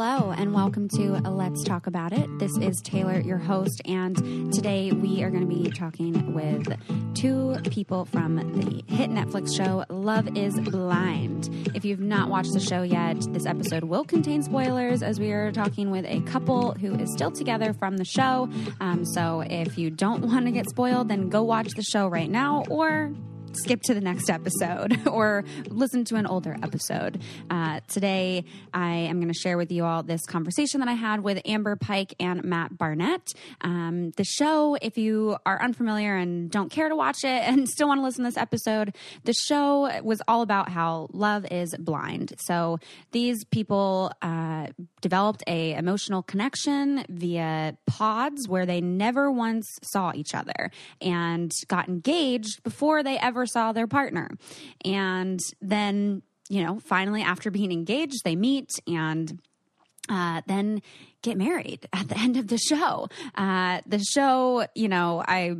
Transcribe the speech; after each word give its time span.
Hello, 0.00 0.30
and 0.30 0.54
welcome 0.54 0.88
to 0.90 1.14
Let's 1.28 1.64
Talk 1.64 1.88
About 1.88 2.12
It. 2.12 2.28
This 2.38 2.56
is 2.56 2.80
Taylor, 2.84 3.18
your 3.18 3.36
host, 3.36 3.82
and 3.84 4.14
today 4.52 4.92
we 4.92 5.24
are 5.24 5.30
going 5.30 5.42
to 5.42 5.52
be 5.52 5.72
talking 5.72 6.34
with 6.34 6.68
two 7.16 7.56
people 7.68 8.04
from 8.04 8.36
the 8.36 8.84
hit 8.86 9.10
Netflix 9.10 9.56
show 9.56 9.84
Love 9.88 10.36
is 10.36 10.54
Blind. 10.60 11.72
If 11.74 11.84
you've 11.84 11.98
not 11.98 12.28
watched 12.28 12.52
the 12.52 12.60
show 12.60 12.82
yet, 12.82 13.16
this 13.32 13.44
episode 13.44 13.82
will 13.82 14.04
contain 14.04 14.44
spoilers 14.44 15.02
as 15.02 15.18
we 15.18 15.32
are 15.32 15.50
talking 15.50 15.90
with 15.90 16.04
a 16.04 16.20
couple 16.20 16.74
who 16.74 16.94
is 16.94 17.12
still 17.12 17.32
together 17.32 17.72
from 17.72 17.96
the 17.96 18.04
show. 18.04 18.48
Um, 18.80 19.04
so 19.04 19.40
if 19.40 19.78
you 19.78 19.90
don't 19.90 20.22
want 20.22 20.46
to 20.46 20.52
get 20.52 20.70
spoiled, 20.70 21.08
then 21.08 21.28
go 21.28 21.42
watch 21.42 21.70
the 21.74 21.82
show 21.82 22.06
right 22.06 22.30
now 22.30 22.62
or 22.70 23.12
skip 23.52 23.82
to 23.82 23.94
the 23.94 24.00
next 24.00 24.30
episode 24.30 24.98
or 25.06 25.44
listen 25.68 26.04
to 26.06 26.16
an 26.16 26.26
older 26.26 26.56
episode. 26.62 27.20
Uh, 27.50 27.80
today, 27.88 28.44
I 28.72 28.92
am 28.92 29.20
going 29.20 29.32
to 29.32 29.38
share 29.38 29.56
with 29.56 29.70
you 29.72 29.84
all 29.84 30.02
this 30.02 30.24
conversation 30.26 30.80
that 30.80 30.88
I 30.88 30.94
had 30.94 31.22
with 31.22 31.40
Amber 31.44 31.76
Pike 31.76 32.14
and 32.20 32.44
Matt 32.44 32.76
Barnett. 32.76 33.32
Um, 33.60 34.12
the 34.12 34.24
show, 34.24 34.76
if 34.80 34.98
you 34.98 35.36
are 35.46 35.62
unfamiliar 35.62 36.16
and 36.16 36.50
don't 36.50 36.70
care 36.70 36.88
to 36.88 36.96
watch 36.96 37.24
it 37.24 37.48
and 37.48 37.68
still 37.78 37.88
want 37.88 37.98
to 37.98 38.04
listen 38.04 38.24
to 38.24 38.30
this 38.30 38.36
episode, 38.36 38.94
the 39.24 39.32
show 39.32 40.00
was 40.02 40.20
all 40.28 40.42
about 40.42 40.68
how 40.68 41.08
love 41.12 41.46
is 41.50 41.74
blind. 41.78 42.34
So 42.38 42.78
these 43.12 43.44
people 43.44 44.12
uh, 44.22 44.68
developed 45.00 45.42
a 45.46 45.74
emotional 45.74 46.22
connection 46.22 47.04
via 47.08 47.76
pods 47.86 48.48
where 48.48 48.66
they 48.66 48.80
never 48.80 49.30
once 49.30 49.66
saw 49.82 50.12
each 50.14 50.34
other 50.34 50.70
and 51.00 51.50
got 51.68 51.88
engaged 51.88 52.62
before 52.62 53.02
they 53.02 53.18
ever 53.18 53.46
saw 53.46 53.72
their 53.72 53.86
partner. 53.86 54.30
And 54.84 55.40
then, 55.60 56.22
you 56.48 56.64
know, 56.64 56.80
finally, 56.80 57.22
after 57.22 57.50
being 57.50 57.72
engaged, 57.72 58.24
they 58.24 58.36
meet 58.36 58.70
and 58.86 59.40
uh, 60.08 60.40
then 60.46 60.82
get 61.22 61.36
married 61.36 61.88
at 61.92 62.08
the 62.08 62.18
end 62.18 62.36
of 62.36 62.48
the 62.48 62.58
show. 62.58 63.08
Uh, 63.34 63.80
the 63.86 63.98
show, 63.98 64.66
you 64.74 64.88
know, 64.88 65.22
I 65.26 65.56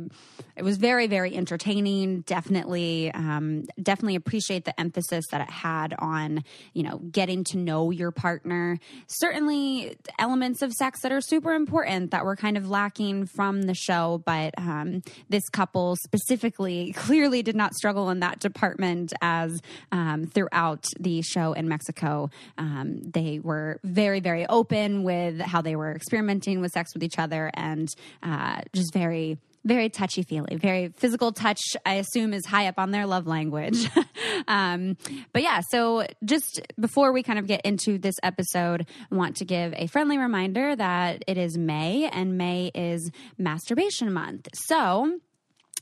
it 0.55 0.63
was 0.63 0.77
very 0.77 1.07
very 1.07 1.35
entertaining. 1.35 2.21
Definitely, 2.21 3.11
um, 3.13 3.63
definitely 3.81 4.15
appreciate 4.15 4.65
the 4.65 4.77
emphasis 4.79 5.25
that 5.31 5.41
it 5.41 5.49
had 5.49 5.95
on 5.99 6.43
you 6.73 6.83
know 6.83 6.97
getting 6.97 7.43
to 7.45 7.57
know 7.57 7.91
your 7.91 8.11
partner. 8.11 8.79
Certainly, 9.07 9.97
elements 10.17 10.61
of 10.61 10.71
sex 10.73 11.01
that 11.01 11.11
are 11.11 11.21
super 11.21 11.53
important 11.53 12.11
that 12.11 12.25
were 12.25 12.35
kind 12.35 12.57
of 12.57 12.69
lacking 12.69 13.25
from 13.25 13.63
the 13.63 13.73
show, 13.73 14.21
but 14.25 14.53
um, 14.57 15.01
this 15.29 15.47
couple 15.49 15.95
specifically 16.03 16.93
clearly 16.95 17.41
did 17.41 17.55
not 17.55 17.73
struggle 17.73 18.09
in 18.09 18.19
that 18.19 18.39
department 18.39 19.13
as 19.21 19.61
um, 19.91 20.25
throughout 20.25 20.85
the 20.99 21.21
show 21.21 21.53
in 21.53 21.67
Mexico. 21.67 22.29
Um, 22.57 23.01
they 23.01 23.39
were 23.39 23.79
very 23.83 24.19
very 24.19 24.45
open 24.47 25.03
with 25.03 25.39
how 25.49 25.61
they 25.61 25.75
were 25.75 25.91
experimenting 25.91 26.61
with 26.61 26.71
sex 26.71 26.93
with 26.93 27.03
each 27.03 27.19
other 27.19 27.51
and 27.53 27.89
uh, 28.23 28.61
just 28.73 28.93
very 28.93 29.37
very 29.65 29.89
touchy 29.89 30.23
feely, 30.23 30.55
very 30.55 30.93
physical 30.95 31.31
touch, 31.31 31.59
I 31.85 31.95
assume 31.95 32.33
is 32.33 32.45
high 32.45 32.67
up 32.67 32.75
on 32.77 32.91
their 32.91 33.05
love 33.05 33.27
language. 33.27 33.89
um, 34.47 34.97
but 35.33 35.43
yeah, 35.43 35.61
so 35.69 36.05
just 36.23 36.61
before 36.79 37.11
we 37.11 37.23
kind 37.23 37.39
of 37.39 37.47
get 37.47 37.61
into 37.65 37.97
this 37.97 38.15
episode, 38.23 38.87
I 39.11 39.15
want 39.15 39.35
to 39.37 39.45
give 39.45 39.73
a 39.75 39.87
friendly 39.87 40.17
reminder 40.17 40.75
that 40.75 41.23
it 41.27 41.37
is 41.37 41.57
May 41.57 42.09
and 42.09 42.37
May 42.37 42.71
is 42.73 43.11
masturbation 43.37 44.13
month. 44.13 44.47
So, 44.53 45.19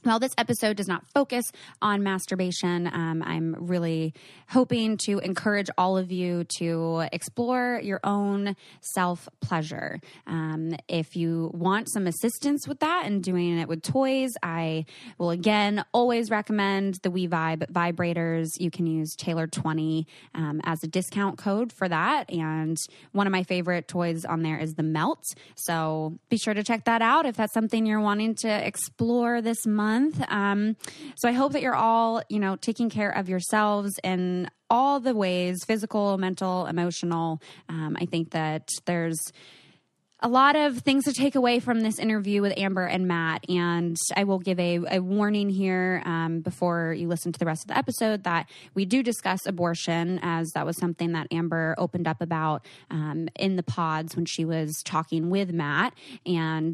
while 0.08 0.20
this 0.20 0.34
episode 0.38 0.78
does 0.78 0.88
not 0.88 1.06
focus 1.14 1.52
on 1.82 2.02
masturbation, 2.02 2.88
um, 2.88 3.22
I'm 3.22 3.56
really 3.60 4.14
hoping 4.50 4.98
to 4.98 5.20
encourage 5.20 5.70
all 5.78 5.98
of 5.98 6.12
you 6.12 6.46
to 6.58 7.08
explore 7.12 7.82
your 7.84 8.00
own 8.04 8.56
self 8.82 9.28
pleasure. 9.42 10.00
Um, 10.26 10.76
if 10.88 11.16
you 11.16 11.52
want 11.54 11.92
some 11.92 12.08
assistance 12.08 12.68
with 12.68 12.80
that 12.80 13.06
and 13.06 13.22
doing 13.22 13.60
it 13.60 13.68
with 13.68 13.82
toys, 13.84 14.32
I 14.42 14.86
will 15.18 15.32
again 15.32 15.84
always 15.92 16.30
recommend 16.30 16.96
the 17.04 17.12
We 17.12 17.28
Vibe 17.28 17.70
vibrators. 17.72 18.52
You 18.58 18.72
can 18.72 18.88
use 18.88 19.16
Taylor20 19.16 20.06
um, 20.34 20.62
as 20.64 20.84
a 20.84 20.88
discount 20.88 21.38
code 21.38 21.74
for 21.74 21.90
that. 21.90 22.32
And 22.32 22.78
one 23.12 23.28
of 23.28 23.32
my 23.32 23.44
favorite 23.44 23.88
toys 23.88 24.24
on 24.24 24.42
there 24.42 24.58
is 24.58 24.76
the 24.76 24.84
Melt. 24.84 25.24
So 25.56 26.18
be 26.30 26.38
sure 26.38 26.54
to 26.54 26.64
check 26.64 26.86
that 26.86 27.02
out 27.02 27.26
if 27.26 27.36
that's 27.36 27.54
something 27.54 27.86
you're 27.86 28.00
wanting 28.00 28.36
to 28.36 28.66
explore 28.66 29.42
this 29.42 29.66
month 29.66 29.97
month. 29.98 30.24
Um, 30.30 30.76
so 31.16 31.28
I 31.28 31.32
hope 31.32 31.54
that 31.54 31.62
you're 31.62 31.76
all, 31.76 32.22
you 32.30 32.40
know, 32.40 32.56
taking 32.56 32.90
care 32.90 33.10
of 33.10 33.30
yourselves 33.30 34.00
in 34.04 34.50
all 34.70 35.00
the 35.00 35.16
ways 35.16 35.64
physical, 35.66 36.18
mental, 36.18 36.66
emotional. 36.68 37.42
Um, 37.70 37.98
I 38.00 38.06
think 38.06 38.32
that 38.32 38.70
there's 38.86 39.20
a 40.22 40.28
lot 40.28 40.56
of 40.56 40.80
things 40.80 41.04
to 41.04 41.14
take 41.14 41.36
away 41.36 41.60
from 41.60 41.82
this 41.82 42.00
interview 42.00 42.42
with 42.42 42.58
Amber 42.58 42.86
and 42.86 43.08
Matt. 43.08 43.48
And 43.50 43.96
I 44.16 44.24
will 44.24 44.40
give 44.40 44.60
a, 44.60 44.80
a 44.90 45.00
warning 45.00 45.48
here 45.50 46.02
um, 46.06 46.42
before 46.42 46.96
you 46.98 47.08
listen 47.08 47.32
to 47.32 47.40
the 47.40 47.46
rest 47.46 47.64
of 47.64 47.68
the 47.68 47.78
episode 47.78 48.24
that 48.24 48.50
we 48.74 48.86
do 48.86 49.04
discuss 49.04 49.46
abortion, 49.46 50.20
as 50.24 50.50
that 50.56 50.66
was 50.66 50.78
something 50.78 51.12
that 51.12 51.28
Amber 51.32 51.76
opened 51.78 52.08
up 52.08 52.20
about 52.20 52.66
um, 52.90 53.30
in 53.36 53.58
the 53.58 53.64
pods 53.64 54.16
when 54.16 54.26
she 54.26 54.44
was 54.44 54.82
talking 54.84 55.30
with 55.30 55.54
Matt. 55.54 55.94
And 56.26 56.74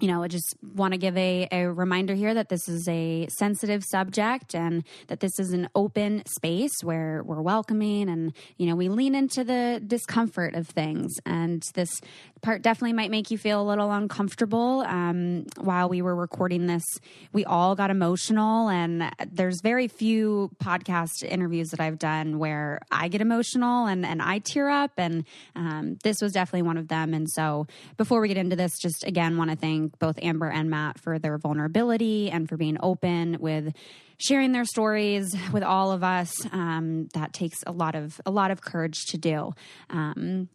you 0.00 0.06
know, 0.06 0.22
I 0.22 0.28
just 0.28 0.56
want 0.74 0.92
to 0.92 0.98
give 0.98 1.16
a, 1.16 1.48
a 1.50 1.64
reminder 1.66 2.14
here 2.14 2.32
that 2.34 2.48
this 2.48 2.68
is 2.68 2.88
a 2.88 3.26
sensitive 3.28 3.82
subject 3.82 4.54
and 4.54 4.84
that 5.08 5.20
this 5.20 5.38
is 5.38 5.52
an 5.52 5.68
open 5.74 6.22
space 6.26 6.84
where 6.84 7.22
we're 7.24 7.42
welcoming 7.42 8.08
and, 8.08 8.32
you 8.58 8.66
know, 8.66 8.76
we 8.76 8.88
lean 8.88 9.14
into 9.14 9.42
the 9.42 9.82
discomfort 9.84 10.54
of 10.54 10.68
things. 10.68 11.14
And 11.26 11.64
this 11.74 12.00
part 12.42 12.62
definitely 12.62 12.92
might 12.92 13.10
make 13.10 13.30
you 13.30 13.38
feel 13.38 13.60
a 13.60 13.66
little 13.66 13.90
uncomfortable. 13.90 14.84
Um, 14.86 15.46
while 15.56 15.88
we 15.88 16.02
were 16.02 16.14
recording 16.14 16.66
this, 16.66 16.84
we 17.32 17.44
all 17.44 17.74
got 17.74 17.90
emotional, 17.90 18.68
and 18.68 19.10
there's 19.32 19.60
very 19.60 19.88
few 19.88 20.50
podcast 20.62 21.24
interviews 21.24 21.70
that 21.70 21.80
I've 21.80 21.98
done 21.98 22.38
where 22.38 22.80
I 22.90 23.08
get 23.08 23.20
emotional 23.20 23.86
and, 23.86 24.06
and 24.06 24.22
I 24.22 24.38
tear 24.38 24.68
up. 24.68 24.92
And 24.96 25.24
um, 25.56 25.98
this 26.04 26.20
was 26.22 26.32
definitely 26.32 26.62
one 26.62 26.76
of 26.76 26.88
them. 26.88 27.14
And 27.14 27.28
so 27.28 27.66
before 27.96 28.20
we 28.20 28.28
get 28.28 28.36
into 28.36 28.54
this, 28.54 28.78
just 28.78 29.04
again, 29.04 29.36
want 29.36 29.50
to 29.50 29.56
thank 29.56 29.87
thank 29.88 29.98
both 29.98 30.22
Amber 30.22 30.50
and 30.50 30.70
Matt 30.70 30.98
for 30.98 31.18
their 31.18 31.38
vulnerability 31.38 32.30
and 32.30 32.48
for 32.48 32.56
being 32.56 32.76
open 32.80 33.38
with 33.40 33.74
sharing 34.18 34.52
their 34.52 34.64
stories 34.64 35.34
with 35.52 35.62
all 35.62 35.92
of 35.92 36.02
us. 36.02 36.32
Um, 36.52 37.08
that 37.14 37.32
takes 37.32 37.58
a 37.66 37.72
lot 37.72 37.94
of 37.94 38.20
a 38.26 38.30
lot 38.30 38.50
of 38.50 38.60
courage 38.60 39.04
to 39.08 39.18
do. 39.18 39.52
Um, 39.90 40.48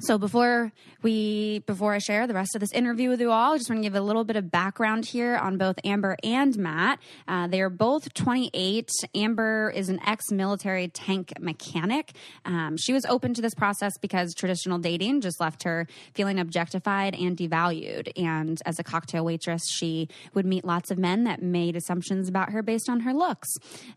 so 0.00 0.18
before 0.18 0.72
we 1.02 1.60
before 1.60 1.94
I 1.94 1.98
share 1.98 2.26
the 2.26 2.34
rest 2.34 2.54
of 2.54 2.60
this 2.60 2.72
interview 2.72 3.08
with 3.08 3.20
you 3.20 3.30
all, 3.30 3.54
I 3.54 3.56
just 3.56 3.70
want 3.70 3.82
to 3.82 3.86
give 3.88 3.94
a 3.94 4.00
little 4.00 4.24
bit 4.24 4.36
of 4.36 4.50
background 4.50 5.06
here 5.06 5.36
on 5.36 5.56
both 5.56 5.76
Amber 5.84 6.16
and 6.22 6.56
Matt. 6.58 6.98
Uh, 7.26 7.46
they 7.46 7.62
are 7.62 7.70
both 7.70 8.12
28. 8.12 8.90
Amber 9.14 9.72
is 9.74 9.88
an 9.88 9.98
ex-military 10.06 10.88
tank 10.88 11.32
mechanic. 11.40 12.12
Um, 12.44 12.76
she 12.76 12.92
was 12.92 13.06
open 13.06 13.32
to 13.34 13.42
this 13.42 13.54
process 13.54 13.92
because 14.02 14.34
traditional 14.34 14.78
dating 14.78 15.22
just 15.22 15.40
left 15.40 15.62
her 15.62 15.86
feeling 16.14 16.38
objectified 16.38 17.14
and 17.14 17.34
devalued. 17.34 18.12
And 18.16 18.60
as 18.66 18.78
a 18.78 18.84
cocktail 18.84 19.24
waitress, 19.24 19.62
she 19.70 20.08
would 20.34 20.44
meet 20.44 20.64
lots 20.64 20.90
of 20.90 20.98
men 20.98 21.24
that 21.24 21.40
made 21.40 21.74
assumptions 21.74 22.28
about 22.28 22.50
her 22.50 22.62
based 22.62 22.90
on 22.90 23.00
her 23.00 23.14
looks. 23.14 23.48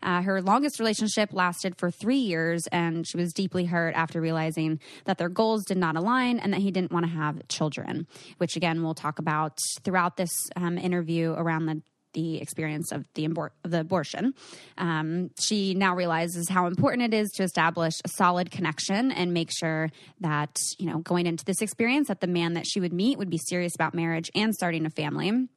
Uh, 0.02 0.22
her 0.22 0.40
longest 0.40 0.78
relationship 0.78 1.32
lasted 1.32 1.76
for 1.76 1.90
three 1.90 2.16
years, 2.16 2.66
and 2.72 3.06
she 3.06 3.18
was 3.18 3.34
deeply 3.34 3.66
hurt 3.66 3.94
after 3.94 4.20
realizing 4.20 4.80
that 5.04 5.18
their 5.18 5.28
goals 5.28 5.64
did 5.64 5.76
not 5.76 5.89
not 5.92 6.00
align 6.02 6.38
and 6.38 6.52
that 6.52 6.60
he 6.60 6.70
didn't 6.70 6.92
want 6.92 7.06
to 7.06 7.12
have 7.12 7.46
children, 7.48 8.06
which 8.38 8.56
again 8.56 8.82
we'll 8.82 8.94
talk 8.94 9.18
about 9.18 9.58
throughout 9.82 10.16
this 10.16 10.32
um, 10.56 10.78
interview 10.78 11.32
around 11.32 11.66
the 11.66 11.82
the 12.12 12.40
experience 12.40 12.90
of 12.90 13.06
the, 13.14 13.28
abor- 13.28 13.50
the 13.62 13.80
abortion. 13.80 14.34
Um, 14.78 15.30
she 15.40 15.74
now 15.74 15.94
realizes 15.94 16.48
how 16.48 16.66
important 16.66 17.02
it 17.02 17.16
is 17.16 17.30
to 17.36 17.44
establish 17.44 17.94
a 18.04 18.08
solid 18.08 18.50
connection 18.50 19.12
and 19.12 19.32
make 19.32 19.50
sure 19.56 19.90
that, 20.18 20.58
you 20.78 20.86
know, 20.86 20.98
going 20.98 21.26
into 21.26 21.44
this 21.44 21.62
experience, 21.62 22.08
that 22.08 22.20
the 22.20 22.26
man 22.26 22.54
that 22.54 22.66
she 22.66 22.80
would 22.80 22.92
meet 22.92 23.16
would 23.18 23.30
be 23.30 23.38
serious 23.38 23.76
about 23.76 23.94
marriage 23.94 24.28
and 24.34 24.52
starting 24.54 24.86
a 24.86 24.90
family 24.90 25.48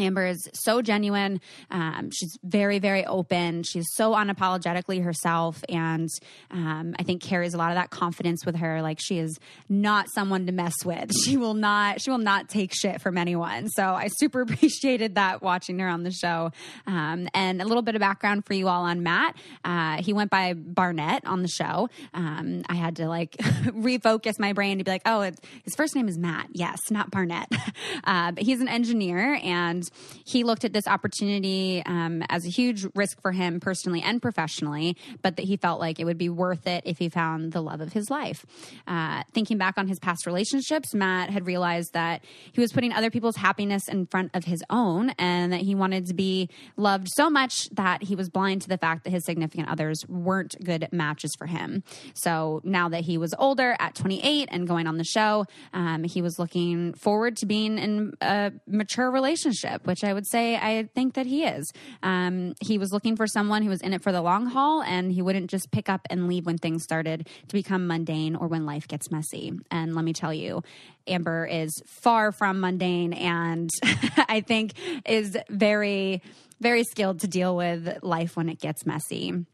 Amber 0.00 0.26
is 0.26 0.48
so 0.54 0.82
genuine. 0.82 1.40
Um, 1.70 2.10
she's 2.10 2.38
very, 2.42 2.78
very 2.78 3.04
open. 3.06 3.62
She's 3.62 3.86
so 3.94 4.12
unapologetically 4.12 5.02
herself, 5.02 5.62
and 5.68 6.08
um, 6.50 6.94
I 6.98 7.02
think 7.02 7.22
carries 7.22 7.54
a 7.54 7.58
lot 7.58 7.70
of 7.70 7.76
that 7.76 7.90
confidence 7.90 8.44
with 8.44 8.56
her. 8.56 8.82
Like 8.82 8.98
she 9.00 9.18
is 9.18 9.38
not 9.68 10.08
someone 10.14 10.46
to 10.46 10.52
mess 10.52 10.74
with. 10.84 11.10
She 11.24 11.36
will 11.36 11.54
not. 11.54 12.00
She 12.00 12.10
will 12.10 12.18
not 12.18 12.48
take 12.48 12.72
shit 12.74 13.00
from 13.00 13.18
anyone. 13.18 13.68
So 13.68 13.84
I 13.84 14.08
super 14.08 14.40
appreciated 14.50 15.14
that 15.16 15.42
watching 15.42 15.78
her 15.78 15.88
on 15.88 16.02
the 16.02 16.10
show. 16.10 16.52
Um, 16.86 17.28
and 17.34 17.60
a 17.60 17.64
little 17.64 17.82
bit 17.82 17.94
of 17.94 18.00
background 18.00 18.46
for 18.46 18.54
you 18.54 18.68
all 18.68 18.82
on 18.82 19.02
Matt. 19.02 19.36
Uh, 19.64 20.02
he 20.02 20.12
went 20.12 20.30
by 20.30 20.54
Barnett 20.54 21.26
on 21.26 21.42
the 21.42 21.48
show. 21.48 21.88
Um, 22.14 22.62
I 22.68 22.74
had 22.74 22.96
to 22.96 23.08
like 23.08 23.32
refocus 23.36 24.38
my 24.38 24.52
brain 24.52 24.78
to 24.78 24.84
be 24.84 24.90
like, 24.90 25.02
oh, 25.06 25.22
his 25.22 25.74
first 25.76 25.94
name 25.94 26.08
is 26.08 26.18
Matt. 26.18 26.48
Yes, 26.52 26.78
not 26.90 27.10
Barnett. 27.10 27.50
Uh, 28.04 28.32
but 28.32 28.42
he's 28.42 28.60
an 28.60 28.68
engineer 28.68 29.38
and 29.42 29.88
he 30.24 30.44
looked 30.44 30.64
at 30.64 30.72
this 30.72 30.86
opportunity 30.86 31.82
um, 31.86 32.22
as 32.28 32.46
a 32.46 32.48
huge 32.48 32.86
risk 32.94 33.20
for 33.20 33.32
him 33.32 33.60
personally 33.60 34.02
and 34.02 34.20
professionally, 34.22 34.96
but 35.22 35.36
that 35.36 35.44
he 35.44 35.56
felt 35.56 35.80
like 35.80 35.98
it 35.98 36.04
would 36.04 36.18
be 36.18 36.28
worth 36.28 36.66
it 36.66 36.82
if 36.86 36.98
he 36.98 37.08
found 37.08 37.52
the 37.52 37.60
love 37.60 37.80
of 37.80 37.92
his 37.92 38.10
life. 38.10 38.46
Uh, 38.86 39.22
thinking 39.32 39.58
back 39.58 39.74
on 39.76 39.88
his 39.88 39.98
past 39.98 40.26
relationships, 40.26 40.94
Matt 40.94 41.30
had 41.30 41.46
realized 41.46 41.92
that 41.92 42.24
he 42.52 42.60
was 42.60 42.72
putting 42.72 42.92
other 42.92 43.10
people's 43.10 43.36
happiness 43.36 43.88
in 43.88 44.06
front 44.06 44.30
of 44.34 44.44
his 44.44 44.62
own 44.70 45.10
and 45.18 45.52
that 45.52 45.60
he 45.60 45.74
wanted 45.74 46.06
to 46.06 46.14
be 46.14 46.48
loved 46.76 47.08
so 47.14 47.30
much 47.30 47.68
that 47.70 48.02
he 48.02 48.14
was 48.14 48.28
blind 48.28 48.62
to 48.62 48.68
the 48.68 48.78
fact 48.78 49.04
that 49.04 49.10
his 49.10 49.24
significant 49.24 49.68
others 49.68 50.04
weren't 50.08 50.54
good 50.64 50.88
matches 50.92 51.34
for 51.38 51.46
him. 51.46 51.82
So 52.14 52.60
now 52.64 52.88
that 52.88 53.02
he 53.02 53.18
was 53.18 53.34
older 53.38 53.76
at 53.78 53.94
28 53.94 54.48
and 54.50 54.66
going 54.66 54.86
on 54.86 54.98
the 54.98 55.04
show, 55.04 55.46
um, 55.72 56.04
he 56.04 56.22
was 56.22 56.38
looking 56.38 56.94
forward 56.94 57.36
to 57.38 57.46
being 57.46 57.78
in 57.78 58.12
a 58.20 58.52
mature 58.66 59.10
relationship 59.10 59.79
relationship, 59.80 59.86
which 59.86 60.08
I 60.08 60.12
would 60.12 60.26
say 60.26 60.56
I 60.56 60.88
think 60.94 61.14
that 61.14 61.26
he 61.26 61.44
is. 61.44 61.72
Um, 62.02 62.54
he 62.60 62.78
was 62.78 62.92
looking 62.92 63.16
for 63.16 63.26
someone 63.26 63.62
who 63.62 63.70
was 63.70 63.80
in 63.80 63.92
it 63.92 64.02
for 64.02 64.12
the 64.12 64.22
long 64.22 64.46
haul 64.46 64.82
and 64.82 65.12
he 65.12 65.22
wouldn't 65.22 65.50
just 65.50 65.70
pick 65.70 65.88
up 65.88 66.06
and 66.10 66.28
leave 66.28 66.46
when 66.46 66.58
things 66.58 66.82
started 66.82 67.28
to 67.48 67.54
become 67.54 67.86
mundane 67.86 68.36
or 68.36 68.48
when 68.48 68.66
life 68.66 68.88
gets 68.88 69.10
messy. 69.10 69.52
And 69.70 69.94
let 69.94 70.04
me 70.04 70.12
tell 70.12 70.32
you, 70.32 70.62
Amber 71.06 71.46
is 71.46 71.72
far 71.86 72.32
from 72.32 72.60
mundane 72.60 73.12
and 73.12 73.70
I 74.28 74.40
think 74.40 74.72
is 75.06 75.36
very, 75.48 76.22
very 76.60 76.84
skilled 76.84 77.20
to 77.20 77.28
deal 77.28 77.56
with 77.56 78.02
life 78.02 78.36
when 78.36 78.48
it 78.48 78.60
gets 78.60 78.86
messy. 78.86 79.44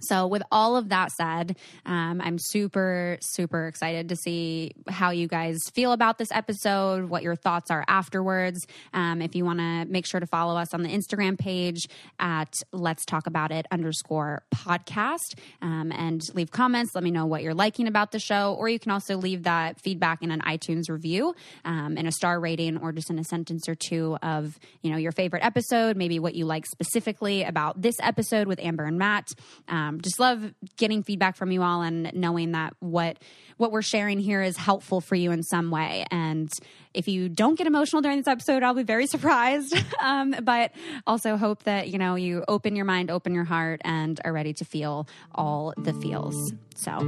So, 0.00 0.26
with 0.26 0.42
all 0.52 0.76
of 0.76 0.90
that 0.90 1.10
said, 1.12 1.56
um, 1.86 2.20
I'm 2.20 2.38
super, 2.38 3.18
super 3.20 3.66
excited 3.66 4.08
to 4.10 4.16
see 4.16 4.72
how 4.88 5.10
you 5.10 5.26
guys 5.26 5.58
feel 5.72 5.92
about 5.92 6.18
this 6.18 6.30
episode, 6.32 7.08
what 7.08 7.22
your 7.22 7.36
thoughts 7.36 7.70
are 7.70 7.84
afterwards. 7.88 8.66
Um, 8.92 9.22
if 9.22 9.34
you 9.34 9.44
want 9.44 9.60
to 9.60 9.84
make 9.86 10.06
sure 10.06 10.20
to 10.20 10.26
follow 10.26 10.56
us 10.58 10.74
on 10.74 10.82
the 10.82 10.88
Instagram 10.88 11.38
page 11.38 11.86
at 12.18 12.52
Let's 12.72 13.04
Talk 13.04 13.26
About 13.26 13.52
It 13.52 13.66
underscore 13.70 14.42
podcast 14.54 15.38
um, 15.62 15.92
and 15.92 16.20
leave 16.34 16.50
comments. 16.50 16.94
Let 16.94 17.04
me 17.04 17.10
know 17.10 17.26
what 17.26 17.42
you're 17.42 17.54
liking 17.54 17.88
about 17.88 18.12
the 18.12 18.18
show, 18.18 18.54
or 18.58 18.68
you 18.68 18.78
can 18.78 18.92
also 18.92 19.16
leave 19.16 19.44
that 19.44 19.80
feedback 19.80 20.22
in 20.22 20.30
an 20.30 20.40
iTunes 20.42 20.90
review, 20.90 21.34
um, 21.64 21.96
in 21.96 22.06
a 22.06 22.12
star 22.12 22.38
rating, 22.38 22.76
or 22.78 22.92
just 22.92 23.10
in 23.10 23.18
a 23.18 23.24
sentence 23.24 23.68
or 23.68 23.74
two 23.74 24.16
of 24.22 24.58
you 24.82 24.90
know 24.90 24.96
your 24.96 25.12
favorite 25.12 25.44
episode, 25.44 25.96
maybe 25.96 26.18
what 26.18 26.34
you 26.34 26.44
like 26.44 26.66
specifically 26.66 27.44
about 27.44 27.80
this 27.80 27.96
episode 28.02 28.46
with 28.46 28.58
Amber 28.60 28.84
and 28.84 28.98
Matt. 28.98 29.28
Um, 29.68 29.85
um, 29.86 30.00
just 30.00 30.18
love 30.18 30.52
getting 30.76 31.02
feedback 31.02 31.36
from 31.36 31.50
you 31.50 31.62
all 31.62 31.82
and 31.82 32.12
knowing 32.14 32.52
that 32.52 32.74
what 32.80 33.18
what 33.56 33.72
we're 33.72 33.82
sharing 33.82 34.18
here 34.18 34.42
is 34.42 34.56
helpful 34.56 35.00
for 35.00 35.14
you 35.14 35.30
in 35.30 35.42
some 35.42 35.70
way. 35.70 36.04
And 36.10 36.50
if 36.92 37.08
you 37.08 37.28
don't 37.30 37.56
get 37.56 37.66
emotional 37.66 38.02
during 38.02 38.18
this 38.18 38.26
episode, 38.26 38.62
I'll 38.62 38.74
be 38.74 38.82
very 38.82 39.06
surprised. 39.06 39.76
um, 40.00 40.34
but 40.42 40.72
also 41.06 41.36
hope 41.36 41.62
that 41.64 41.88
you 41.88 41.98
know 41.98 42.14
you 42.16 42.44
open 42.48 42.76
your 42.76 42.84
mind, 42.84 43.10
open 43.10 43.34
your 43.34 43.44
heart, 43.44 43.80
and 43.84 44.20
are 44.24 44.32
ready 44.32 44.52
to 44.54 44.64
feel 44.64 45.08
all 45.34 45.72
the 45.76 45.92
feels. 45.94 46.52
So 46.74 46.98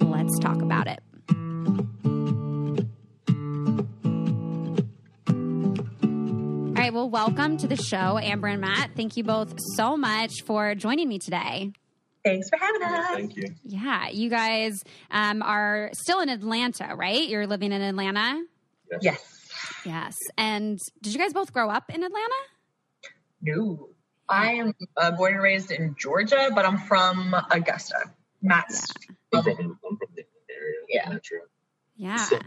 let's 0.00 0.38
talk 0.38 0.62
about 0.62 0.86
it. 0.86 1.00
All 6.82 6.86
right, 6.86 6.92
well, 6.92 7.08
welcome 7.08 7.58
to 7.58 7.68
the 7.68 7.76
show, 7.76 8.18
Amber 8.18 8.48
and 8.48 8.60
Matt. 8.60 8.90
Thank 8.96 9.16
you 9.16 9.22
both 9.22 9.54
so 9.76 9.96
much 9.96 10.42
for 10.44 10.74
joining 10.74 11.08
me 11.08 11.20
today. 11.20 11.72
Thanks 12.24 12.48
for 12.48 12.56
having 12.56 12.82
us. 12.82 13.06
Thank 13.08 13.36
you. 13.36 13.54
Yeah, 13.64 14.08
you 14.08 14.30
guys 14.30 14.84
um, 15.10 15.42
are 15.42 15.90
still 15.92 16.20
in 16.20 16.28
Atlanta, 16.28 16.94
right? 16.94 17.28
You're 17.28 17.46
living 17.46 17.72
in 17.72 17.82
Atlanta? 17.82 18.44
Yes. 18.90 19.02
yes. 19.02 19.38
Yes. 19.84 20.16
And 20.38 20.78
did 21.00 21.12
you 21.12 21.18
guys 21.18 21.32
both 21.32 21.52
grow 21.52 21.68
up 21.68 21.84
in 21.88 22.02
Atlanta? 22.02 22.34
No. 23.40 23.88
I 24.28 24.52
am 24.52 24.72
uh, 24.96 25.10
born 25.12 25.34
and 25.34 25.42
raised 25.42 25.72
in 25.72 25.96
Georgia, 25.98 26.50
but 26.54 26.64
I'm 26.64 26.78
from 26.78 27.34
Augusta. 27.50 28.10
Matt's. 28.40 28.86
Yeah. 29.32 29.38
I'm, 29.38 29.44
from, 29.44 29.78
I'm 29.88 29.96
from 29.96 30.08
the 30.14 30.24
area. 30.50 31.18
Yeah. 31.96 32.38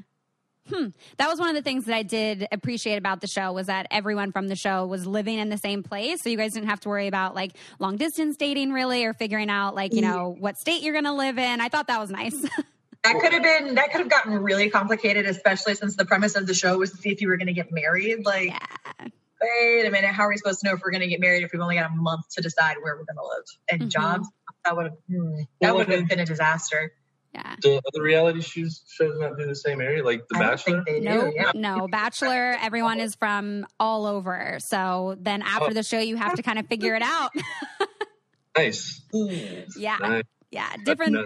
Metro. 0.68 0.80
Yeah. 0.80 0.86
So, 0.86 0.86
Hmm. 0.86 0.90
That 1.18 1.28
was 1.28 1.40
one 1.40 1.50
of 1.50 1.56
the 1.56 1.62
things 1.62 1.86
that 1.86 1.96
I 1.96 2.04
did 2.04 2.48
appreciate 2.52 2.98
about 2.98 3.22
the 3.22 3.28
show 3.28 3.54
was 3.54 3.68
that 3.68 3.88
everyone 3.92 4.32
from 4.32 4.48
the 4.48 4.56
show 4.56 4.86
was 4.86 5.06
living 5.06 5.38
in 5.38 5.50
the 5.50 5.58
same 5.58 5.84
place. 5.84 6.22
So 6.22 6.30
you 6.30 6.38
guys 6.38 6.54
didn't 6.54 6.70
have 6.70 6.80
to 6.82 6.90
worry 6.90 7.08
about 7.08 7.36
like 7.36 7.52
long 7.80 7.98
distance 7.98 8.36
dating 8.38 8.72
really 8.72 9.06
or 9.06 9.14
figuring 9.14 9.50
out 9.50 9.76
like, 9.76 9.94
you 9.94 10.02
know, 10.02 10.36
what 10.40 10.58
state 10.58 10.82
you're 10.82 10.94
going 10.94 11.06
to 11.06 11.14
live 11.14 11.38
in. 11.38 11.62
I 11.62 11.70
thought 11.70 11.88
that 11.88 12.00
was 12.00 12.10
nice. 12.10 12.34
that 13.04 13.20
could 13.20 13.34
have 13.34 13.44
been 13.44 13.76
that 13.76 13.92
could 13.92 14.02
have 14.02 14.10
gotten 14.10 14.34
really 14.34 14.70
complicated 14.70 15.28
especially 15.28 15.76
since 15.76 15.96
the 15.96 16.06
premise 16.06 16.36
of 16.36 16.48
the 16.48 16.56
show 16.56 16.78
was 16.78 16.92
to 16.92 16.98
see 16.98 17.10
if 17.10 17.22
you 17.22 17.28
were 17.28 17.38
going 17.38 17.46
to 17.48 17.54
get 17.54 17.72
married 17.72 18.26
like 18.26 18.48
yeah. 18.48 19.08
wait 19.42 19.86
a 19.86 19.92
minute 19.92 20.10
how 20.10 20.24
are 20.24 20.30
we 20.30 20.38
supposed 20.38 20.60
to 20.60 20.68
know 20.68 20.74
if 20.74 20.82
we're 20.84 20.90
going 20.90 21.02
to 21.02 21.08
get 21.08 21.20
married 21.20 21.44
if 21.44 21.52
we've 21.54 21.62
only 21.62 21.76
got 21.76 21.92
a 21.92 21.94
month 21.94 22.28
to 22.32 22.42
decide 22.42 22.78
where 22.82 22.96
we're 22.96 23.06
going 23.06 23.16
to 23.18 23.24
live 23.24 23.46
and 23.70 23.82
mm-hmm. 23.82 23.90
jobs 23.90 24.28
that 24.64 24.76
would 24.76 24.86
have 24.86 24.96
hmm, 25.08 25.42
that 25.62 25.76
would 25.76 25.88
have 25.88 26.08
been 26.08 26.20
a 26.20 26.26
disaster 26.26 26.94
yeah. 27.36 27.56
Do 27.60 27.82
other 27.86 28.02
reality 28.02 28.42
shows 28.42 28.84
shows 28.88 29.20
not 29.20 29.38
do 29.38 29.46
the 29.46 29.56
same 29.56 29.82
area, 29.82 30.04
like 30.04 30.26
The 30.30 30.40
Bachelor? 30.40 30.86
No, 31.02 31.32
yeah. 31.36 31.52
no. 31.54 31.88
Bachelor, 31.88 32.56
everyone 32.62 33.02
is 33.02 33.16
from 33.16 33.66
all 33.78 34.06
over. 34.06 34.58
So 34.60 35.18
then 35.20 35.42
after 35.42 35.72
oh. 35.72 35.74
the 35.74 35.84
show, 35.84 36.00
you 36.00 36.16
have 36.16 36.36
to 36.36 36.44
kind 36.44 36.60
of 36.60 36.68
figure 36.68 36.96
it 36.96 37.02
out. 37.02 37.32
nice. 38.58 39.02
Yeah. 39.76 39.98
Nice. 40.00 40.24
Yeah. 40.50 40.72
Different 40.86 41.18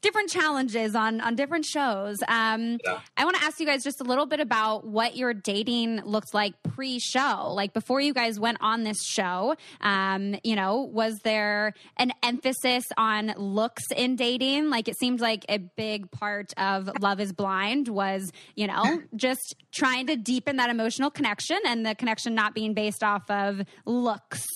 different 0.00 0.30
challenges 0.30 0.94
on 0.94 1.20
on 1.20 1.34
different 1.34 1.64
shows. 1.64 2.18
Um, 2.28 2.78
yeah. 2.84 3.00
I 3.16 3.24
want 3.24 3.36
to 3.36 3.44
ask 3.44 3.58
you 3.60 3.66
guys 3.66 3.82
just 3.82 4.00
a 4.00 4.04
little 4.04 4.26
bit 4.26 4.40
about 4.40 4.86
what 4.86 5.16
your 5.16 5.34
dating 5.34 6.02
looked 6.04 6.34
like 6.34 6.54
pre-show, 6.62 7.52
like 7.52 7.72
before 7.72 8.00
you 8.00 8.14
guys 8.14 8.38
went 8.38 8.58
on 8.60 8.84
this 8.84 9.02
show. 9.04 9.56
Um, 9.80 10.36
you 10.44 10.56
know, 10.56 10.82
was 10.82 11.18
there 11.24 11.72
an 11.96 12.12
emphasis 12.22 12.84
on 12.96 13.34
looks 13.36 13.84
in 13.94 14.16
dating? 14.16 14.70
Like 14.70 14.88
it 14.88 14.98
seemed 14.98 15.20
like 15.20 15.44
a 15.48 15.58
big 15.58 16.10
part 16.10 16.52
of 16.56 16.90
Love 17.00 17.20
Is 17.20 17.32
Blind 17.32 17.88
was, 17.88 18.32
you 18.54 18.66
know, 18.66 19.02
just 19.16 19.56
trying 19.72 20.06
to 20.06 20.16
deepen 20.16 20.56
that 20.56 20.70
emotional 20.70 21.10
connection 21.10 21.58
and 21.66 21.84
the 21.84 21.94
connection 21.94 22.34
not 22.34 22.54
being 22.54 22.74
based 22.74 23.02
off 23.02 23.30
of 23.30 23.62
looks. 23.84 24.46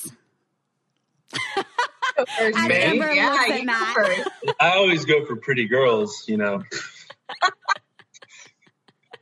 As 2.39 2.55
Amber 2.57 3.13
yeah, 3.13 3.31
looks 3.31 3.51
at 3.51 3.65
Matt. 3.65 4.29
I 4.61 4.71
always 4.77 5.05
go 5.05 5.25
for 5.25 5.37
pretty 5.37 5.67
girls, 5.67 6.25
you 6.29 6.37
know. 6.37 6.63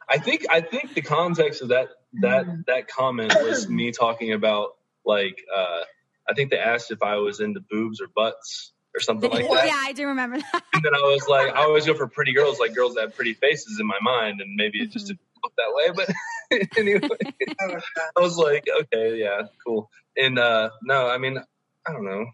I 0.08 0.18
think 0.18 0.46
I 0.50 0.60
think 0.60 0.94
the 0.94 1.02
context 1.02 1.62
of 1.62 1.68
that 1.68 1.88
that 2.20 2.46
mm. 2.46 2.64
that 2.66 2.88
comment 2.88 3.34
was 3.42 3.68
me 3.68 3.92
talking 3.98 4.32
about 4.32 4.76
like 5.04 5.42
uh 5.54 5.80
I 6.28 6.34
think 6.34 6.50
they 6.50 6.58
asked 6.58 6.90
if 6.90 7.02
I 7.02 7.16
was 7.16 7.40
into 7.40 7.60
boobs 7.60 8.00
or 8.00 8.06
butts 8.14 8.72
or 8.94 9.00
something 9.00 9.30
like 9.30 9.48
that. 9.50 9.66
Yeah, 9.66 9.76
I 9.76 9.92
do 9.92 10.06
remember 10.06 10.38
that. 10.38 10.62
And 10.72 10.84
then 10.84 10.94
I 10.94 10.98
was 10.98 11.26
like, 11.28 11.54
I 11.54 11.62
always 11.62 11.86
go 11.86 11.94
for 11.94 12.06
pretty 12.06 12.32
girls, 12.32 12.58
like 12.58 12.74
girls 12.74 12.94
that 12.94 13.00
have 13.02 13.16
pretty 13.16 13.34
faces 13.34 13.78
in 13.80 13.86
my 13.86 13.98
mind, 14.02 14.40
and 14.40 14.54
maybe 14.54 14.78
it 14.78 14.90
just 14.90 15.06
mm-hmm. 15.06 15.16
didn't 15.16 15.20
look 15.42 15.52
that 15.56 15.74
way. 15.74 15.90
But 15.94 16.68
anyway, 16.78 17.80
I 18.16 18.20
was 18.20 18.36
like, 18.36 18.66
okay, 18.82 19.18
yeah, 19.18 19.42
cool. 19.66 19.90
And 20.16 20.38
uh 20.38 20.70
no, 20.82 21.08
I 21.08 21.18
mean, 21.18 21.38
I 21.86 21.92
don't 21.92 22.04
know 22.04 22.26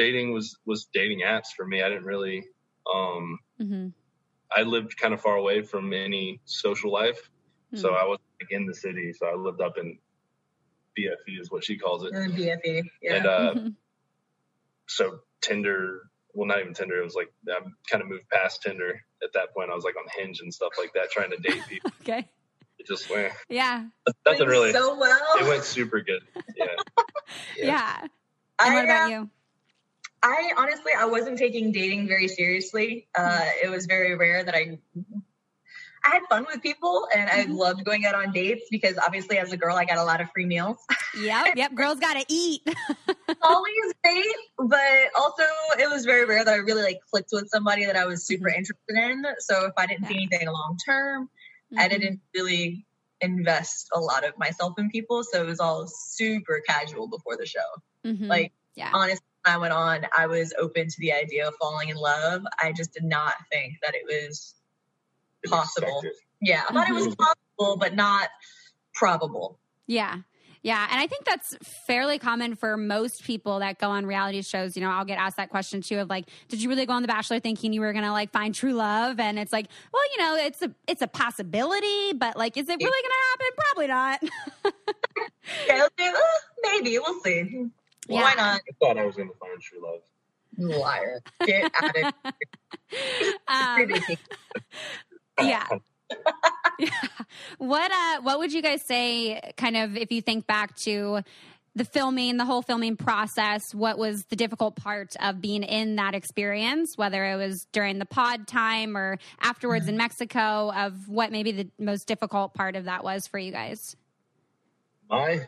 dating 0.00 0.32
was 0.32 0.58
was 0.64 0.88
dating 0.94 1.20
apps 1.20 1.48
for 1.54 1.66
me. 1.66 1.82
I 1.82 1.88
didn't 1.90 2.04
really. 2.04 2.44
Um, 2.92 3.38
mm-hmm. 3.60 3.88
I 4.50 4.62
lived 4.62 4.96
kind 4.96 5.12
of 5.12 5.20
far 5.20 5.36
away 5.36 5.62
from 5.62 5.92
any 5.92 6.40
social 6.46 6.90
life, 6.90 7.30
mm-hmm. 7.72 7.76
so 7.76 7.90
I 7.90 8.04
was 8.04 8.18
like, 8.40 8.50
in 8.50 8.66
the 8.66 8.74
city. 8.74 9.12
So 9.12 9.26
I 9.26 9.34
lived 9.34 9.60
up 9.60 9.76
in 9.78 9.98
BFE 10.98 11.40
is 11.40 11.50
what 11.50 11.62
she 11.62 11.76
calls 11.76 12.04
it. 12.04 12.14
In 12.14 12.32
BFE, 12.32 12.82
yeah. 13.02 13.14
And 13.14 13.26
uh, 13.26 13.54
mm-hmm. 13.54 13.68
so 14.86 15.20
Tinder, 15.42 16.00
well, 16.32 16.48
not 16.48 16.60
even 16.60 16.72
Tinder. 16.72 16.98
It 16.98 17.04
was 17.04 17.14
like 17.14 17.32
I 17.48 17.60
kind 17.90 18.02
of 18.02 18.08
moved 18.08 18.28
past 18.30 18.62
Tinder 18.62 19.02
at 19.22 19.32
that 19.34 19.54
point. 19.54 19.70
I 19.70 19.74
was 19.74 19.84
like 19.84 19.96
on 19.96 20.06
Hinge 20.16 20.40
and 20.40 20.52
stuff 20.52 20.72
like 20.78 20.94
that, 20.94 21.10
trying 21.10 21.30
to 21.30 21.36
date 21.36 21.62
people. 21.68 21.92
okay. 22.00 22.28
It 22.78 22.86
just 22.86 23.10
went. 23.10 23.34
Yeah. 23.50 23.84
Nothing 24.26 24.48
really. 24.48 24.72
So 24.72 24.98
well. 24.98 25.18
It 25.38 25.46
went 25.46 25.64
super 25.64 26.00
good. 26.00 26.22
Yeah. 26.56 26.64
yeah. 27.58 27.64
yeah. 27.66 28.06
And 28.58 28.74
what 28.74 28.84
about 28.84 29.10
you? 29.10 29.30
I 30.22 30.52
honestly, 30.56 30.92
I 30.98 31.06
wasn't 31.06 31.38
taking 31.38 31.72
dating 31.72 32.06
very 32.06 32.28
seriously. 32.28 33.08
Uh, 33.16 33.44
it 33.62 33.68
was 33.70 33.86
very 33.86 34.16
rare 34.16 34.44
that 34.44 34.54
I, 34.54 34.78
I 36.04 36.08
had 36.10 36.22
fun 36.28 36.46
with 36.50 36.62
people 36.62 37.08
and 37.14 37.28
I 37.30 37.44
Mhm. 37.46 37.56
loved 37.56 37.84
going 37.84 38.04
out 38.04 38.14
on 38.14 38.32
dates 38.32 38.64
because 38.70 38.98
obviously 38.98 39.38
as 39.38 39.52
a 39.52 39.56
girl 39.56 39.76
I 39.76 39.84
got 39.84 39.96
a 39.98 40.04
lot 40.04 40.20
of 40.20 40.30
free 40.32 40.44
meals. 40.46 40.76
Yep, 41.18 41.46
yep. 41.56 41.74
Girls 41.74 41.98
got 42.00 42.14
to 42.14 42.24
eat. 42.28 42.62
Always 43.42 43.94
great, 44.04 44.26
but 44.58 45.10
also 45.18 45.44
it 45.78 45.88
was 45.88 46.04
very 46.04 46.26
rare 46.26 46.44
that 46.44 46.52
I 46.52 46.56
really 46.58 46.82
like 46.82 46.98
clicked 47.10 47.30
with 47.32 47.48
somebody 47.48 47.86
that 47.86 47.96
I 47.96 48.04
was 48.04 48.26
super 48.26 48.50
Mhm. 48.50 48.56
interested 48.58 48.96
in. 48.96 49.24
So 49.38 49.64
if 49.66 49.72
I 49.78 49.86
didn't 49.86 50.06
see 50.06 50.16
anything 50.16 50.46
long 50.48 50.76
term, 50.84 51.30
I 51.78 51.86
Mhm. 51.88 51.90
didn't 51.90 52.20
really 52.34 52.86
invest 53.22 53.88
a 53.94 54.00
lot 54.00 54.24
of 54.26 54.36
myself 54.38 54.78
in 54.78 54.90
people. 54.90 55.24
So 55.24 55.42
it 55.42 55.46
was 55.46 55.60
all 55.60 55.86
super 55.86 56.60
casual 56.66 57.08
before 57.08 57.36
the 57.38 57.46
show. 57.46 57.60
Mhm. 58.04 58.28
Like 58.28 58.52
yeah. 58.74 58.90
honestly, 58.92 59.24
I 59.44 59.56
went 59.56 59.72
on, 59.72 60.06
I 60.16 60.26
was 60.26 60.52
open 60.58 60.88
to 60.88 60.96
the 60.98 61.12
idea 61.12 61.48
of 61.48 61.54
falling 61.60 61.88
in 61.88 61.96
love. 61.96 62.42
I 62.62 62.72
just 62.72 62.92
did 62.92 63.04
not 63.04 63.34
think 63.50 63.74
that 63.82 63.94
it 63.94 64.02
was 64.06 64.54
possible. 65.46 66.02
Yeah, 66.42 66.62
I 66.68 66.72
thought 66.72 66.88
it 66.88 66.94
was 66.94 67.08
Mhm. 67.08 67.16
possible, 67.18 67.76
but 67.78 67.94
not 67.94 68.28
probable. 68.94 69.58
Yeah. 69.86 70.18
Yeah. 70.62 70.86
And 70.90 71.00
I 71.00 71.06
think 71.06 71.24
that's 71.24 71.56
fairly 71.86 72.18
common 72.18 72.54
for 72.54 72.76
most 72.76 73.24
people 73.24 73.60
that 73.60 73.78
go 73.78 73.88
on 73.88 74.04
reality 74.04 74.42
shows. 74.42 74.76
You 74.76 74.82
know, 74.82 74.90
I'll 74.90 75.06
get 75.06 75.18
asked 75.18 75.38
that 75.38 75.48
question 75.48 75.80
too 75.80 76.00
of 76.00 76.10
like, 76.10 76.26
did 76.48 76.60
you 76.62 76.68
really 76.68 76.84
go 76.84 76.92
on 76.92 77.00
The 77.00 77.08
Bachelor 77.08 77.40
thinking 77.40 77.72
you 77.72 77.80
were 77.80 77.94
gonna 77.94 78.12
like 78.12 78.30
find 78.30 78.54
true 78.54 78.74
love? 78.74 79.18
And 79.18 79.38
it's 79.38 79.54
like, 79.54 79.68
well, 79.90 80.02
you 80.14 80.22
know, 80.22 80.36
it's 80.36 80.60
a 80.60 80.70
it's 80.86 81.00
a 81.00 81.06
possibility, 81.06 82.12
but 82.12 82.36
like, 82.36 82.58
is 82.58 82.68
it 82.68 82.78
really 82.78 83.02
gonna 83.02 83.14
happen? 83.30 83.46
Probably 83.56 83.86
not. 83.86 84.74
Yeah, 85.66 85.74
I 85.74 85.78
was 85.80 85.90
like, 85.98 86.14
"Uh, 86.14 86.20
maybe 86.62 86.98
we'll 86.98 87.20
see. 87.22 87.66
Yeah. 88.08 88.22
Why 88.22 88.34
not? 88.34 88.60
I 88.68 88.72
thought 88.80 88.98
I 88.98 89.04
was 89.06 89.16
going 89.16 89.28
to 89.28 89.34
find 89.36 89.60
true 89.60 89.82
love. 89.82 90.00
Liar. 90.58 91.20
Get 91.46 91.70
out 91.80 91.96
of 91.96 92.04
um, 93.48 93.88
here. 93.88 94.16
yeah. 95.40 95.66
yeah. 96.78 96.88
What 97.58 97.92
uh 97.92 98.22
what 98.22 98.40
would 98.40 98.52
you 98.52 98.62
guys 98.62 98.82
say 98.82 99.40
kind 99.56 99.76
of 99.76 99.96
if 99.96 100.10
you 100.10 100.20
think 100.20 100.46
back 100.46 100.76
to 100.78 101.20
the 101.76 101.84
filming, 101.84 102.36
the 102.36 102.44
whole 102.44 102.62
filming 102.62 102.96
process, 102.96 103.72
what 103.72 103.96
was 103.96 104.24
the 104.24 104.34
difficult 104.34 104.74
part 104.74 105.14
of 105.20 105.40
being 105.40 105.62
in 105.62 105.96
that 105.96 106.14
experience, 106.16 106.98
whether 106.98 107.24
it 107.24 107.36
was 107.36 107.66
during 107.72 108.00
the 108.00 108.06
pod 108.06 108.48
time 108.48 108.96
or 108.96 109.18
afterwards 109.40 109.86
in 109.86 109.96
Mexico, 109.96 110.72
of 110.72 111.08
what 111.08 111.30
maybe 111.30 111.52
the 111.52 111.68
most 111.78 112.08
difficult 112.08 112.54
part 112.54 112.74
of 112.74 112.86
that 112.86 113.04
was 113.04 113.28
for 113.28 113.38
you 113.38 113.52
guys? 113.52 113.96
my 115.10 115.46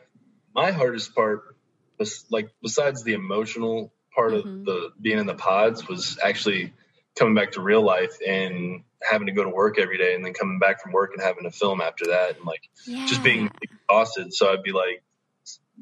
my 0.54 0.70
hardest 0.70 1.14
part 1.14 1.56
was 2.02 2.24
like 2.30 2.50
besides 2.62 3.02
the 3.04 3.12
emotional 3.14 3.92
part 4.14 4.32
Mhm. 4.32 4.38
of 4.38 4.64
the 4.66 4.90
being 5.00 5.18
in 5.18 5.26
the 5.26 5.34
pods 5.34 5.86
was 5.88 6.18
actually 6.22 6.72
coming 7.18 7.34
back 7.34 7.52
to 7.52 7.60
real 7.62 7.82
life 7.82 8.14
and 8.26 8.82
having 9.10 9.26
to 9.26 9.32
go 9.32 9.44
to 9.44 9.50
work 9.50 9.78
every 9.78 9.98
day 9.98 10.14
and 10.14 10.24
then 10.24 10.32
coming 10.32 10.58
back 10.58 10.82
from 10.82 10.92
work 10.92 11.10
and 11.14 11.22
having 11.22 11.44
to 11.44 11.50
film 11.50 11.80
after 11.80 12.06
that 12.06 12.36
and 12.36 12.44
like 12.46 12.62
Yeah. 12.86 13.04
just 13.06 13.22
being 13.22 13.50
exhausted 13.66 14.32
so 14.34 14.52
i'd 14.52 14.62
be 14.62 14.72
like 14.72 15.02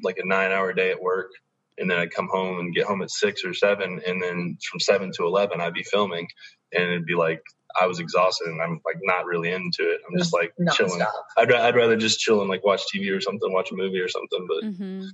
like 0.03 0.17
a 0.17 0.25
nine 0.25 0.51
hour 0.51 0.73
day 0.73 0.89
at 0.91 1.01
work 1.01 1.29
and 1.77 1.89
then 1.89 1.97
i'd 1.99 2.11
come 2.13 2.27
home 2.29 2.59
and 2.59 2.73
get 2.75 2.85
home 2.85 3.01
at 3.01 3.11
six 3.11 3.43
or 3.45 3.53
seven 3.53 4.01
and 4.05 4.21
then 4.23 4.57
from 4.69 4.79
seven 4.79 5.11
to 5.17 5.25
11 5.25 5.61
i'd 5.61 5.73
be 5.73 5.83
filming 5.83 6.27
and 6.73 6.83
it'd 6.83 7.05
be 7.05 7.15
like 7.15 7.41
i 7.79 7.85
was 7.87 7.99
exhausted 7.99 8.47
and 8.47 8.61
i'm 8.61 8.81
like 8.85 8.99
not 9.03 9.25
really 9.25 9.51
into 9.51 9.83
it 9.93 9.99
i'm 10.07 10.17
just 10.17 10.33
like 10.33 10.51
chilling 10.73 10.99
Nonstop. 10.99 11.25
I'd, 11.37 11.51
I'd 11.53 11.75
rather 11.75 11.95
just 11.97 12.19
chill 12.19 12.41
and 12.41 12.49
like 12.49 12.63
watch 12.65 12.83
TV 12.93 13.15
or 13.15 13.21
something, 13.21 13.51
watch 13.53 13.71
a 13.71 13.75
movie 13.75 13.99
or 13.99 14.09
something, 14.09 14.47
but 14.47 14.63
hmm 14.65 15.05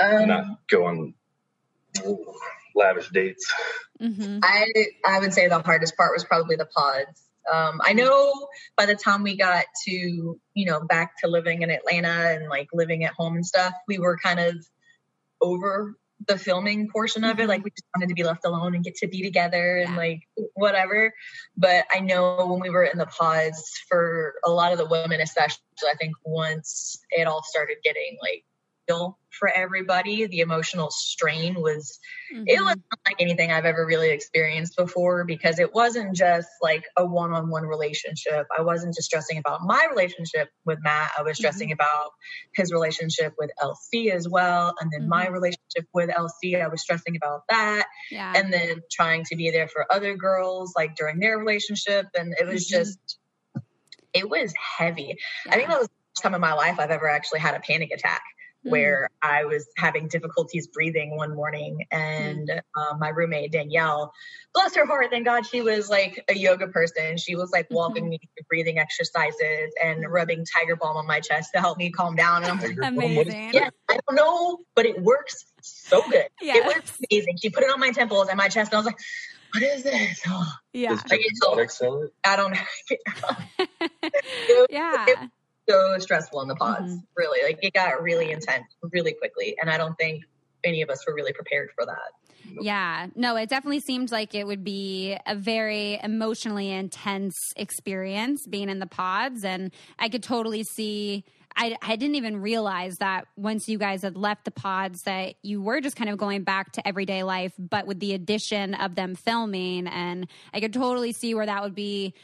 Um, 0.00 0.28
not 0.28 0.44
go 0.68 0.86
on 0.86 1.14
lavish 2.74 3.08
dates. 3.10 3.52
hmm 4.00 4.38
I 4.42 4.66
I 5.06 5.20
would 5.20 5.32
say 5.32 5.48
the 5.48 5.60
hardest 5.60 5.96
part 5.96 6.12
was 6.14 6.24
probably 6.24 6.56
the 6.56 6.66
pods. 6.66 7.22
Um, 7.52 7.80
I 7.84 7.92
know 7.92 8.48
by 8.76 8.86
the 8.86 8.94
time 8.94 9.22
we 9.22 9.36
got 9.36 9.66
to 9.86 9.90
you 9.92 10.66
know 10.66 10.80
back 10.80 11.12
to 11.22 11.30
living 11.30 11.62
in 11.62 11.70
Atlanta 11.70 12.34
and 12.34 12.48
like 12.48 12.68
living 12.72 13.04
at 13.04 13.12
home 13.14 13.36
and 13.36 13.46
stuff, 13.46 13.74
we 13.86 13.98
were 13.98 14.16
kind 14.18 14.40
of 14.40 14.56
over 15.40 15.96
the 16.26 16.38
filming 16.38 16.88
portion 16.90 17.22
of 17.24 17.38
it. 17.38 17.42
Mhm. 17.44 17.48
Like 17.48 17.64
we 17.64 17.70
just 17.70 17.84
wanted 17.94 18.08
to 18.08 18.14
be 18.14 18.24
left 18.24 18.44
alone 18.46 18.74
and 18.74 18.82
get 18.82 18.94
to 18.96 19.06
be 19.08 19.22
together 19.22 19.76
and 19.76 19.90
Yeah. 19.90 19.96
like 19.96 20.20
whatever. 20.54 21.12
But 21.56 21.84
I 21.92 22.00
know 22.00 22.46
when 22.46 22.60
we 22.60 22.70
were 22.70 22.84
in 22.84 22.98
the 22.98 23.06
pods 23.06 23.62
for 23.88 24.34
a 24.46 24.50
lot 24.50 24.72
of 24.72 24.78
the 24.78 24.86
women, 24.86 25.20
especially, 25.20 25.58
I 25.82 25.94
think 26.00 26.14
once 26.24 26.96
it 27.10 27.26
all 27.26 27.42
started 27.42 27.76
getting 27.84 28.16
like 28.22 28.44
real 28.88 29.18
for 29.38 29.48
everybody, 29.48 30.26
the 30.26 30.40
emotional 30.40 30.90
strain 30.90 31.54
was 31.54 31.98
it 32.30 32.36
mm-hmm. 32.36 32.64
was 32.64 32.76
not 32.76 32.98
like 33.06 33.16
anything 33.20 33.52
I've 33.52 33.64
ever 33.64 33.86
really 33.86 34.10
experienced 34.10 34.76
before 34.76 35.24
because 35.24 35.58
it 35.58 35.72
wasn't 35.74 36.16
just 36.16 36.48
like 36.62 36.84
a 36.96 37.04
one 37.04 37.32
on 37.32 37.48
one 37.48 37.64
relationship. 37.64 38.46
I 38.56 38.62
wasn't 38.62 38.94
just 38.94 39.06
stressing 39.06 39.38
about 39.38 39.60
my 39.62 39.86
relationship 39.90 40.48
with 40.64 40.78
Matt, 40.82 41.12
I 41.18 41.22
was 41.22 41.36
stressing 41.36 41.68
mm-hmm. 41.68 41.74
about 41.74 42.10
his 42.54 42.72
relationship 42.72 43.34
with 43.38 43.50
LC 43.60 44.10
as 44.10 44.28
well. 44.28 44.74
And 44.80 44.90
then 44.92 45.08
my 45.08 45.24
mm-hmm. 45.24 45.34
relationship 45.34 45.86
with 45.92 46.10
LC, 46.10 46.62
I 46.62 46.68
was 46.68 46.82
stressing 46.82 47.16
about 47.16 47.42
that. 47.48 47.86
yeah. 48.10 48.32
And 48.34 48.52
then 48.52 48.82
trying 48.90 49.24
to 49.24 49.36
be 49.36 49.50
there 49.50 49.68
for 49.68 49.86
other 49.92 50.16
girls 50.16 50.72
like 50.76 50.96
during 50.96 51.18
their 51.18 51.38
relationship. 51.38 52.06
And 52.16 52.34
it 52.38 52.46
was 52.46 52.66
Mhm. 52.66 52.70
just, 52.70 53.18
it 54.12 54.28
was 54.28 54.54
heavy. 54.78 55.18
I 55.48 55.56
think 55.56 55.68
that 55.68 55.78
was 55.78 55.88
the 55.88 55.94
first 56.14 56.22
time 56.22 56.34
in 56.34 56.40
my 56.40 56.54
life 56.54 56.78
I've 56.78 56.90
ever 56.90 57.08
actually 57.08 57.40
had 57.40 57.54
a 57.54 57.60
panic 57.60 57.90
attack 57.92 58.22
Mm. 58.64 58.70
where 58.70 59.10
I 59.20 59.44
was 59.44 59.68
having 59.76 60.08
difficulties 60.08 60.68
breathing 60.68 61.16
one 61.16 61.34
morning, 61.34 61.84
and 61.90 62.50
um, 62.50 62.98
my 62.98 63.10
roommate 63.10 63.52
Danielle, 63.52 64.12
bless 64.54 64.74
her 64.76 64.86
heart, 64.86 65.08
thank 65.10 65.26
God 65.26 65.44
she 65.44 65.60
was 65.60 65.90
like 65.90 66.24
a 66.28 66.34
yoga 66.34 66.68
person. 66.68 67.18
She 67.18 67.36
was 67.36 67.50
like 67.50 67.66
walking 67.70 68.08
me 68.08 68.18
through 68.18 68.44
breathing 68.48 68.78
exercises 68.78 69.74
and 69.82 70.10
rubbing 70.10 70.46
tiger 70.46 70.76
balm 70.76 70.96
on 70.96 71.06
my 71.06 71.20
chest 71.20 71.50
to 71.54 71.60
help 71.60 71.76
me 71.76 71.90
calm 71.90 72.16
down. 72.16 72.42
And 72.44 72.52
I'm 72.52 72.58
like, 72.58 72.78
amazing. 72.82 73.50
yeah, 73.52 73.68
I 73.90 73.98
don't 74.06 74.16
know, 74.16 74.60
but 74.74 74.86
it 74.86 75.00
works 75.02 75.44
so 75.60 76.02
good. 76.08 76.28
Yeah. 76.40 76.56
It 76.56 76.66
works 76.66 76.98
amazing. 77.10 77.36
She 77.42 77.50
put 77.50 77.64
it 77.64 77.70
on 77.70 77.80
my 77.80 77.90
temples 77.90 78.28
and 78.28 78.38
my 78.38 78.48
chest, 78.48 78.72
and 78.72 78.76
I 78.76 78.78
was 78.78 78.86
like, 78.86 78.98
what 79.52 79.62
is 79.62 79.82
this? 79.82 80.22
Oh, 80.26 80.52
Yeah. 80.72 80.90
Does 80.90 81.04
Jim 81.04 81.20
Exotic 81.22 81.70
sell 81.70 82.02
it? 82.02 82.14
I 82.24 82.36
don't 82.36 82.52
know. 82.52 84.08
yeah. 84.70 85.26
so 85.68 85.98
stressful 85.98 86.40
in 86.42 86.48
the 86.48 86.54
pods, 86.56 86.92
Mhm. 86.92 87.06
really. 87.16 87.42
Like 87.42 87.58
it 87.62 87.72
got 87.72 88.02
really 88.02 88.30
intense 88.30 88.66
really 88.92 89.12
quickly. 89.12 89.56
And 89.60 89.70
I 89.70 89.78
don't 89.78 89.96
think 89.98 90.24
any 90.62 90.82
of 90.82 90.90
us 90.90 91.06
were 91.06 91.14
really 91.14 91.32
prepared 91.32 91.70
for 91.74 91.86
that. 91.86 92.12
Yeah, 92.60 93.06
no, 93.14 93.36
it 93.36 93.48
definitely 93.48 93.80
seemed 93.80 94.12
like 94.12 94.34
it 94.34 94.46
would 94.46 94.64
be 94.64 95.16
a 95.26 95.34
very 95.34 95.98
emotionally 96.02 96.70
intense 96.70 97.34
experience 97.56 98.46
being 98.46 98.68
in 98.68 98.78
the 98.78 98.86
pods. 98.86 99.44
And 99.44 99.72
I 99.98 100.08
could 100.08 100.22
totally 100.22 100.62
see, 100.62 101.24
I, 101.56 101.76
I 101.80 101.96
didn't 101.96 102.16
even 102.16 102.42
realize 102.42 102.98
that 102.98 103.26
once 103.36 103.66
you 103.66 103.78
guys 103.78 104.02
had 104.02 104.16
left 104.16 104.44
the 104.44 104.50
pods, 104.50 105.02
that 105.02 105.34
you 105.42 105.62
were 105.62 105.80
just 105.80 105.96
kind 105.96 106.10
of 106.10 106.18
going 106.18 106.44
back 106.44 106.72
to 106.72 106.86
everyday 106.86 107.22
life, 107.22 107.52
but 107.58 107.86
with 107.86 108.00
the 108.00 108.12
addition 108.12 108.74
of 108.74 108.94
them 108.94 109.14
filming. 109.14 109.86
And 109.86 110.28
I 110.52 110.60
could 110.60 110.72
totally 110.74 111.12
see 111.12 111.34
where 111.34 111.46
that 111.46 111.62
would 111.62 111.74
be 111.74 112.14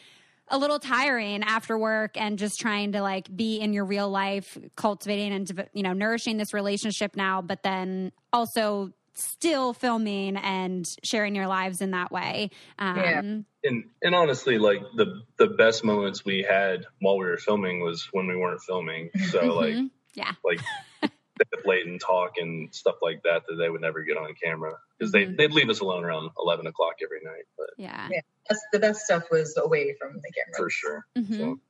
a 0.51 0.59
little 0.59 0.79
tiring 0.79 1.43
after 1.43 1.79
work 1.79 2.17
and 2.17 2.39
just 2.39 2.59
trying 2.61 2.93
to 2.93 3.03
like 3.03 3.35
be 3.35 3.61
in 3.61 3.73
your 3.73 3.85
real 3.85 4.11
life 4.11 4.59
cultivating 4.77 5.33
and 5.33 5.69
you 5.73 5.83
know 5.83 5.93
nourishing 5.93 6.37
this 6.37 6.53
relationship 6.53 7.17
now 7.17 7.41
but 7.41 7.63
then 7.63 8.13
also 8.33 8.93
still 9.15 9.73
filming 9.73 10.37
and 10.37 10.87
sharing 11.03 11.35
your 11.35 11.47
lives 11.47 11.81
in 11.81 11.93
that 11.93 12.11
way 12.11 12.51
um 12.79 12.97
Yeah. 12.97 13.21
And 13.63 13.85
and 14.01 14.15
honestly, 14.15 14.57
like 14.57 14.81
the 14.97 15.21
the 15.37 15.49
best 15.49 15.85
moments 15.85 16.25
we 16.25 16.43
had 16.49 16.87
while 17.01 17.19
we 17.19 17.27
were 17.27 17.37
filming 17.37 17.81
was 17.81 18.09
when 18.11 18.27
we 18.27 18.35
weren't 18.35 18.63
filming. 18.63 19.11
So 19.29 19.55
like 19.55 19.75
mhm. 19.75 19.91
yeah 20.15 20.33
like 20.43 20.61
they'd 21.03 21.67
late 21.67 21.87
and 21.87 22.01
talk 22.01 22.39
and 22.39 22.75
stuff 22.75 22.97
like 23.03 23.23
that 23.25 23.43
that 23.47 23.57
they 23.57 23.69
would 23.69 23.83
never 23.83 24.03
get 24.03 24.17
on 24.17 24.35
camera 24.43 24.73
because 24.99 25.13
they 25.13 25.27
they'd 25.27 25.53
leave 25.53 25.69
us 25.69 25.81
alone 25.81 26.05
around 26.05 26.31
eleven 26.39 26.67
o'clock 26.67 26.95
every 27.03 27.21
night. 27.23 27.45
But 27.59 27.69
yeah 27.77 28.09
Yeah. 28.11 28.21
That's, 28.51 28.61
the 28.73 28.79
best 28.79 29.01
stuff 29.03 29.31
was 29.31 29.57
away 29.57 29.95
from 29.99 30.15
the 30.15 30.31
camera. 30.33 30.57
for 30.57 30.69
sure. 30.71 31.07
Mhm. 31.17 31.37
So 31.39 31.61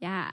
Yeah. 0.00 0.30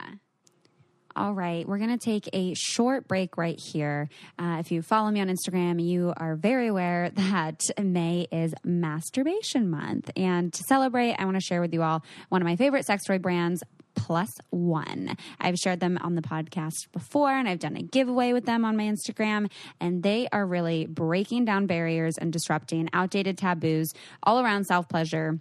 All 1.16 1.32
right, 1.32 1.66
we're 1.66 1.78
going 1.78 1.96
to 1.98 2.04
take 2.04 2.28
a 2.34 2.52
short 2.52 3.08
break 3.08 3.38
right 3.38 3.58
here. 3.58 4.10
Uh, 4.38 4.58
if 4.60 4.70
you 4.70 4.82
follow 4.82 5.10
me 5.10 5.22
on 5.22 5.28
Instagram, 5.28 5.82
you 5.82 6.12
are 6.14 6.36
very 6.36 6.66
aware 6.66 7.08
that 7.08 7.62
May 7.82 8.26
is 8.30 8.52
Masturbation 8.64 9.70
Month. 9.70 10.10
And 10.14 10.52
to 10.52 10.62
celebrate, 10.68 11.14
I 11.14 11.24
want 11.24 11.38
to 11.38 11.40
share 11.40 11.62
with 11.62 11.72
you 11.72 11.82
all 11.82 12.04
one 12.28 12.42
of 12.42 12.46
my 12.46 12.56
favorite 12.56 12.84
sex 12.84 13.04
toy 13.04 13.16
brands, 13.18 13.62
Plus 13.94 14.28
One. 14.50 15.16
I've 15.40 15.56
shared 15.56 15.80
them 15.80 15.96
on 16.02 16.16
the 16.16 16.20
podcast 16.22 16.74
before, 16.92 17.30
and 17.30 17.48
I've 17.48 17.60
done 17.60 17.76
a 17.78 17.82
giveaway 17.82 18.34
with 18.34 18.44
them 18.44 18.66
on 18.66 18.76
my 18.76 18.84
Instagram. 18.84 19.50
And 19.80 20.02
they 20.02 20.28
are 20.32 20.46
really 20.46 20.84
breaking 20.84 21.46
down 21.46 21.66
barriers 21.66 22.18
and 22.20 22.30
disrupting 22.30 22.90
outdated 22.92 23.38
taboos 23.38 23.90
all 24.22 24.38
around 24.38 24.66
self 24.66 24.86
pleasure 24.86 25.40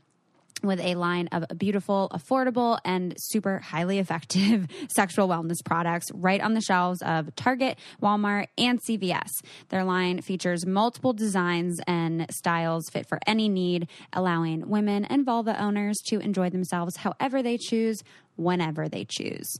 with 0.64 0.80
a 0.80 0.96
line 0.96 1.28
of 1.32 1.46
beautiful, 1.58 2.10
affordable, 2.14 2.80
and 2.86 3.14
super 3.18 3.60
highly 3.60 4.00
effective 4.00 4.68
sexual 4.88 5.28
wellness 5.28 5.64
products 5.64 6.08
right 6.14 6.42
on 6.42 6.54
the 6.54 6.62
shelves 6.62 7.02
of 7.02 7.36
Target, 7.36 7.78
Walmart, 8.02 8.48
and 8.58 8.82
CVS. 8.82 9.30
Their 9.70 9.84
line 9.84 10.22
features 10.22 10.66
multiple 10.66 11.14
designs 11.14 11.80
and 11.88 12.26
styles 12.32 12.90
fit 12.90 13.08
for 13.08 13.20
any 13.28 13.50
need, 13.50 13.88
allowing 14.14 14.70
women 14.70 15.06
and 15.06 15.26
vulva 15.26 15.60
owners 15.62 15.98
to 16.08 16.20
enjoy 16.20 16.50
themselves 16.50 16.98
however 16.98 17.44
they 17.44 17.58
choose, 17.58 18.04
whenever 18.36 18.90
they 18.90 19.06
choose. 19.06 19.58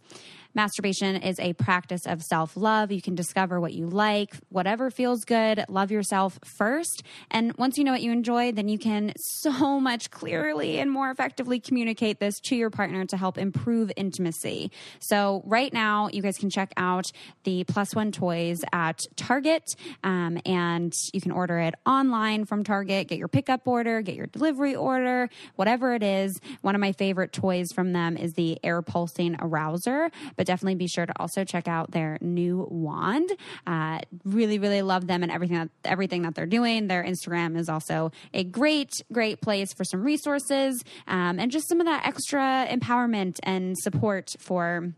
Masturbation 0.56 1.18
is 1.18 1.38
a 1.38 1.52
practice 1.52 2.08
of 2.08 2.24
self 2.24 2.56
love. 2.56 2.90
You 2.90 3.02
can 3.02 3.14
discover 3.14 3.60
what 3.60 3.74
you 3.74 3.88
like, 3.88 4.38
whatever 4.48 4.90
feels 4.90 5.26
good. 5.26 5.66
Love 5.68 5.92
yourself 5.92 6.40
first. 6.46 7.04
And 7.30 7.52
once 7.58 7.78
you 7.78 7.84
know 7.84 7.92
what 7.92 8.02
you 8.02 8.14
enjoy, 8.14 8.54
then 8.54 8.70
you 8.70 8.80
can 8.80 9.12
so 9.18 9.82
much 9.82 10.12
clearly 10.12 10.80
and 10.80 10.90
more 10.90 11.12
effectively 11.12 11.60
communicate 11.60 12.22
this 12.22 12.40
to 12.46 12.56
your 12.56 12.70
partner 12.70 13.04
to 13.06 13.18
help 13.18 13.38
improve 13.38 13.92
intimacy. 13.98 14.72
So, 15.00 15.44
right 15.46 15.74
now, 15.74 16.08
you 16.14 16.22
guys 16.22 16.38
can 16.38 16.50
check 16.50 16.72
out 16.78 17.06
the 17.44 17.66
Plus 17.66 17.94
One 17.94 18.14
toys 18.14 18.60
at 18.72 19.02
Target, 19.18 19.76
um, 20.06 20.40
and 20.46 20.94
you 21.14 21.20
can 21.20 21.32
order 21.32 21.60
it 21.60 21.76
online 21.86 22.46
from 22.46 22.64
Target. 22.64 23.10
Get 23.10 23.18
your 23.18 23.28
pickup 23.28 23.68
order, 23.68 24.02
get 24.02 24.16
your 24.16 24.28
delivery 24.28 24.76
order, 24.76 25.30
whatever 25.58 25.94
it 25.96 26.04
is. 26.04 26.40
One 26.62 26.76
of 26.76 26.82
my 26.82 26.94
favorite 26.94 27.34
toys 27.34 27.74
from 27.74 27.92
them 27.92 28.16
is 28.16 28.34
the 28.34 28.58
air 28.64 28.82
pulsing 28.82 29.36
arouser. 29.36 30.12
But 30.38 30.45
but 30.46 30.54
definitely 30.54 30.76
be 30.76 30.88
sure 30.88 31.06
to 31.06 31.14
also 31.20 31.44
check 31.44 31.68
out 31.68 31.92
their 31.92 32.18
new 32.22 32.68
wand. 32.70 33.32
Uh, 33.66 34.00
really, 34.24 34.60
really 34.60 34.82
love 34.82 35.08
them 35.08 35.24
and 35.24 35.32
everything 35.32 35.58
that 35.58 35.70
everything 35.84 36.22
that 36.22 36.36
they're 36.36 36.46
doing. 36.46 36.88
Their 36.88 37.04
Instagram 37.04 37.58
is 37.58 37.68
also 37.68 38.12
a 38.34 38.44
great, 38.44 38.92
great 39.12 39.42
place 39.42 39.74
for 39.74 39.84
some 39.84 40.04
resources 40.04 40.84
um, 41.08 41.40
and 41.40 41.52
just 41.52 41.68
some 41.68 41.80
of 41.80 41.88
that 41.88 42.06
extra 42.06 42.68
empowerment 42.70 43.38
and 43.44 43.76
support 43.78 44.36
for 44.40 44.94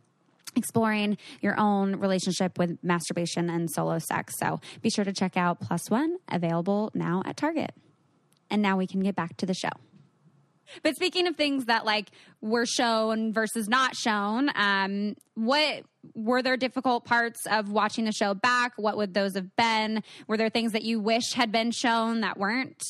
exploring 0.55 1.17
your 1.41 1.57
own 1.59 1.97
relationship 1.97 2.57
with 2.57 2.77
masturbation 2.83 3.49
and 3.49 3.69
solo 3.71 3.99
sex. 3.99 4.33
So 4.39 4.59
be 4.81 4.89
sure 4.89 5.05
to 5.05 5.13
check 5.13 5.37
out 5.37 5.61
Plus 5.61 5.89
One, 5.89 6.17
available 6.29 6.91
now 6.93 7.21
at 7.25 7.37
Target. 7.37 7.71
And 8.49 8.61
now 8.61 8.77
we 8.77 8.87
can 8.87 9.01
get 9.01 9.15
back 9.15 9.37
to 9.37 9.45
the 9.45 9.53
show. 9.53 9.86
But 10.83 10.95
speaking 10.95 11.27
of 11.27 11.35
things 11.35 11.65
that 11.65 11.85
like 11.85 12.09
were 12.41 12.65
shown 12.65 13.33
versus 13.33 13.67
not 13.67 13.95
shown, 13.95 14.49
um, 14.55 15.15
what 15.35 15.83
were 16.13 16.41
there 16.41 16.57
difficult 16.57 17.05
parts 17.05 17.45
of 17.45 17.71
watching 17.71 18.05
the 18.05 18.11
show 18.11 18.33
back? 18.33 18.73
What 18.77 18.97
would 18.97 19.13
those 19.13 19.35
have 19.35 19.55
been? 19.55 20.03
Were 20.27 20.37
there 20.37 20.49
things 20.49 20.71
that 20.71 20.83
you 20.83 20.99
wish 20.99 21.33
had 21.33 21.51
been 21.51 21.71
shown 21.71 22.21
that 22.21 22.37
weren't? 22.37 22.83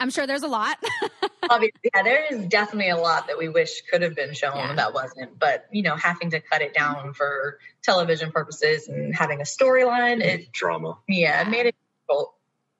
I'm 0.00 0.10
sure 0.10 0.26
there's 0.26 0.42
a 0.42 0.48
lot. 0.48 0.76
Obviously, 1.50 1.90
yeah, 1.94 2.02
there 2.02 2.24
is 2.30 2.46
definitely 2.46 2.90
a 2.90 2.96
lot 2.96 3.26
that 3.28 3.38
we 3.38 3.48
wish 3.48 3.82
could 3.90 4.02
have 4.02 4.14
been 4.14 4.34
shown 4.34 4.56
yeah. 4.56 4.74
that 4.74 4.92
wasn't. 4.92 5.38
But 5.38 5.66
you 5.70 5.82
know, 5.82 5.96
having 5.96 6.30
to 6.30 6.40
cut 6.40 6.62
it 6.62 6.74
down 6.74 7.14
for 7.14 7.58
television 7.82 8.32
purposes 8.32 8.88
and 8.88 9.14
having 9.14 9.40
a 9.40 9.44
storyline, 9.44 10.22
it 10.22 10.52
drama. 10.52 10.98
Yeah, 11.08 11.42
it 11.42 11.48
made 11.48 11.66
it 11.66 11.76
difficult. 12.00 12.34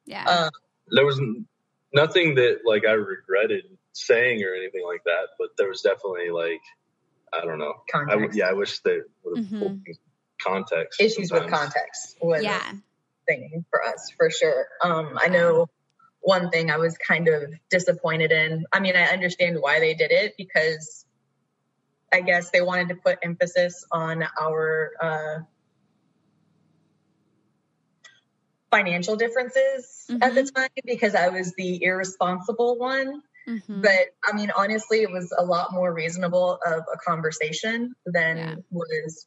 Yeah. 0.06 0.24
Um, 0.24 0.50
there 0.90 1.06
was 1.06 1.20
nothing 1.94 2.34
that 2.36 2.60
like 2.64 2.84
I 2.86 2.92
regretted 2.92 3.64
saying 3.92 4.42
or 4.42 4.54
anything 4.54 4.84
like 4.86 5.04
that, 5.04 5.28
but 5.38 5.50
there 5.56 5.68
was 5.68 5.82
definitely 5.82 6.30
like 6.30 6.60
I 7.32 7.44
don't 7.44 7.58
know. 7.58 7.74
Context. 7.90 8.36
I, 8.36 8.38
yeah, 8.38 8.50
I 8.50 8.52
wish 8.52 8.78
they 8.80 8.98
would 9.24 9.38
have 9.38 9.46
mm-hmm. 9.46 9.92
context. 10.42 11.00
Issues 11.00 11.28
sometimes. 11.28 11.50
with 11.50 11.60
context 11.60 12.16
was 12.20 12.42
yeah. 12.42 12.72
thing 13.26 13.64
for 13.70 13.82
us 13.84 14.10
for 14.16 14.30
sure. 14.30 14.66
Um, 14.82 15.18
I 15.20 15.28
know 15.28 15.68
one 16.20 16.50
thing 16.50 16.70
I 16.70 16.78
was 16.78 16.96
kind 16.96 17.28
of 17.28 17.52
disappointed 17.70 18.32
in. 18.32 18.64
I 18.72 18.80
mean, 18.80 18.96
I 18.96 19.04
understand 19.04 19.58
why 19.60 19.80
they 19.80 19.94
did 19.94 20.10
it 20.10 20.34
because 20.38 21.04
I 22.12 22.20
guess 22.20 22.50
they 22.50 22.62
wanted 22.62 22.88
to 22.90 22.94
put 22.96 23.18
emphasis 23.22 23.84
on 23.90 24.24
our 24.40 24.92
uh, 25.00 25.38
financial 28.74 29.14
differences 29.14 30.06
mm-hmm. 30.10 30.22
at 30.22 30.34
the 30.34 30.42
mm-hmm. 30.42 30.56
time 30.56 30.68
because 30.84 31.14
I 31.14 31.28
was 31.28 31.54
the 31.56 31.82
irresponsible 31.82 32.76
one. 32.76 33.22
Mm-hmm. 33.48 33.82
But 33.82 34.08
I 34.24 34.34
mean, 34.34 34.50
honestly, 34.56 35.02
it 35.02 35.10
was 35.10 35.32
a 35.36 35.44
lot 35.44 35.72
more 35.72 35.92
reasonable 35.92 36.58
of 36.66 36.82
a 36.92 36.98
conversation 37.06 37.94
than 38.04 38.36
yeah. 38.36 38.54
was 38.70 39.26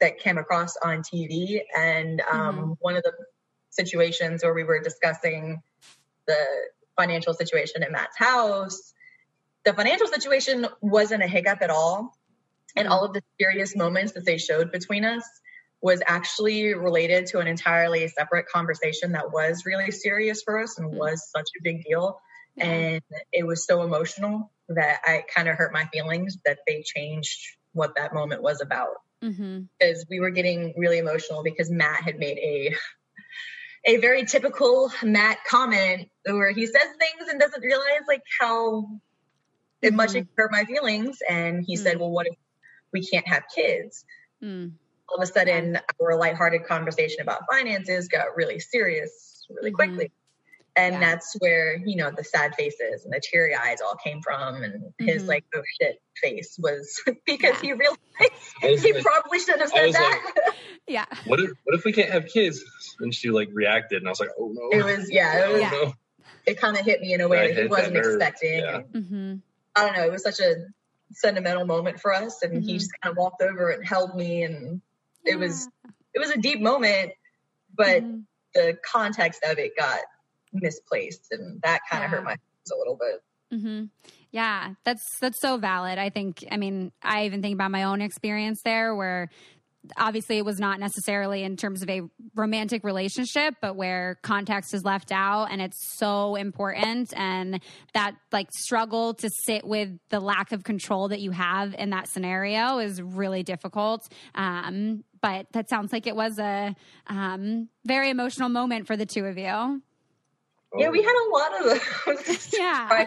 that 0.00 0.18
came 0.18 0.38
across 0.38 0.76
on 0.76 1.02
TV. 1.02 1.60
And 1.76 2.20
um, 2.20 2.56
mm-hmm. 2.56 2.72
one 2.80 2.96
of 2.96 3.02
the 3.04 3.12
situations 3.70 4.42
where 4.42 4.54
we 4.54 4.64
were 4.64 4.80
discussing 4.80 5.62
the 6.26 6.44
financial 6.96 7.32
situation 7.32 7.82
at 7.82 7.92
Matt's 7.92 8.18
house, 8.18 8.92
the 9.64 9.72
financial 9.72 10.08
situation 10.08 10.66
wasn't 10.80 11.22
a 11.22 11.26
hiccup 11.26 11.62
at 11.62 11.70
all. 11.70 12.16
And 12.76 12.86
mm-hmm. 12.86 12.92
all 12.92 13.04
of 13.04 13.14
the 13.14 13.22
serious 13.40 13.74
moments 13.74 14.12
that 14.12 14.26
they 14.26 14.36
showed 14.36 14.72
between 14.72 15.04
us 15.04 15.24
was 15.80 16.02
actually 16.06 16.74
related 16.74 17.26
to 17.26 17.38
an 17.38 17.46
entirely 17.46 18.06
separate 18.08 18.46
conversation 18.48 19.12
that 19.12 19.32
was 19.32 19.64
really 19.64 19.90
serious 19.90 20.42
for 20.42 20.58
us 20.58 20.78
and 20.78 20.92
mm. 20.92 20.96
was 20.96 21.30
such 21.30 21.48
a 21.58 21.62
big 21.62 21.84
deal. 21.84 22.20
And 22.60 23.00
it 23.32 23.46
was 23.46 23.64
so 23.64 23.82
emotional 23.82 24.50
that 24.68 25.00
I 25.04 25.24
kind 25.34 25.48
of 25.48 25.56
hurt 25.56 25.72
my 25.72 25.84
feelings 25.92 26.38
that 26.44 26.58
they 26.66 26.82
changed 26.82 27.56
what 27.72 27.94
that 27.96 28.12
moment 28.12 28.42
was 28.42 28.60
about. 28.60 28.94
Mm-hmm. 29.22 29.62
Because 29.78 30.04
we 30.10 30.20
were 30.20 30.30
getting 30.30 30.74
really 30.76 30.98
emotional 30.98 31.42
because 31.42 31.70
Matt 31.70 32.02
had 32.02 32.18
made 32.18 32.38
a 32.38 32.74
a 33.84 33.96
very 33.98 34.24
typical 34.24 34.92
Matt 35.02 35.38
comment 35.44 36.08
where 36.24 36.50
he 36.50 36.66
says 36.66 36.74
things 36.98 37.28
and 37.30 37.40
doesn't 37.40 37.62
realize 37.62 38.02
like 38.06 38.22
how 38.40 38.88
mm-hmm. 39.82 39.96
much 39.96 40.14
it 40.14 40.26
hurt 40.36 40.52
my 40.52 40.64
feelings. 40.64 41.18
And 41.28 41.64
he 41.64 41.74
mm-hmm. 41.74 41.82
said, 41.82 41.96
mm. 41.96 42.00
"Well, 42.00 42.10
what 42.10 42.26
if 42.26 42.34
we 42.92 43.04
can't 43.06 43.26
have 43.26 43.44
kids?" 43.54 44.04
All 45.08 45.16
of 45.16 45.22
a 45.22 45.26
sudden 45.26 45.78
our 46.02 46.16
lighthearted 46.16 46.64
conversation 46.64 47.20
about 47.22 47.42
finances 47.50 48.08
got 48.08 48.36
really 48.36 48.58
serious 48.60 49.28
really 49.50 49.70
mm-hmm. 49.70 49.76
quickly. 49.76 50.12
And 50.76 50.94
yeah. 50.94 51.00
that's 51.00 51.34
where, 51.40 51.76
you 51.84 51.96
know, 51.96 52.12
the 52.16 52.22
sad 52.22 52.54
faces 52.54 53.04
and 53.04 53.12
the 53.12 53.20
teary 53.20 53.54
eyes 53.54 53.78
all 53.80 53.96
came 53.96 54.22
from. 54.22 54.62
And 54.62 54.74
mm-hmm. 54.74 55.06
his 55.06 55.26
like, 55.26 55.44
oh 55.54 55.62
shit 55.80 56.00
face 56.22 56.56
was 56.58 57.02
because 57.26 57.56
yeah. 57.56 57.60
he 57.60 57.72
realized 57.72 58.00
he 58.84 58.92
probably 59.02 59.40
should 59.40 59.60
have 59.60 59.70
said 59.70 59.92
that. 59.92 60.32
Like, 60.36 60.54
yeah. 60.86 61.04
What 61.26 61.40
if, 61.40 61.50
what 61.64 61.76
if 61.76 61.84
we 61.84 61.92
can't 61.92 62.10
have 62.10 62.26
kids? 62.26 62.64
And 63.00 63.12
she 63.12 63.30
like 63.30 63.48
reacted 63.52 63.98
and 63.98 64.08
I 64.08 64.10
was 64.10 64.20
like, 64.20 64.30
oh 64.38 64.52
no. 64.52 64.78
It 64.78 64.84
was, 64.84 65.10
yeah. 65.10 65.48
It, 65.48 65.52
was, 65.52 65.62
yeah. 65.62 65.92
it 66.46 66.60
kind 66.60 66.76
of 66.76 66.84
hit 66.84 67.00
me 67.00 67.12
in 67.12 67.20
a 67.20 67.28
way 67.28 67.52
that 67.52 67.62
he 67.62 67.68
wasn't 67.68 67.96
expecting. 67.96 68.60
Yeah. 68.60 68.80
Mm-hmm. 68.92 69.34
I 69.74 69.84
don't 69.84 69.96
know. 69.96 70.04
It 70.04 70.12
was 70.12 70.22
such 70.22 70.40
a 70.40 70.54
sentimental 71.12 71.64
moment 71.64 71.98
for 71.98 72.12
us. 72.12 72.42
And 72.42 72.52
he 72.52 72.58
mm-hmm. 72.60 72.78
just 72.78 72.90
kind 73.02 73.10
of 73.10 73.16
walked 73.16 73.42
over 73.42 73.70
and 73.70 73.84
held 73.84 74.14
me 74.14 74.44
and 74.44 74.80
it 75.24 75.38
was 75.38 75.68
it 76.14 76.18
was 76.18 76.30
a 76.30 76.38
deep 76.38 76.60
moment, 76.60 77.12
but 77.74 78.02
mm-hmm. 78.02 78.20
the 78.54 78.76
context 78.84 79.40
of 79.44 79.58
it 79.58 79.76
got 79.76 80.00
misplaced, 80.52 81.28
and 81.30 81.60
that 81.62 81.80
kind 81.90 82.04
of 82.04 82.10
yeah. 82.10 82.16
hurt 82.16 82.24
my 82.24 82.36
feelings 82.36 82.70
a 82.72 82.76
little 82.76 82.96
bit. 82.96 83.22
Mm-hmm. 83.52 83.84
Yeah, 84.30 84.74
that's 84.84 85.04
that's 85.20 85.40
so 85.40 85.56
valid. 85.56 85.98
I 85.98 86.10
think. 86.10 86.44
I 86.50 86.56
mean, 86.56 86.92
I 87.02 87.26
even 87.26 87.42
think 87.42 87.54
about 87.54 87.70
my 87.70 87.84
own 87.84 88.00
experience 88.00 88.60
there, 88.64 88.94
where 88.94 89.30
obviously 89.96 90.38
it 90.38 90.44
was 90.44 90.58
not 90.58 90.80
necessarily 90.80 91.42
in 91.44 91.56
terms 91.56 91.82
of 91.82 91.88
a 91.88 92.02
romantic 92.34 92.84
relationship 92.84 93.54
but 93.60 93.76
where 93.76 94.18
context 94.22 94.74
is 94.74 94.84
left 94.84 95.12
out 95.12 95.46
and 95.50 95.62
it's 95.62 95.96
so 95.96 96.34
important 96.34 97.12
and 97.16 97.60
that 97.94 98.14
like 98.32 98.48
struggle 98.52 99.14
to 99.14 99.30
sit 99.44 99.64
with 99.64 99.90
the 100.10 100.20
lack 100.20 100.52
of 100.52 100.64
control 100.64 101.08
that 101.08 101.20
you 101.20 101.30
have 101.30 101.74
in 101.74 101.90
that 101.90 102.08
scenario 102.08 102.78
is 102.78 103.00
really 103.00 103.42
difficult 103.42 104.08
um, 104.34 105.04
but 105.20 105.46
that 105.52 105.68
sounds 105.68 105.92
like 105.92 106.06
it 106.06 106.16
was 106.16 106.38
a 106.38 106.74
um, 107.06 107.68
very 107.84 108.10
emotional 108.10 108.48
moment 108.48 108.86
for 108.86 108.96
the 108.96 109.06
two 109.06 109.24
of 109.24 109.36
you 109.38 109.82
yeah 110.76 110.90
we 110.90 111.02
had 111.02 111.14
a 111.14 111.28
lot 111.30 111.60
of 111.60 111.80
those 112.06 112.52
yeah 112.58 113.06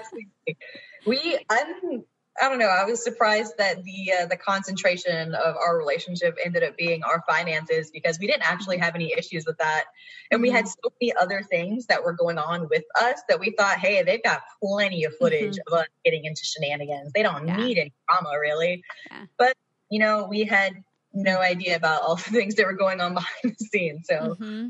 we 1.06 1.38
i'm 1.50 2.04
I 2.40 2.48
don't 2.48 2.60
know. 2.60 2.68
I 2.68 2.86
was 2.86 3.04
surprised 3.04 3.54
that 3.58 3.84
the 3.84 4.14
uh, 4.22 4.26
the 4.26 4.38
concentration 4.38 5.36
of 5.36 5.56
our 5.58 5.78
relationship 5.78 6.38
ended 6.44 6.64
up 6.64 6.78
being 6.78 7.04
our 7.04 7.24
finances 7.28 7.92
because 7.92 8.20
we 8.20 8.28
didn't 8.28 8.50
actually 8.50 8.78
have 8.78 8.96
any 8.96 9.14
issues 9.18 9.46
with 9.46 9.58
that, 9.58 9.86
and 10.32 10.42
we 10.42 10.50
had 10.50 10.68
so 10.68 10.92
many 11.00 11.14
other 11.14 11.44
things 11.44 11.88
that 11.88 12.04
were 12.04 12.14
going 12.14 12.38
on 12.38 12.70
with 12.70 12.84
us 13.00 13.22
that 13.28 13.40
we 13.40 13.52
thought, 13.52 13.80
hey, 13.80 14.02
they've 14.04 14.24
got 14.24 14.42
plenty 14.64 15.04
of 15.04 15.14
footage 15.18 15.56
mm-hmm. 15.56 15.74
of 15.74 15.82
us 15.82 15.88
getting 16.06 16.24
into 16.24 16.44
shenanigans. 16.44 17.12
They 17.14 17.24
don't 17.24 17.48
yeah. 17.48 17.58
need 17.58 17.78
any 17.78 17.94
drama, 18.08 18.40
really. 18.40 18.84
Yeah. 19.10 19.26
But 19.38 19.58
you 19.90 20.00
know, 20.00 20.28
we 20.30 20.46
had 20.46 20.84
no 21.14 21.40
idea 21.40 21.76
about 21.76 22.02
all 22.02 22.16
the 22.16 22.22
things 22.32 22.56
that 22.56 22.66
were 22.66 22.74
going 22.74 23.02
on 23.02 23.14
behind 23.14 23.56
the 23.58 23.66
scenes. 23.66 24.08
So 24.10 24.16
mm-hmm. 24.16 24.70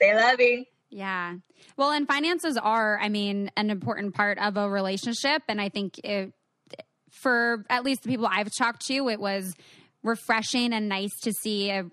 they 0.00 0.14
love 0.14 0.40
you. 0.40 0.64
Yeah. 0.90 1.34
Well, 1.76 1.90
and 1.90 2.06
finances 2.06 2.56
are, 2.56 2.98
I 2.98 3.08
mean, 3.08 3.50
an 3.56 3.70
important 3.70 4.14
part 4.14 4.38
of 4.38 4.56
a 4.56 4.68
relationship. 4.68 5.42
And 5.48 5.60
I 5.60 5.68
think 5.68 5.98
it, 6.02 6.32
for 7.10 7.64
at 7.68 7.84
least 7.84 8.04
the 8.04 8.08
people 8.08 8.26
I've 8.30 8.50
talked 8.56 8.86
to, 8.86 9.08
it 9.08 9.20
was 9.20 9.54
refreshing 10.02 10.72
and 10.72 10.88
nice 10.88 11.14
to 11.20 11.32
see 11.32 11.70
a 11.70 11.84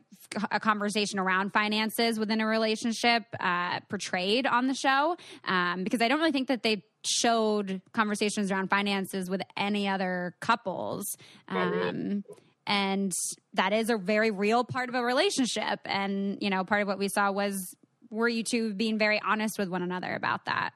a 0.52 0.60
conversation 0.60 1.20
around 1.20 1.54
finances 1.54 2.20
within 2.20 2.42
a 2.42 2.48
relationship 2.48 3.24
uh, 3.40 3.80
portrayed 3.90 4.46
on 4.46 4.68
the 4.68 4.74
show 4.74 5.16
um, 5.46 5.84
because 5.84 6.02
I 6.02 6.08
don't 6.08 6.20
really 6.20 6.32
think 6.32 6.48
that 6.48 6.64
they 6.64 6.84
showed 7.06 7.82
conversations 7.94 8.52
around 8.52 8.70
finances 8.70 9.30
with 9.30 9.42
any 9.56 9.88
other 9.88 10.36
couples. 10.40 11.16
Um, 11.48 12.24
and 12.68 13.12
that 13.54 13.74
is 13.74 13.90
a 13.90 13.98
very 13.98 14.32
real 14.32 14.64
part 14.64 14.90
of 14.90 14.96
a 14.96 15.04
relationship. 15.04 15.80
And, 15.86 16.38
you 16.42 16.50
know, 16.50 16.64
part 16.64 16.82
of 16.82 16.88
what 16.88 16.98
we 16.98 17.10
saw 17.10 17.32
was 17.32 17.76
were 18.10 18.30
you 18.30 18.44
two 18.44 18.74
being 18.74 18.98
very 18.98 19.22
honest 19.26 19.60
with 19.60 19.70
one 19.70 19.82
another 19.82 20.14
about 20.16 20.46
that? 20.46 20.72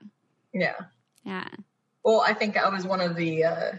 Yeah. 0.53 0.75
Yeah. 1.23 1.47
Well, 2.03 2.23
I 2.25 2.33
think 2.33 2.57
I 2.57 2.69
was 2.69 2.85
one 2.85 3.01
of 3.01 3.15
the 3.15 3.43
uh, 3.45 3.71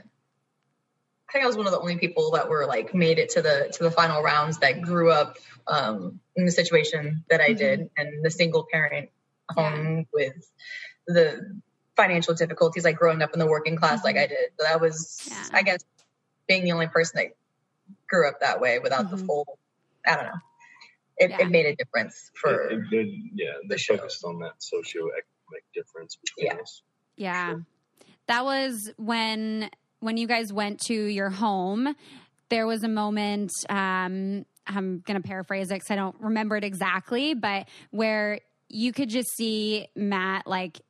I 1.31 1.33
think 1.33 1.44
I 1.44 1.46
was 1.46 1.57
one 1.57 1.66
of 1.66 1.73
the 1.73 1.81
only 1.81 1.96
people 1.96 2.33
that 2.33 2.49
were 2.49 2.66
like 2.66 2.94
made 2.94 3.18
it 3.18 3.31
to 3.31 3.42
the 3.42 3.70
to 3.75 3.85
the 3.85 3.90
final 3.90 4.23
rounds 4.23 4.59
that 4.59 4.83
grew 4.83 5.11
up 5.11 5.37
um, 5.66 6.20
in 6.37 6.44
the 6.44 6.53
situation 6.53 7.25
that 7.31 7.40
I 7.40 7.51
mm-hmm. 7.51 7.59
did 7.59 7.90
and 7.96 8.25
the 8.25 8.31
single 8.31 8.66
parent 8.70 9.11
home 9.51 9.99
yeah. 9.99 10.03
with 10.12 10.51
the 11.07 11.61
financial 11.96 12.35
difficulties 12.35 12.85
like 12.85 12.96
growing 12.96 13.23
up 13.23 13.33
in 13.33 13.38
the 13.38 13.46
working 13.46 13.77
class 13.77 13.99
mm-hmm. 13.99 14.07
like 14.07 14.16
I 14.16 14.27
did. 14.27 14.51
So 14.59 14.64
that 14.64 14.81
was 14.81 15.29
yeah. 15.31 15.44
I 15.53 15.62
guess 15.62 15.85
being 16.49 16.64
the 16.64 16.73
only 16.73 16.88
person 16.88 17.18
that 17.18 17.37
grew 18.09 18.29
up 18.29 18.40
that 18.40 18.61
way 18.61 18.79
without 18.79 19.07
mm-hmm. 19.07 19.16
the 19.16 19.24
full 19.24 19.59
I 20.07 20.16
don't 20.16 20.24
know. 20.24 20.40
It, 21.18 21.31
yeah. 21.31 21.40
it 21.42 21.50
made 21.50 21.66
a 21.66 21.76
difference 21.76 22.31
for 22.35 22.70
it, 22.70 22.81
it 22.90 23.09
yeah, 23.35 23.53
they 23.68 23.76
the 23.76 23.83
focused 23.83 24.24
on 24.24 24.38
that 24.40 24.55
socioeconomic 24.61 25.64
difference 25.74 26.16
between 26.16 26.46
yeah. 26.46 26.62
us. 26.62 26.83
Yeah. 27.16 27.55
That 28.26 28.44
was 28.44 28.90
when 28.96 29.70
when 30.00 30.16
you 30.16 30.26
guys 30.26 30.53
went 30.53 30.81
to 30.87 30.94
your 30.94 31.31
home, 31.31 31.94
there 32.48 32.66
was 32.66 32.85
a 32.85 32.88
moment. 32.88 33.53
Um, 33.68 34.46
I'm 34.66 35.00
going 35.00 35.20
to 35.20 35.26
paraphrase 35.26 35.70
it 35.70 35.74
because 35.74 35.90
I 35.90 35.96
don't 35.96 36.16
remember 36.20 36.57
it 36.57 36.64
exactly, 36.64 37.35
but 37.35 37.68
where 37.90 38.40
you 38.68 38.92
could 38.92 39.09
just 39.09 39.31
see 39.37 39.88
Matt 39.96 40.46
like 40.46 40.81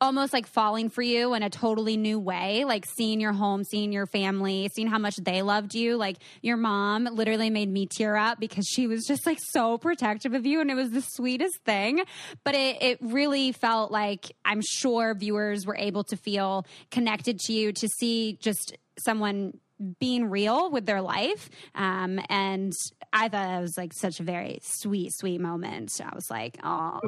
almost 0.00 0.32
like 0.32 0.46
falling 0.46 0.90
for 0.90 1.02
you 1.02 1.34
in 1.34 1.42
a 1.42 1.48
totally 1.48 1.96
new 1.96 2.18
way, 2.18 2.64
like 2.64 2.84
seeing 2.84 3.20
your 3.20 3.32
home, 3.32 3.64
seeing 3.64 3.92
your 3.92 4.06
family, 4.06 4.68
seeing 4.74 4.88
how 4.88 4.98
much 4.98 5.16
they 5.16 5.42
loved 5.42 5.74
you. 5.74 5.96
Like 5.96 6.18
your 6.42 6.56
mom 6.56 7.04
literally 7.04 7.48
made 7.48 7.70
me 7.70 7.86
tear 7.86 8.16
up 8.16 8.38
because 8.38 8.66
she 8.66 8.86
was 8.86 9.04
just 9.06 9.24
like 9.24 9.38
so 9.40 9.78
protective 9.78 10.34
of 10.34 10.44
you 10.44 10.60
and 10.60 10.70
it 10.70 10.74
was 10.74 10.90
the 10.90 11.00
sweetest 11.00 11.58
thing. 11.64 12.02
But 12.44 12.54
it, 12.54 12.82
it 12.82 12.98
really 13.00 13.52
felt 13.52 13.90
like 13.90 14.32
I'm 14.44 14.60
sure 14.62 15.14
viewers 15.14 15.66
were 15.66 15.76
able 15.76 16.04
to 16.04 16.16
feel 16.16 16.66
connected 16.90 17.38
to 17.40 17.52
you 17.52 17.72
to 17.72 17.88
see 17.88 18.38
just 18.40 18.76
someone 18.98 19.58
being 19.98 20.28
real 20.28 20.70
with 20.70 20.86
their 20.86 21.02
life. 21.02 21.48
Um, 21.74 22.20
and 22.28 22.72
I 23.12 23.28
thought 23.28 23.58
it 23.58 23.62
was 23.62 23.76
like 23.76 23.92
such 23.94 24.20
a 24.20 24.22
very 24.22 24.58
sweet, 24.62 25.12
sweet 25.14 25.40
moment. 25.40 25.92
I 26.02 26.14
was 26.14 26.30
like, 26.30 26.58
oh. 26.62 27.00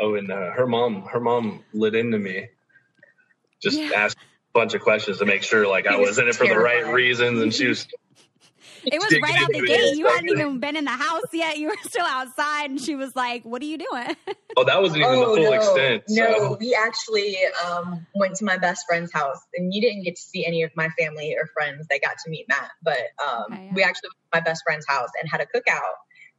Oh, 0.00 0.14
and 0.14 0.30
uh, 0.30 0.50
her 0.52 0.66
mom, 0.66 1.02
her 1.02 1.20
mom 1.20 1.64
lit 1.72 1.94
into 1.94 2.18
me. 2.18 2.48
Just 3.62 3.78
yeah. 3.78 3.90
asked 3.94 4.18
a 4.18 4.58
bunch 4.58 4.74
of 4.74 4.82
questions 4.82 5.18
to 5.18 5.24
make 5.24 5.42
sure 5.42 5.66
like 5.66 5.86
I 5.86 5.96
was 5.96 6.18
in 6.18 6.28
it 6.28 6.34
for 6.34 6.46
the 6.46 6.58
right 6.58 6.86
reasons, 6.86 7.40
and 7.40 7.54
she 7.54 7.68
was. 7.68 7.86
It 8.92 9.00
was 9.00 9.18
right 9.22 9.42
out 9.42 9.48
the 9.48 9.66
gate. 9.66 9.96
You 9.96 10.06
hadn't 10.06 10.28
even 10.28 10.60
been 10.60 10.76
in 10.76 10.84
the 10.84 10.90
house 10.90 11.22
yet. 11.32 11.56
You 11.56 11.68
were 11.68 11.76
still 11.84 12.04
outside, 12.04 12.68
and 12.68 12.78
she 12.78 12.94
was 12.94 13.16
like, 13.16 13.42
"What 13.44 13.62
are 13.62 13.64
you 13.64 13.78
doing?" 13.78 14.14
Oh, 14.58 14.64
that 14.64 14.80
wasn't 14.80 15.02
even 15.02 15.14
oh, 15.14 15.20
the 15.20 15.36
full 15.36 15.50
no. 15.50 15.52
extent. 15.52 16.02
So. 16.06 16.22
No, 16.22 16.56
we 16.60 16.74
actually 16.74 17.36
um, 17.66 18.06
went 18.14 18.36
to 18.36 18.44
my 18.44 18.58
best 18.58 18.84
friend's 18.86 19.10
house, 19.12 19.40
and 19.54 19.72
you 19.72 19.80
didn't 19.80 20.02
get 20.02 20.16
to 20.16 20.22
see 20.22 20.44
any 20.44 20.62
of 20.62 20.70
my 20.76 20.90
family 20.98 21.34
or 21.34 21.46
friends 21.46 21.86
that 21.88 22.02
got 22.02 22.16
to 22.24 22.30
meet 22.30 22.46
Matt. 22.46 22.70
But 22.82 22.98
um, 23.26 23.52
okay, 23.52 23.64
yeah. 23.64 23.72
we 23.74 23.82
actually 23.82 24.08
went 24.08 24.32
to 24.32 24.38
my 24.38 24.40
best 24.40 24.62
friend's 24.66 24.86
house 24.86 25.08
and 25.18 25.30
had 25.30 25.40
a 25.40 25.46
cookout 25.46 25.94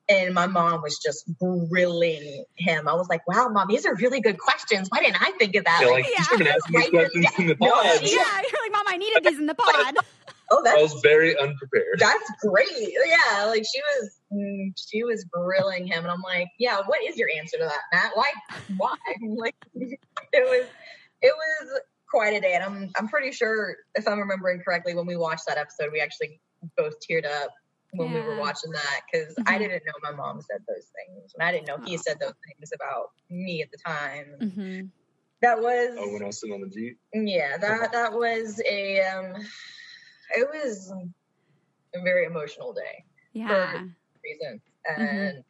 and 0.08 0.34
my 0.34 0.48
mom 0.48 0.82
was 0.82 1.00
just 1.04 1.26
grilling 1.40 2.46
him. 2.56 2.88
I 2.88 2.94
was 2.94 3.08
like, 3.10 3.28
"Wow, 3.28 3.50
mom, 3.50 3.68
these 3.68 3.86
are 3.86 3.96
really 3.96 4.22
good 4.22 4.38
questions. 4.38 4.88
Why 4.90 5.00
didn't 5.00 5.22
I 5.22 5.32
think 5.32 5.56
of 5.56 5.66
that?" 5.66 5.80
Yeah, 5.82 5.88
like, 5.88 6.06
like 6.06 6.14
yeah. 6.40 6.54
ask 6.54 6.70
me 6.70 6.90
questions 6.90 7.26
in 7.40 7.48
the 7.48 7.56
pod. 7.60 7.86
yeah, 8.02 8.10
you're 8.12 8.62
like, 8.64 8.72
"Mom, 8.72 8.86
I 8.88 8.98
needed 8.98 9.24
these 9.24 9.40
in 9.40 9.46
the 9.48 9.56
pod." 9.56 9.96
oh, 10.52 10.62
that's, 10.64 10.78
I 10.78 10.82
was 10.82 10.94
very 11.02 11.38
unprepared. 11.38 11.98
That's 11.98 12.32
great. 12.42 12.68
Yeah, 13.06 13.46
like 13.46 13.64
she 13.64 13.82
was, 13.82 14.20
mm, 14.32 14.74
she 14.76 15.04
was 15.04 15.26
grilling 15.26 15.88
him, 15.88 16.04
and 16.04 16.12
I'm 16.12 16.22
like, 16.22 16.48
"Yeah, 16.60 16.82
what 16.86 17.04
is 17.04 17.18
your 17.18 17.30
answer 17.36 17.58
to 17.58 17.64
that, 17.64 17.82
Matt? 17.92 18.12
Why, 18.14 18.32
why?" 18.78 18.96
like, 19.36 19.56
it 19.74 19.98
was, 20.34 20.68
it 21.22 21.34
was 21.36 21.80
quite 22.10 22.36
a 22.36 22.42
day, 22.42 22.54
and 22.54 22.64
I'm, 22.64 22.92
I'm 22.98 23.08
pretty 23.08 23.32
sure 23.32 23.76
if 23.96 24.08
I'm 24.08 24.20
remembering 24.20 24.62
correctly, 24.62 24.94
when 24.94 25.08
we 25.08 25.18
watched 25.18 25.48
that 25.48 25.58
episode, 25.58 25.92
we 25.92 26.00
actually 26.00 26.40
both 26.78 26.94
teared 27.00 27.26
up 27.26 27.52
when 27.96 28.12
yeah. 28.12 28.22
we 28.22 28.28
were 28.28 28.40
watching 28.40 28.72
that 28.72 29.02
because 29.12 29.34
mm-hmm. 29.34 29.54
I 29.54 29.58
didn't 29.58 29.84
know 29.86 29.94
my 30.04 30.12
mom 30.12 30.42
said 30.42 30.62
those 30.68 30.86
things, 30.96 31.34
and 31.34 31.48
I 31.48 31.52
didn't 31.52 31.68
know 31.68 31.78
oh. 31.80 31.86
he 31.86 31.98
said 31.98 32.20
those 32.20 32.34
things 32.46 32.72
about 32.74 33.12
me 33.30 33.62
at 33.62 33.72
the 33.72 33.78
time. 33.78 34.26
Mm-hmm. 34.42 34.88
That 35.42 35.60
was 35.60 35.96
oh, 36.00 36.14
when 36.14 36.24
I 36.24 36.28
was 36.28 36.40
sitting 36.40 36.56
on 36.56 36.62
the 36.62 36.70
jeep. 36.70 36.98
Yeah, 37.14 37.58
that 37.58 37.92
that 37.92 38.14
was 38.14 38.62
a 38.70 39.02
um, 39.02 39.36
it 40.36 40.48
was 40.52 40.94
a 41.94 42.02
very 42.04 42.26
emotional 42.26 42.74
day. 42.74 43.04
Yeah, 43.34 43.72
for 43.72 43.80
reasons, 44.24 44.62
mm-hmm. 44.90 45.02
and 45.02 45.44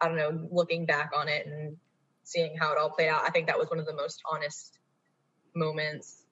I 0.00 0.08
don't 0.08 0.16
know. 0.16 0.48
Looking 0.50 0.86
back 0.86 1.10
on 1.16 1.28
it 1.28 1.46
and 1.46 1.76
seeing 2.22 2.56
how 2.56 2.72
it 2.72 2.78
all 2.78 2.90
played 2.90 3.08
out, 3.08 3.22
I 3.26 3.30
think 3.30 3.46
that 3.46 3.58
was 3.58 3.68
one 3.70 3.78
of 3.78 3.86
the 3.86 3.94
most 3.94 4.20
honest 4.30 4.78
moments. 5.54 6.22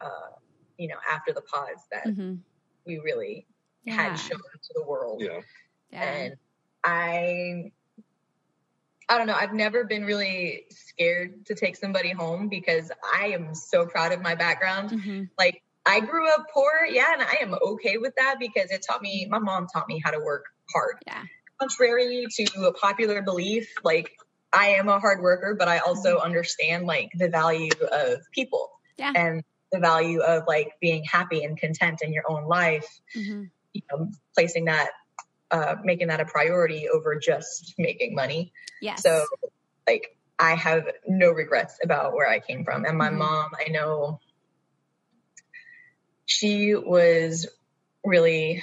Uh, 0.00 0.36
you 0.78 0.88
know, 0.88 0.96
after 1.12 1.32
the 1.32 1.42
pods 1.42 1.82
that 1.92 2.06
mm-hmm. 2.06 2.34
we 2.86 2.98
really 2.98 3.46
yeah. 3.84 3.94
had 3.94 4.16
shown 4.16 4.38
to 4.38 4.72
the 4.74 4.84
world. 4.84 5.20
Yeah. 5.22 5.40
yeah. 5.90 6.02
And 6.02 6.34
I 6.84 7.72
I 9.08 9.18
don't 9.18 9.26
know, 9.26 9.34
I've 9.34 9.52
never 9.52 9.84
been 9.84 10.04
really 10.04 10.64
scared 10.70 11.44
to 11.46 11.54
take 11.54 11.76
somebody 11.76 12.12
home 12.12 12.48
because 12.48 12.90
I 13.14 13.26
am 13.28 13.54
so 13.54 13.84
proud 13.84 14.12
of 14.12 14.22
my 14.22 14.34
background. 14.34 14.90
Mm-hmm. 14.90 15.24
Like 15.38 15.62
I 15.84 16.00
grew 16.00 16.28
up 16.32 16.46
poor, 16.54 16.86
yeah, 16.88 17.12
and 17.12 17.22
I 17.22 17.38
am 17.42 17.54
okay 17.62 17.98
with 17.98 18.14
that 18.16 18.36
because 18.38 18.70
it 18.70 18.84
taught 18.88 19.02
me 19.02 19.26
my 19.28 19.38
mom 19.38 19.66
taught 19.66 19.88
me 19.88 20.00
how 20.02 20.12
to 20.12 20.20
work 20.20 20.46
hard. 20.72 20.96
Yeah. 21.06 21.24
Contrary 21.60 22.26
to 22.30 22.64
a 22.66 22.72
popular 22.72 23.22
belief, 23.22 23.68
like 23.84 24.12
I 24.52 24.68
am 24.68 24.88
a 24.88 24.98
hard 24.98 25.20
worker, 25.20 25.56
but 25.58 25.68
I 25.68 25.78
also 25.78 26.16
mm-hmm. 26.16 26.24
understand 26.24 26.86
like 26.86 27.10
the 27.14 27.28
value 27.28 27.70
of 27.90 28.20
people. 28.32 28.70
Yeah. 28.96 29.12
And 29.14 29.42
the 29.72 29.80
value 29.80 30.20
of 30.20 30.44
like 30.46 30.72
being 30.80 31.02
happy 31.04 31.44
and 31.44 31.58
content 31.58 32.00
in 32.02 32.12
your 32.12 32.24
own 32.28 32.46
life. 32.46 32.86
Mm-hmm 33.16 33.44
you 33.72 33.82
know, 33.90 34.10
placing 34.34 34.66
that, 34.66 34.90
uh, 35.50 35.76
making 35.84 36.08
that 36.08 36.20
a 36.20 36.24
priority 36.24 36.88
over 36.88 37.18
just 37.18 37.74
making 37.78 38.14
money. 38.14 38.52
Yes. 38.80 39.02
So, 39.02 39.24
like, 39.86 40.16
I 40.38 40.54
have 40.54 40.84
no 41.06 41.30
regrets 41.30 41.78
about 41.82 42.14
where 42.14 42.28
I 42.28 42.40
came 42.40 42.64
from. 42.64 42.84
And 42.84 42.98
my 42.98 43.08
mm-hmm. 43.08 43.18
mom, 43.18 43.50
I 43.58 43.70
know 43.70 44.20
she 46.26 46.74
was 46.74 47.48
really 48.04 48.62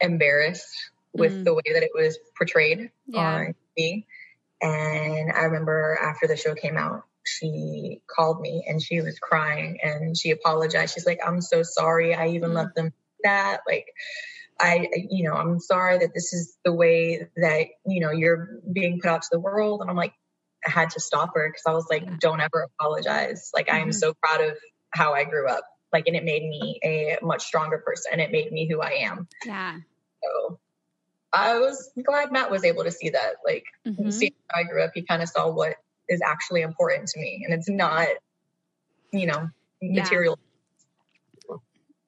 embarrassed 0.00 0.90
with 1.12 1.32
mm. 1.32 1.44
the 1.44 1.54
way 1.54 1.62
that 1.72 1.82
it 1.82 1.90
was 1.94 2.18
portrayed 2.36 2.90
yeah. 3.06 3.20
on 3.20 3.54
TV. 3.78 4.04
And 4.60 5.32
I 5.32 5.44
remember 5.44 5.98
after 6.00 6.26
the 6.26 6.36
show 6.36 6.54
came 6.54 6.76
out, 6.76 7.02
she 7.24 8.02
called 8.06 8.40
me 8.40 8.64
and 8.68 8.82
she 8.82 9.00
was 9.00 9.18
crying 9.18 9.78
and 9.82 10.16
she 10.16 10.30
apologized. 10.30 10.94
She's 10.94 11.06
like, 11.06 11.20
I'm 11.24 11.40
so 11.40 11.62
sorry. 11.62 12.14
I 12.14 12.28
even 12.28 12.50
mm. 12.50 12.54
let 12.54 12.74
them 12.74 12.92
that. 13.24 13.60
Like, 13.66 13.86
I, 14.60 14.88
you 15.10 15.24
know, 15.24 15.34
I'm 15.34 15.58
sorry 15.58 15.98
that 15.98 16.14
this 16.14 16.32
is 16.32 16.56
the 16.64 16.72
way 16.72 17.28
that, 17.36 17.66
you 17.86 18.00
know, 18.00 18.10
you're 18.10 18.60
being 18.72 19.00
put 19.00 19.10
out 19.10 19.22
to 19.22 19.28
the 19.32 19.40
world. 19.40 19.80
And 19.80 19.90
I'm 19.90 19.96
like, 19.96 20.14
I 20.66 20.70
had 20.70 20.90
to 20.90 21.00
stop 21.00 21.32
her 21.34 21.48
because 21.48 21.64
I 21.66 21.72
was 21.72 21.86
like, 21.90 22.20
don't 22.20 22.40
ever 22.40 22.68
apologize. 22.80 23.50
Like, 23.52 23.66
mm-hmm. 23.66 23.76
I 23.76 23.80
am 23.80 23.92
so 23.92 24.14
proud 24.14 24.40
of 24.42 24.56
how 24.90 25.12
I 25.12 25.24
grew 25.24 25.48
up. 25.48 25.64
Like, 25.92 26.06
and 26.06 26.16
it 26.16 26.24
made 26.24 26.42
me 26.42 26.80
a 26.84 27.18
much 27.22 27.44
stronger 27.44 27.78
person 27.78 28.20
it 28.20 28.32
made 28.32 28.50
me 28.50 28.68
who 28.68 28.80
I 28.80 28.90
am. 29.02 29.28
Yeah. 29.44 29.78
So 30.22 30.58
I 31.32 31.58
was 31.58 31.90
glad 32.04 32.32
Matt 32.32 32.50
was 32.50 32.64
able 32.64 32.84
to 32.84 32.90
see 32.90 33.10
that. 33.10 33.34
Like, 33.44 33.64
mm-hmm. 33.86 34.10
see 34.10 34.34
how 34.48 34.60
I 34.60 34.64
grew 34.64 34.82
up, 34.82 34.92
he 34.94 35.02
kind 35.02 35.22
of 35.22 35.28
saw 35.28 35.50
what 35.50 35.76
is 36.08 36.20
actually 36.24 36.62
important 36.62 37.08
to 37.08 37.20
me. 37.20 37.44
And 37.44 37.54
it's 37.54 37.68
not, 37.68 38.08
you 39.12 39.26
know, 39.26 39.48
material 39.82 40.38
yeah 40.40 40.53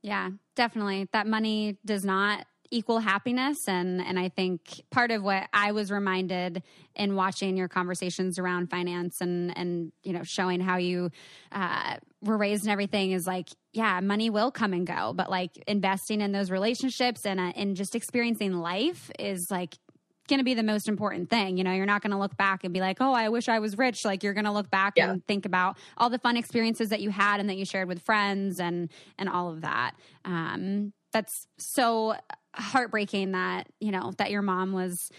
yeah, 0.07 0.31
definitely. 0.55 1.09
That 1.13 1.27
money 1.27 1.79
does 1.85 2.05
not 2.05 2.47
equal 2.71 2.99
happiness 3.01 3.69
and 3.69 4.01
and 4.01 4.19
I 4.19 4.29
think 4.29 4.83
part 4.91 5.11
of 5.13 5.23
what 5.23 5.49
I 5.53 5.71
was 5.73 5.91
reminded 5.91 6.63
in 6.95 7.15
watching 7.15 7.57
your 7.57 7.69
conversations 7.69 8.39
around 8.39 8.71
finance 8.71 9.21
and 9.21 9.57
and 9.57 9.93
you 10.03 10.13
know 10.13 10.23
showing 10.25 10.61
how 10.61 10.77
you 10.77 11.11
uh, 11.53 11.97
were 12.23 12.37
raised 12.37 12.65
and 12.65 12.73
everything 12.73 13.13
is 13.13 13.25
like 13.27 13.49
yeah 13.73 14.01
money 14.01 14.31
will 14.31 14.51
come 14.51 14.73
and 14.73 14.85
go 14.85 15.13
but 15.15 15.31
like 15.31 15.63
investing 15.69 16.21
in 16.21 16.33
those 16.33 16.51
relationships 16.51 17.25
and 17.25 17.39
uh, 17.39 17.53
and 17.55 17.77
just 17.77 17.95
experiencing 17.95 18.53
life 18.53 19.13
is 19.19 19.49
like 19.49 19.77
going 20.27 20.39
to 20.39 20.45
be 20.45 20.55
the 20.55 20.63
most 20.63 20.89
important 20.89 21.31
thing. 21.31 21.57
You 21.57 21.65
know, 21.65 21.73
you're 21.73 21.87
not 21.87 22.03
going 22.03 22.13
to 22.13 22.19
look 22.19 22.37
back 22.37 22.65
and 22.65 22.73
be 22.73 22.81
like, 22.81 22.99
oh, 23.01 23.13
I 23.13 23.29
wish 23.29 23.49
I 23.49 23.59
was 23.59 23.77
rich. 23.79 24.05
Like 24.05 24.23
you're 24.23 24.35
going 24.35 24.45
to 24.45 24.53
look 24.53 24.71
back 24.71 24.95
yeah. 24.97 25.11
and 25.11 25.27
think 25.27 25.47
about 25.47 25.77
all 25.97 26.11
the 26.11 26.19
fun 26.19 26.37
experiences 26.37 26.91
that 26.91 27.01
you 27.01 27.11
had 27.11 27.41
and 27.41 27.49
that 27.49 27.57
you 27.57 27.65
shared 27.65 27.89
with 27.89 28.03
friends 28.03 28.61
and 28.61 28.91
and 29.19 29.29
all 29.29 29.51
of 29.51 29.63
that. 29.63 29.93
Um, 30.25 30.93
that's 31.13 31.47
so 31.59 32.15
heartbreaking 32.55 33.33
that 33.33 33.67
you 33.81 33.91
know 33.91 34.13
that 34.19 34.31
your 34.31 34.43
mom 34.43 34.73
was 34.73 35.11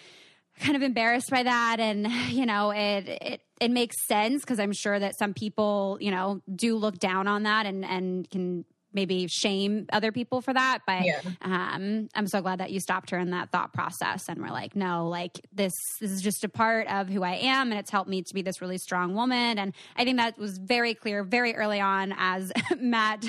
kind 0.59 0.75
of 0.75 0.81
embarrassed 0.81 1.29
by 1.29 1.43
that 1.43 1.79
and 1.79 2.07
you 2.29 2.45
know 2.45 2.71
it 2.71 3.07
it 3.07 3.41
it 3.59 3.71
makes 3.71 3.95
sense 4.07 4.41
because 4.41 4.59
i'm 4.59 4.73
sure 4.73 4.97
that 4.97 5.17
some 5.17 5.33
people 5.33 5.97
you 6.01 6.11
know 6.11 6.41
do 6.55 6.75
look 6.75 6.97
down 6.97 7.27
on 7.27 7.43
that 7.43 7.65
and 7.65 7.85
and 7.85 8.29
can 8.29 8.65
maybe 8.97 9.27
shame 9.27 9.85
other 9.93 10.11
people 10.11 10.41
for 10.41 10.51
that. 10.51 10.79
But 10.87 11.05
yeah. 11.05 11.21
um, 11.43 12.09
I'm 12.15 12.25
so 12.25 12.41
glad 12.41 12.59
that 12.59 12.71
you 12.71 12.79
stopped 12.79 13.11
her 13.11 13.19
in 13.19 13.29
that 13.29 13.51
thought 13.51 13.73
process 13.73 14.27
and 14.27 14.41
were 14.41 14.49
like, 14.49 14.75
no, 14.75 15.07
like 15.07 15.39
this, 15.53 15.73
this 16.01 16.09
is 16.09 16.23
just 16.23 16.43
a 16.43 16.49
part 16.49 16.87
of 16.87 17.07
who 17.07 17.21
I 17.21 17.35
am. 17.35 17.69
And 17.71 17.79
it's 17.79 17.91
helped 17.91 18.09
me 18.09 18.23
to 18.23 18.33
be 18.33 18.41
this 18.41 18.59
really 18.59 18.79
strong 18.79 19.13
woman. 19.13 19.59
And 19.59 19.75
I 19.95 20.03
think 20.03 20.17
that 20.17 20.39
was 20.39 20.57
very 20.57 20.95
clear 20.95 21.23
very 21.23 21.55
early 21.55 21.79
on 21.79 22.15
as 22.17 22.51
Matt 22.79 23.23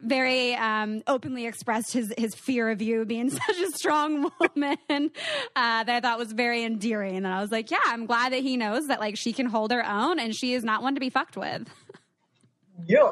very 0.00 0.54
um, 0.54 1.02
openly 1.06 1.44
expressed 1.44 1.92
his, 1.92 2.12
his 2.16 2.34
fear 2.34 2.70
of 2.70 2.80
you 2.80 3.04
being 3.04 3.28
such 3.46 3.58
a 3.60 3.70
strong 3.72 4.30
woman 4.40 4.78
uh, 4.88 5.84
that 5.84 5.90
I 5.90 6.00
thought 6.00 6.18
was 6.18 6.32
very 6.32 6.64
endearing. 6.64 7.16
And 7.16 7.26
I 7.28 7.42
was 7.42 7.52
like, 7.52 7.70
yeah, 7.70 7.80
I'm 7.84 8.06
glad 8.06 8.32
that 8.32 8.40
he 8.40 8.56
knows 8.56 8.86
that 8.86 8.98
like 8.98 9.18
she 9.18 9.34
can 9.34 9.44
hold 9.44 9.72
her 9.72 9.86
own 9.86 10.18
and 10.18 10.34
she 10.34 10.54
is 10.54 10.64
not 10.64 10.82
one 10.82 10.94
to 10.94 11.00
be 11.00 11.10
fucked 11.10 11.36
with. 11.36 11.68
Yeah. 12.86 13.10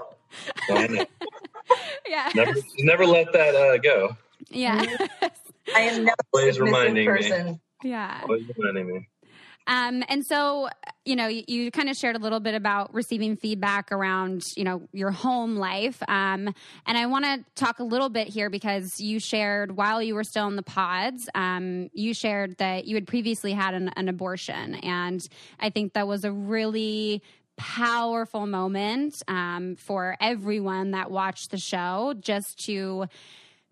Yeah. 2.09 2.31
Never, 2.35 2.55
never 2.79 3.07
let 3.07 3.33
that 3.33 3.55
uh, 3.55 3.79
go. 3.79 4.17
Yeah. 4.51 4.85
I 5.75 5.81
am 5.81 6.05
never 6.05 6.17
always 6.33 6.59
reminding 6.59 7.07
person. 7.07 7.47
me. 7.47 7.61
Yeah. 7.83 8.21
Always 8.23 8.45
reminding 8.57 8.93
me. 8.93 9.09
Um, 9.67 10.03
and 10.09 10.27
so, 10.27 10.69
you 11.05 11.15
know, 11.15 11.29
you, 11.29 11.45
you, 11.47 11.71
kind 11.71 11.89
of 11.89 11.97
shared 11.97 12.17
a 12.17 12.19
little 12.19 12.41
bit 12.41 12.55
about 12.55 12.93
receiving 12.93 13.37
feedback 13.37 13.93
around, 13.93 14.43
you 14.57 14.65
know, 14.65 14.83
your 14.93 15.13
home 15.13 15.57
life. 15.57 16.03
Um, 16.09 16.53
and 16.87 16.99
I 16.99 17.07
want 17.07 17.25
to 17.25 17.45
talk 17.55 17.79
a 17.79 17.85
little 17.85 18.09
bit 18.09 18.27
here 18.27 18.51
because 18.51 19.01
you 19.01 19.21
shared 19.21 19.77
while 19.77 20.03
you 20.03 20.17
were 20.17 20.25
still 20.25 20.49
in 20.49 20.57
the 20.57 20.63
pods, 20.65 21.29
um, 21.37 21.89
you 21.93 22.15
shared 22.15 22.57
that 22.59 22.87
you 22.87 22.97
had 22.97 23.07
previously 23.07 23.53
had 23.53 23.75
an, 23.75 23.91
an 23.97 24.09
abortion. 24.09 24.75
And 24.77 25.21
I 25.61 25.71
think 25.71 25.93
that 25.93 26.09
was 26.09 26.25
a 26.25 26.33
really 26.33 27.23
powerful 27.61 28.47
moment 28.47 29.23
um, 29.29 29.77
for 29.77 30.17
everyone 30.19 30.93
that 30.93 31.11
watched 31.11 31.51
the 31.51 31.59
show 31.59 32.15
just 32.19 32.65
to 32.65 33.05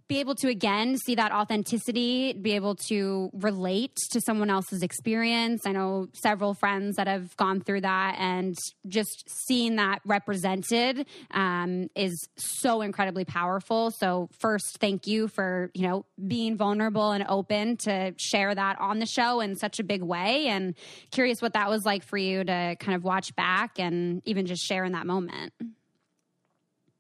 be 0.09 0.21
able 0.21 0.35
to 0.37 0.49
again 0.49 0.97
see 0.97 1.15
that 1.17 1.33
authenticity, 1.33 2.33
be 2.33 2.53
able 2.53 2.75
to 2.75 3.31
relate 3.35 3.95
to 4.11 4.21
someone 4.23 4.49
else's 4.49 4.83
experience. 4.83 5.67
I 5.67 5.73
know 5.73 6.09
several 6.15 6.55
friends 6.55 6.97
that 6.97 7.07
have 7.07 7.37
gone 7.37 7.61
through 7.61 7.83
that, 7.83 8.17
and 8.19 8.57
just 8.87 9.25
seeing 9.47 9.77
that 9.77 10.01
represented 10.07 11.07
um, 11.31 11.89
is 11.95 12.29
so 12.37 12.81
incredibly 12.81 13.27
powerful. 13.27 13.91
So, 13.91 14.31
first, 14.39 14.79
thank 14.81 15.07
you 15.07 15.29
for 15.29 15.71
you 15.75 15.87
know 15.87 16.07
being 16.27 16.57
vulnerable 16.57 17.13
and 17.13 17.27
open 17.29 17.77
to 17.79 18.15
share 18.17 18.55
that 18.55 18.81
on 18.81 19.01
the 19.01 19.07
show 19.07 19.41
in 19.41 19.57
such 19.57 19.79
a 19.79 19.85
big 19.85 20.03
way. 20.03 20.47
And 20.47 20.75
curious 21.11 21.43
what 21.43 21.53
that 21.53 21.69
was 21.69 21.85
like 21.85 22.03
for 22.03 22.17
you 22.17 22.45
to 22.45 22.77
kind 22.81 22.97
of 22.97 23.05
watch 23.05 23.37
back 23.37 23.79
and 23.79 24.23
even 24.25 24.47
just 24.47 24.65
share 24.65 24.85
in 24.85 24.93
that 24.93 25.07
moment. 25.07 25.53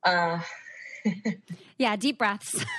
Uh. 0.04 0.40
yeah, 1.78 1.96
deep 1.96 2.18
breaths. 2.18 2.64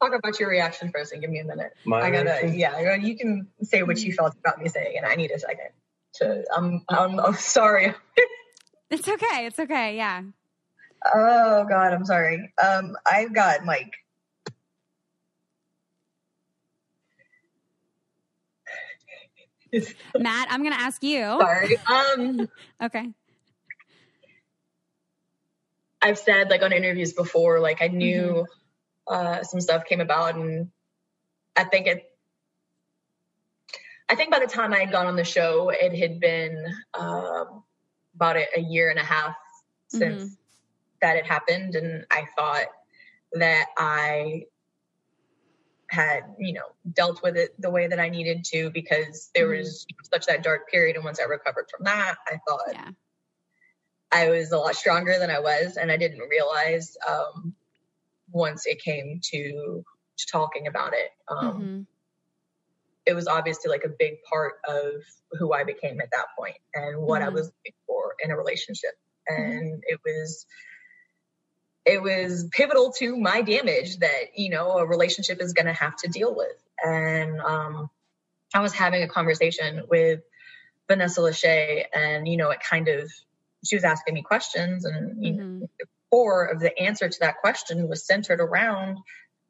talk 0.00 0.14
about 0.14 0.38
your 0.38 0.48
reaction 0.48 0.90
first 0.92 1.12
and 1.12 1.20
give 1.20 1.30
me 1.30 1.40
a 1.40 1.44
minute. 1.44 1.74
My 1.84 2.00
I 2.00 2.10
gotta, 2.10 2.24
reaction? 2.24 2.58
yeah, 2.58 2.94
you 2.96 3.16
can 3.16 3.48
say 3.62 3.82
what 3.82 3.98
you 3.98 4.12
felt 4.12 4.34
about 4.38 4.60
me 4.60 4.68
saying, 4.68 4.96
and 4.96 5.06
I 5.06 5.14
need 5.14 5.30
a 5.30 5.38
second 5.38 5.70
to. 6.14 6.44
I'm, 6.54 6.84
I'm, 6.88 7.18
I'm 7.20 7.34
sorry. 7.34 7.94
it's 8.90 9.08
okay. 9.08 9.46
It's 9.46 9.58
okay. 9.58 9.96
Yeah. 9.96 10.22
Oh 11.14 11.64
God, 11.68 11.92
I'm 11.92 12.04
sorry. 12.04 12.52
Um, 12.62 12.96
I've 13.06 13.32
got 13.32 13.64
like. 13.64 13.92
Matt, 20.18 20.48
I'm 20.50 20.62
gonna 20.62 20.76
ask 20.76 21.02
you. 21.02 21.20
Sorry. 21.20 21.76
Um. 21.86 22.48
okay. 22.82 23.12
I've 26.00 26.18
said 26.18 26.48
like 26.48 26.62
on 26.62 26.72
interviews 26.72 27.12
before, 27.12 27.60
like 27.60 27.82
I 27.82 27.88
knew. 27.88 28.22
Mm-hmm 28.22 28.52
uh, 29.08 29.42
some 29.42 29.60
stuff 29.60 29.84
came 29.84 30.00
about, 30.00 30.34
and 30.34 30.70
I 31.56 31.64
think 31.64 31.86
it. 31.86 32.04
I 34.08 34.14
think 34.14 34.30
by 34.30 34.38
the 34.38 34.46
time 34.46 34.72
I 34.72 34.78
had 34.78 34.92
gone 34.92 35.06
on 35.06 35.16
the 35.16 35.24
show, 35.24 35.70
it 35.70 35.94
had 35.94 36.18
been 36.18 36.64
um, 36.98 37.62
about 38.14 38.36
a, 38.36 38.46
a, 38.56 38.60
year 38.60 38.88
and 38.88 38.98
a 38.98 39.04
half 39.04 39.36
since 39.88 40.22
mm-hmm. 40.22 40.34
that 41.02 41.16
had 41.16 41.26
happened, 41.26 41.74
and 41.74 42.06
I 42.10 42.26
thought 42.36 42.66
that 43.34 43.66
I 43.76 44.44
had 45.90 46.20
you 46.38 46.52
know 46.52 46.66
dealt 46.90 47.22
with 47.22 47.36
it 47.36 47.58
the 47.58 47.70
way 47.70 47.86
that 47.86 48.00
I 48.00 48.10
needed 48.10 48.44
to 48.52 48.70
because 48.70 49.30
there 49.34 49.46
mm-hmm. 49.46 49.58
was 49.58 49.86
such 50.12 50.26
that 50.26 50.42
dark 50.42 50.70
period, 50.70 50.96
and 50.96 51.04
once 51.04 51.20
I 51.20 51.24
recovered 51.24 51.68
from 51.74 51.84
that, 51.84 52.16
I 52.26 52.38
thought. 52.48 52.72
Yeah. 52.72 52.90
I 54.10 54.30
was 54.30 54.52
a 54.52 54.56
lot 54.56 54.74
stronger 54.74 55.18
than 55.18 55.30
I 55.30 55.40
was, 55.40 55.76
and 55.76 55.92
I 55.92 55.98
didn't 55.98 56.26
realize 56.30 56.96
um, 57.06 57.54
once 58.30 58.66
it 58.66 58.82
came 58.82 59.20
to, 59.22 59.84
to 60.18 60.26
talking 60.30 60.66
about 60.66 60.92
it. 60.94 61.10
Um, 61.28 61.38
mm-hmm. 61.38 61.80
It 63.06 63.14
was 63.14 63.26
obviously 63.26 63.70
like 63.70 63.84
a 63.84 63.88
big 63.88 64.22
part 64.22 64.54
of 64.68 64.92
who 65.32 65.52
I 65.52 65.64
became 65.64 66.00
at 66.00 66.10
that 66.12 66.26
point 66.38 66.56
and 66.74 67.00
what 67.00 67.20
mm-hmm. 67.20 67.30
I 67.30 67.32
was 67.32 67.46
looking 67.46 67.72
for 67.86 68.14
in 68.22 68.30
a 68.30 68.36
relationship. 68.36 68.90
Mm-hmm. 69.30 69.42
And 69.42 69.82
it 69.86 70.00
was, 70.04 70.46
it 71.86 72.02
was 72.02 72.48
pivotal 72.52 72.92
to 72.98 73.16
my 73.16 73.40
damage 73.40 73.98
that, 73.98 74.36
you 74.36 74.50
know, 74.50 74.72
a 74.72 74.86
relationship 74.86 75.40
is 75.40 75.54
going 75.54 75.66
to 75.66 75.72
have 75.72 75.96
to 75.96 76.08
deal 76.08 76.34
with. 76.34 76.56
And, 76.84 77.40
um, 77.40 77.88
I 78.54 78.60
was 78.60 78.72
having 78.72 79.02
a 79.02 79.08
conversation 79.08 79.82
with 79.88 80.20
Vanessa 80.86 81.20
Lachey 81.20 81.84
and, 81.94 82.26
you 82.28 82.36
know, 82.36 82.50
it 82.50 82.60
kind 82.60 82.88
of, 82.88 83.10
she 83.64 83.76
was 83.76 83.84
asking 83.84 84.14
me 84.14 84.22
questions 84.22 84.84
and, 84.84 85.24
you 85.24 85.32
mm-hmm. 85.32 85.58
know, 85.60 85.68
core 86.10 86.46
of 86.46 86.60
the 86.60 86.76
answer 86.78 87.08
to 87.08 87.20
that 87.20 87.38
question 87.38 87.88
was 87.88 88.06
centered 88.06 88.40
around 88.40 88.98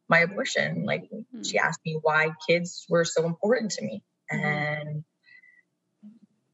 my 0.08 0.20
abortion. 0.20 0.84
Like 0.84 1.04
mm-hmm. 1.04 1.42
she 1.42 1.58
asked 1.58 1.80
me 1.84 1.98
why 2.00 2.30
kids 2.48 2.86
were 2.88 3.04
so 3.04 3.26
important 3.26 3.72
to 3.72 3.84
me. 3.84 4.02
Mm-hmm. 4.32 4.44
And 4.44 5.04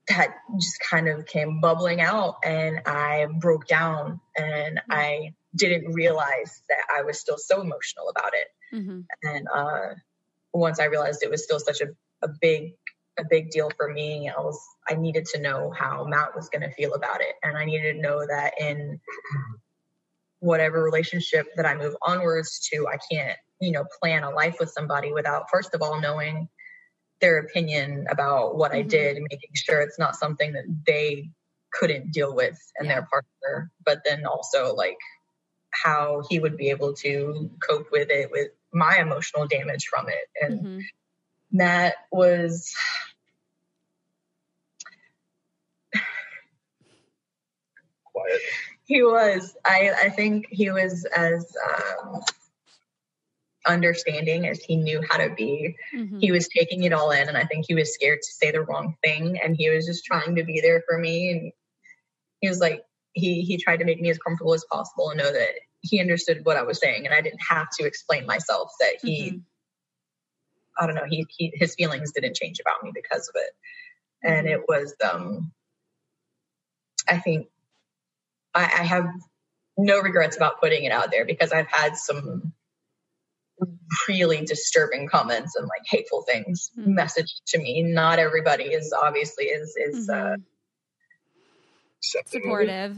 that 0.09 0.35
just 0.61 0.81
kind 0.81 1.09
of 1.09 1.25
came 1.25 1.61
bubbling 1.61 2.01
out 2.01 2.37
and 2.45 2.81
I 2.85 3.27
broke 3.39 3.67
down 3.67 4.21
and 4.37 4.79
mm-hmm. 4.79 4.93
I 4.93 5.35
didn't 5.55 5.93
realize 5.93 6.63
that 6.69 6.85
I 6.95 7.03
was 7.03 7.19
still 7.19 7.39
so 7.39 7.61
emotional 7.61 8.09
about 8.11 8.33
it. 8.35 8.49
Mm-hmm. 8.77 9.01
And 9.23 9.49
uh, 9.55 9.95
once 10.53 10.81
I 10.81 10.85
realized 10.87 11.23
it 11.23 11.31
was 11.31 11.45
still 11.45 11.61
such 11.61 11.81
a, 11.81 11.89
a 12.23 12.29
big 12.41 12.75
a 13.19 13.25
big 13.29 13.51
deal 13.51 13.71
for 13.77 13.93
me. 13.93 14.29
I 14.29 14.41
was 14.41 14.61
I 14.89 14.95
needed 14.95 15.27
to 15.27 15.41
know 15.41 15.71
how 15.71 16.05
Matt 16.05 16.35
was 16.35 16.49
going 16.49 16.63
to 16.63 16.75
feel 16.75 16.95
about 16.95 17.21
it, 17.21 17.35
and 17.43 17.57
I 17.57 17.65
needed 17.65 17.95
to 17.95 18.01
know 18.01 18.27
that 18.27 18.55
in 18.61 19.01
whatever 20.45 20.83
relationship 20.83 21.47
that 21.57 21.65
I 21.65 21.75
move 21.75 21.97
onwards 22.03 22.69
to, 22.71 22.87
I 22.87 22.99
can't, 23.11 23.39
you 23.61 23.73
know, 23.73 23.85
plan 24.01 24.23
a 24.23 24.31
life 24.31 24.57
with 24.61 24.71
somebody 24.71 25.13
without, 25.13 25.49
first 25.51 25.75
of 25.75 25.81
all, 25.81 26.01
knowing 26.01 26.49
their 27.21 27.39
opinion 27.39 28.07
about 28.11 28.57
what 28.57 28.73
mm-hmm. 28.73 28.81
I 28.81 28.83
did 28.83 29.17
and 29.17 29.27
making 29.31 29.51
sure 29.55 29.81
it's 29.81 29.99
not 29.99 30.17
something 30.17 30.53
that 30.53 30.65
they 30.87 31.31
couldn't 31.73 32.13
deal 32.13 32.35
with 32.35 32.61
and 32.79 32.87
yeah. 32.87 32.95
their 32.95 33.09
partner, 33.11 33.71
but 33.85 34.03
then 34.05 34.27
also 34.27 34.75
like 34.75 34.99
how 35.71 36.23
he 36.29 36.39
would 36.39 36.59
be 36.59 36.69
able 36.69 36.93
to 36.95 37.51
cope 37.67 37.91
with 37.91 38.11
it, 38.11 38.31
with 38.31 38.49
my 38.73 38.99
emotional 38.99 39.47
damage 39.47 39.87
from 39.87 40.09
it. 40.09 40.29
And 40.43 40.61
mm-hmm. 40.61 40.81
that 41.53 41.95
was 42.13 42.75
quiet 48.05 48.41
he 48.85 49.03
was. 49.03 49.57
I, 49.65 49.93
I 50.05 50.09
think 50.11 50.47
he 50.51 50.71
was 50.71 51.07
as 51.17 51.55
um, 52.05 52.21
understanding 53.67 54.47
as 54.47 54.63
he 54.63 54.77
knew 54.77 55.03
how 55.09 55.19
to 55.19 55.35
be. 55.35 55.77
Mm-hmm. 55.95 56.19
He 56.19 56.33
was 56.33 56.49
taking 56.49 56.85
it 56.85 56.93
all 56.93 57.11
in, 57.11 57.29
and 57.29 57.37
I 57.37 57.45
think 57.45 57.65
he 57.67 57.75
was 57.75 57.95
scared 57.95 58.21
to 58.23 58.33
say 58.33 58.51
the 58.51 58.63
wrong 58.63 58.97
thing, 59.03 59.39
and 59.43 59.57
he 59.57 59.71
was 59.71 59.87
just 59.87 60.05
trying 60.05 60.35
to 60.37 60.45
be 60.45 60.61
there 60.61 60.83
for 60.89 60.99
me. 60.99 61.31
And 61.31 61.53
he 62.41 62.49
was 62.49 62.61
like, 62.61 62.83
he 63.13 63.43
he 63.43 63.57
tried 63.57 63.79
to 63.79 63.85
make 63.85 64.01
me 64.01 64.11
as 64.11 64.19
comfortable 64.19 64.55
as 64.55 64.65
possible 64.71 65.11
and 65.11 65.19
know 65.19 65.33
that 65.33 65.51
he 65.81 66.01
understood 66.01 66.45
what 66.45 66.57
I 66.57 66.63
was 66.63 66.79
saying, 66.79 67.07
and 67.07 67.15
I 67.15 67.21
didn't 67.21 67.43
have 67.49 67.69
to 67.79 67.87
explain 67.87 68.27
myself. 68.27 68.71
That 68.81 68.97
he, 69.03 69.31
mm-hmm. 69.31 69.39
I 70.79 70.87
don't 70.87 70.97
know, 70.97 71.07
he, 71.09 71.27
he 71.31 71.53
his 71.55 71.75
feelings 71.75 72.13
didn't 72.13 72.37
change 72.37 72.61
about 72.61 72.83
me 72.83 72.93
because 72.95 73.29
of 73.29 73.35
it, 73.37 73.51
and 74.23 74.47
mm-hmm. 74.47 74.61
it 74.61 74.65
was 74.69 74.95
um. 75.11 75.53
I 77.07 77.19
think 77.19 77.49
I, 78.55 78.63
I 78.63 78.83
have 78.85 79.07
no 79.77 80.01
regrets 80.01 80.37
about 80.37 80.61
putting 80.61 80.85
it 80.85 80.93
out 80.93 81.11
there 81.11 81.25
because 81.25 81.53
I've 81.53 81.69
had 81.69 81.97
some 81.97 82.53
really 84.09 84.45
disturbing 84.45 85.09
comments 85.09 85.57
and 85.57 85.67
like 85.67 85.83
hateful 85.87 86.23
things 86.23 86.71
mm-hmm. 86.79 86.99
messaged 86.99 87.43
to 87.49 87.59
me. 87.59 87.83
Not 87.83 88.19
everybody 88.19 88.65
is 88.65 88.93
obviously 88.93 89.47
is 89.47 89.77
is 89.77 90.09
uh, 90.09 90.15
mm-hmm. 90.15 90.33
uh, 90.33 92.23
supportive 92.27 92.97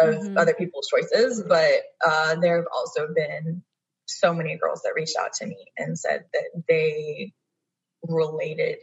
of 0.00 0.14
mm-hmm. 0.14 0.38
other 0.38 0.54
people's 0.54 0.88
choices, 0.88 1.42
but 1.42 1.82
uh, 2.04 2.36
there 2.36 2.56
have 2.56 2.66
also 2.74 3.08
been 3.14 3.62
so 4.06 4.32
many 4.32 4.56
girls 4.56 4.82
that 4.82 4.94
reached 4.94 5.16
out 5.18 5.34
to 5.34 5.46
me 5.46 5.66
and 5.76 5.98
said 5.98 6.24
that 6.32 6.62
they 6.68 7.32
related 8.02 8.78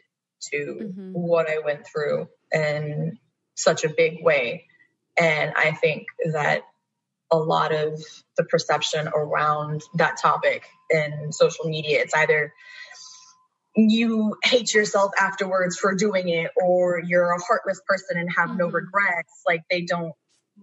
to 0.51 0.57
mm-hmm. 0.57 1.11
what 1.13 1.49
I 1.49 1.59
went 1.59 1.85
through 1.87 2.27
in 2.51 3.17
such 3.55 3.83
a 3.83 3.89
big 3.89 4.23
way. 4.23 4.67
And 5.17 5.53
I 5.55 5.71
think 5.71 6.07
that 6.33 6.63
a 7.31 7.37
lot 7.37 7.73
of 7.73 8.01
the 8.37 8.43
perception 8.43 9.07
around 9.07 9.81
that 9.95 10.17
topic 10.21 10.63
in 10.89 11.31
social 11.31 11.65
media, 11.65 12.01
it's 12.01 12.13
either 12.13 12.53
you 13.75 14.37
hate 14.43 14.73
yourself 14.73 15.11
afterwards 15.19 15.77
for 15.77 15.95
doing 15.95 16.29
it 16.29 16.51
or 16.55 17.01
you're 17.05 17.31
a 17.31 17.41
heartless 17.41 17.81
person 17.87 18.17
and 18.17 18.29
have 18.35 18.49
mm-hmm. 18.49 18.59
no 18.59 18.67
regrets. 18.67 19.41
Like 19.47 19.63
they 19.69 19.81
don't 19.81 20.13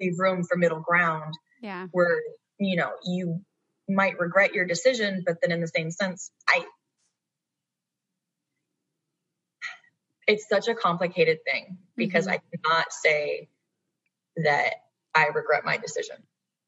leave 0.01 0.19
room 0.19 0.45
for 0.45 0.57
middle 0.57 0.81
ground. 0.81 1.35
Yeah. 1.61 1.89
Where, 1.93 2.23
you 2.59 2.77
know, 2.77 2.93
you 3.05 3.41
might 3.89 4.19
regret 4.19 4.55
your 4.55 4.65
decision, 4.65 5.23
but 5.27 5.37
then 5.43 5.53
in 5.53 5.61
the 5.61 5.69
same 5.69 5.91
sense, 5.91 6.31
I 6.49 6.65
it's 10.27 10.49
such 10.49 10.69
a 10.69 10.75
complicated 10.75 11.39
thing 11.45 11.79
because 11.97 12.27
mm-hmm. 12.27 12.41
I 12.55 12.57
cannot 12.69 12.93
say 12.93 13.49
that 14.37 14.75
I 15.15 15.27
regret 15.27 15.65
my 15.65 15.77
decision. 15.77 16.17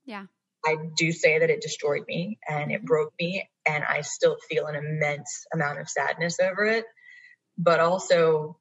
Yeah. 0.05 0.27
I 0.67 0.77
do 0.97 1.13
say 1.13 1.39
that 1.39 1.51
it 1.51 1.61
destroyed 1.61 2.05
me 2.09 2.39
and 2.49 2.73
it 2.73 2.85
broke 2.85 3.13
me, 3.21 3.49
and 3.67 3.85
I 3.85 4.01
still 4.01 4.37
feel 4.49 4.67
an 4.67 4.75
immense 4.75 5.47
amount 5.53 5.79
of 5.79 5.89
sadness 5.89 6.41
over 6.41 6.65
it. 6.65 6.85
But 7.59 7.81
also, 7.81 8.59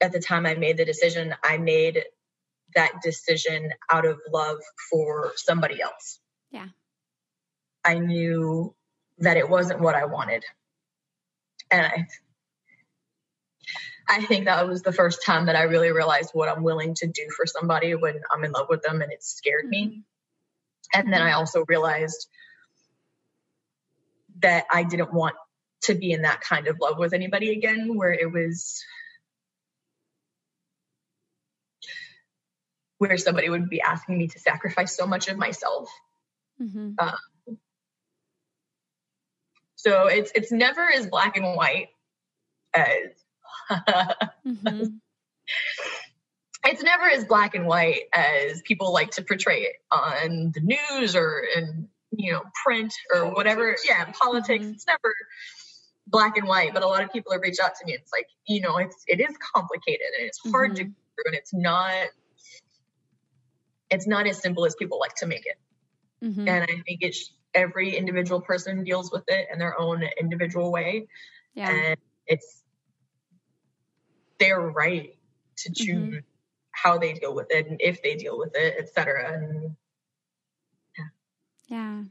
at 0.00 0.12
the 0.12 0.20
time 0.20 0.46
I 0.46 0.54
made 0.54 0.78
the 0.78 0.84
decision, 0.84 1.34
I 1.44 1.58
made 1.58 2.02
that 2.74 3.02
decision 3.02 3.70
out 3.90 4.06
of 4.06 4.20
love 4.32 4.58
for 4.90 5.32
somebody 5.36 5.80
else. 5.80 6.18
Yeah. 6.50 6.68
I 7.84 7.98
knew 7.98 8.74
that 9.18 9.36
it 9.36 9.48
wasn't 9.48 9.80
what 9.80 9.94
I 9.94 10.06
wanted. 10.06 10.44
And 11.70 11.86
I 11.86 12.06
I 14.08 14.24
think 14.24 14.44
that 14.44 14.66
was 14.68 14.82
the 14.82 14.92
first 14.92 15.24
time 15.24 15.46
that 15.46 15.56
I 15.56 15.62
really 15.62 15.90
realized 15.90 16.30
what 16.32 16.48
I'm 16.48 16.62
willing 16.62 16.94
to 16.96 17.06
do 17.06 17.28
for 17.36 17.46
somebody 17.46 17.94
when 17.94 18.20
I'm 18.30 18.44
in 18.44 18.52
love 18.52 18.66
with 18.68 18.82
them 18.82 19.00
and 19.00 19.10
it 19.12 19.22
scared 19.22 19.66
me. 19.66 19.86
Mm-hmm. 19.86 21.00
And 21.00 21.12
then 21.12 21.22
I 21.22 21.32
also 21.32 21.64
realized 21.66 22.28
that 24.40 24.66
I 24.70 24.84
didn't 24.84 25.12
want 25.12 25.34
to 25.82 25.94
be 25.94 26.12
in 26.12 26.22
that 26.22 26.40
kind 26.40 26.68
of 26.68 26.78
love 26.80 26.98
with 26.98 27.14
anybody 27.14 27.52
again, 27.52 27.96
where 27.96 28.12
it 28.12 28.30
was 28.30 28.82
where 32.98 33.16
somebody 33.18 33.48
would 33.48 33.68
be 33.68 33.80
asking 33.80 34.18
me 34.18 34.28
to 34.28 34.38
sacrifice 34.38 34.96
so 34.96 35.06
much 35.06 35.28
of 35.28 35.36
myself. 35.36 35.90
Mm-hmm. 36.60 36.92
Um, 36.98 37.58
so 39.74 40.06
it's 40.06 40.32
it's 40.34 40.52
never 40.52 40.90
as 40.90 41.06
black 41.06 41.36
and 41.36 41.56
white 41.56 41.88
as 42.72 43.10
mm-hmm. 43.70 44.84
it's 46.64 46.82
never 46.82 47.04
as 47.04 47.24
black 47.24 47.54
and 47.54 47.66
white 47.66 48.02
as 48.14 48.62
people 48.62 48.92
like 48.92 49.10
to 49.12 49.22
portray 49.22 49.60
it 49.62 49.76
on 49.90 50.52
the 50.54 50.60
news 50.60 51.14
or 51.14 51.44
in 51.56 51.88
you 52.16 52.32
know 52.32 52.42
print 52.64 52.92
or 53.10 53.20
politics. 53.20 53.36
whatever 53.36 53.76
yeah 53.86 54.04
politics 54.12 54.64
mm-hmm. 54.64 54.74
it's 54.74 54.86
never 54.86 55.14
black 56.06 56.36
and 56.36 56.46
white 56.46 56.72
but 56.72 56.82
a 56.82 56.86
lot 56.86 57.02
of 57.02 57.12
people 57.12 57.32
have 57.32 57.40
reached 57.42 57.60
out 57.60 57.72
to 57.74 57.86
me 57.86 57.92
it's 57.92 58.12
like 58.12 58.26
you 58.46 58.60
know 58.60 58.76
it's 58.76 58.96
it 59.06 59.20
is 59.20 59.34
complicated 59.54 60.06
and 60.18 60.26
it's 60.26 60.38
hard 60.50 60.72
mm-hmm. 60.72 60.76
to 60.76 60.84
do 60.84 61.22
and 61.26 61.34
it's 61.34 61.54
not 61.54 62.08
it's 63.90 64.06
not 64.06 64.26
as 64.26 64.40
simple 64.40 64.64
as 64.66 64.74
people 64.74 64.98
like 64.98 65.14
to 65.14 65.26
make 65.26 65.44
it 65.46 65.58
mm-hmm. 66.24 66.48
and 66.48 66.62
i 66.62 66.82
think 66.86 66.98
it's 67.00 67.32
every 67.54 67.96
individual 67.96 68.40
person 68.40 68.84
deals 68.84 69.10
with 69.12 69.24
it 69.28 69.46
in 69.52 69.58
their 69.58 69.78
own 69.78 70.02
individual 70.20 70.72
way 70.72 71.06
yeah. 71.54 71.70
and 71.70 71.96
it's 72.26 72.63
their 74.44 74.60
right 74.60 75.16
to 75.56 75.70
mm-hmm. 75.70 75.84
choose 75.84 76.14
mm-hmm. 76.14 76.18
how 76.72 76.98
they 76.98 77.14
deal 77.14 77.34
with 77.34 77.46
it 77.50 77.66
and 77.68 77.80
if 77.80 78.02
they 78.02 78.14
deal 78.14 78.38
with 78.38 78.54
it, 78.54 78.76
etc. 78.78 79.32
And 79.32 79.76
yeah. 80.98 81.04
yeah, 81.76 82.02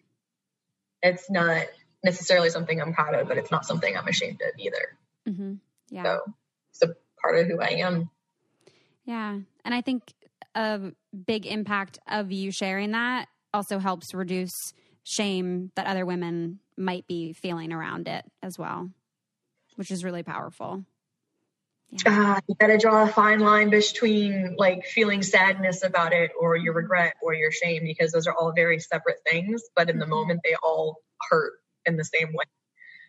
it's 1.02 1.30
not 1.30 1.66
necessarily 2.04 2.50
something 2.50 2.82
I'm 2.82 2.94
proud 2.94 3.16
of, 3.16 3.28
but 3.28 3.38
it's 3.38 3.52
not 3.52 3.66
something 3.66 3.96
I'm 3.96 4.08
ashamed 4.08 4.42
of 4.42 4.60
either. 4.60 4.98
Mm-hmm. 5.28 5.54
Yeah, 5.90 6.04
so 6.04 6.22
it's 6.72 6.82
a 6.82 6.96
part 7.22 7.40
of 7.40 7.48
who 7.48 7.62
I 7.62 7.80
am. 7.80 8.10
Yeah, 9.06 9.40
and 9.64 9.74
I 9.74 9.82
think 9.82 10.14
a 10.56 10.92
big 11.26 11.46
impact 11.46 12.00
of 12.08 12.32
you 12.32 12.52
sharing 12.52 12.92
that 12.92 13.28
also 13.54 13.78
helps 13.78 14.14
reduce 14.14 14.74
shame 15.04 15.72
that 15.76 15.86
other 15.86 16.06
women 16.06 16.60
might 16.78 17.06
be 17.08 17.34
feeling 17.34 17.72
around 17.72 18.08
it 18.08 18.26
as 18.42 18.58
well, 18.58 18.90
which 19.76 19.92
is 19.92 20.04
really 20.04 20.24
powerful 20.24 20.86
yeah. 21.90 22.36
uh, 22.36 22.40
you 22.48 22.56
got 22.60 22.68
to 22.68 22.78
draw 22.78 23.04
a 23.04 23.08
fine 23.08 23.40
line 23.40 23.70
between 23.70 24.56
like 24.58 24.86
feeling 24.86 25.22
sadness 25.22 25.84
about 25.84 26.14
it 26.14 26.32
or 26.40 26.56
your 26.56 26.74
regret 26.74 27.16
or 27.22 27.34
your 27.34 27.52
shame 27.52 27.84
because 27.84 28.12
those 28.12 28.28
are 28.28 28.34
all 28.34 28.52
very 28.54 28.80
separate 28.80 29.18
things 29.30 29.64
but 29.76 29.90
in 29.90 30.00
the 30.00 30.06
mm-hmm. 30.06 30.14
moment 30.14 30.40
they 30.44 30.56
all 30.64 30.98
hurt 31.30 31.54
in 31.86 31.98
the 31.98 32.06
same 32.06 32.30
way 32.34 32.46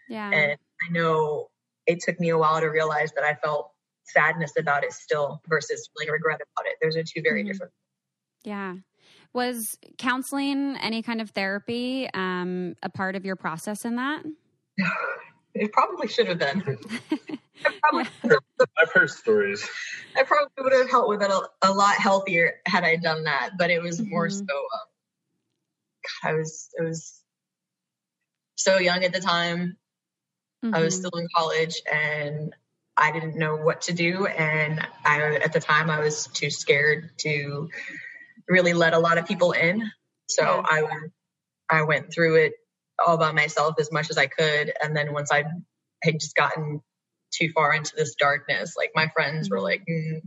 yeah 0.08 0.30
and 0.30 0.58
i 0.86 0.92
know 0.92 1.48
it 1.86 2.00
took 2.00 2.18
me 2.20 2.30
a 2.30 2.38
while 2.38 2.60
to 2.60 2.66
realize 2.66 3.12
that 3.12 3.24
i 3.24 3.34
felt 3.34 3.70
sadness 4.04 4.52
about 4.58 4.84
it 4.84 4.92
still 4.92 5.40
versus 5.48 5.88
feeling 5.96 6.12
regret 6.12 6.36
about 6.36 6.66
it 6.66 6.76
those 6.82 6.96
are 6.96 7.02
two 7.02 7.22
very 7.22 7.40
mm-hmm. 7.40 7.52
different 7.52 7.72
yeah 8.42 8.74
was 9.32 9.78
counseling 9.98 10.76
any 10.76 11.02
kind 11.02 11.20
of 11.20 11.30
therapy 11.30 12.08
um, 12.14 12.76
a 12.82 12.88
part 12.88 13.16
of 13.16 13.24
your 13.24 13.36
process 13.36 13.84
in 13.84 13.96
that 13.96 14.22
it 15.54 15.72
probably 15.72 16.08
should 16.08 16.26
have 16.28 16.38
been 16.38 16.60
probably, 17.82 18.10
I've 18.78 18.92
heard 18.92 19.10
stories. 19.10 19.68
I 20.16 20.22
probably 20.22 20.50
would 20.58 20.72
have 20.72 20.90
helped 20.90 21.08
with 21.08 21.22
it 21.22 21.30
a, 21.30 21.42
a 21.62 21.72
lot 21.72 21.96
healthier 21.96 22.54
had 22.66 22.84
I 22.84 22.96
done 22.96 23.24
that, 23.24 23.50
but 23.58 23.70
it 23.70 23.82
was 23.82 24.00
mm-hmm. 24.00 24.10
more 24.10 24.30
so. 24.30 24.42
Um, 24.42 24.86
God, 26.22 26.30
I 26.30 26.34
was 26.34 26.68
I 26.80 26.84
was 26.84 27.20
so 28.56 28.78
young 28.78 29.04
at 29.04 29.12
the 29.12 29.20
time. 29.20 29.76
Mm-hmm. 30.64 30.74
I 30.74 30.80
was 30.80 30.94
mm-hmm. 30.94 31.06
still 31.06 31.20
in 31.20 31.28
college, 31.34 31.80
and 31.90 32.54
I 32.96 33.12
didn't 33.12 33.36
know 33.36 33.56
what 33.56 33.82
to 33.82 33.92
do. 33.92 34.26
And 34.26 34.86
I, 35.04 35.36
at 35.36 35.52
the 35.52 35.60
time, 35.60 35.90
I 35.90 36.00
was 36.00 36.26
too 36.28 36.50
scared 36.50 37.10
to 37.18 37.68
really 38.48 38.74
let 38.74 38.92
a 38.92 38.98
lot 38.98 39.18
of 39.18 39.26
people 39.26 39.52
in. 39.52 39.90
So 40.28 40.42
yeah. 40.42 40.62
I 40.64 40.82
I 41.70 41.82
went 41.82 42.12
through 42.12 42.36
it 42.36 42.54
all 43.04 43.18
by 43.18 43.32
myself 43.32 43.74
as 43.78 43.90
much 43.92 44.10
as 44.10 44.18
I 44.18 44.26
could, 44.26 44.72
and 44.82 44.96
then 44.96 45.12
once 45.12 45.30
I 45.32 45.44
had 46.02 46.20
just 46.20 46.34
gotten 46.36 46.80
too 47.34 47.50
far 47.52 47.74
into 47.74 47.94
this 47.96 48.14
darkness. 48.14 48.74
Like 48.76 48.92
my 48.94 49.08
friends 49.08 49.50
were 49.50 49.60
like, 49.60 49.82
mm. 49.88 50.20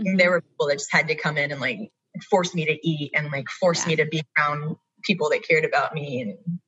mm-hmm. 0.00 0.16
there 0.16 0.30
were 0.30 0.40
people 0.40 0.68
that 0.68 0.78
just 0.78 0.92
had 0.92 1.08
to 1.08 1.14
come 1.14 1.38
in 1.38 1.52
and 1.52 1.60
like 1.60 1.92
force 2.30 2.54
me 2.54 2.66
to 2.66 2.88
eat 2.88 3.12
and 3.14 3.30
like 3.30 3.48
force 3.48 3.82
yeah. 3.82 3.88
me 3.88 3.96
to 3.96 4.06
be 4.06 4.22
around 4.38 4.76
people 5.02 5.30
that 5.30 5.46
cared 5.46 5.64
about 5.64 5.94
me 5.94 6.22
and 6.22 6.58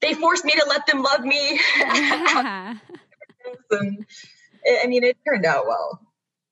they 0.00 0.14
forced 0.14 0.44
me 0.44 0.52
to 0.52 0.66
let 0.68 0.86
them 0.86 1.02
love 1.02 1.20
me. 1.20 1.60
Yeah. 1.78 2.76
and, 3.70 4.06
I 4.82 4.86
mean, 4.86 5.04
it 5.04 5.16
turned 5.26 5.46
out 5.46 5.66
well. 5.66 6.00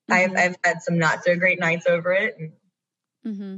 Mm-hmm. 0.09 0.37
I've 0.37 0.51
I've 0.51 0.55
had 0.63 0.81
some 0.81 0.97
not 0.97 1.23
so 1.23 1.35
great 1.35 1.59
nights 1.59 1.85
over 1.87 2.11
it. 2.13 2.35
And, 2.39 2.51
mm-hmm. 3.25 3.57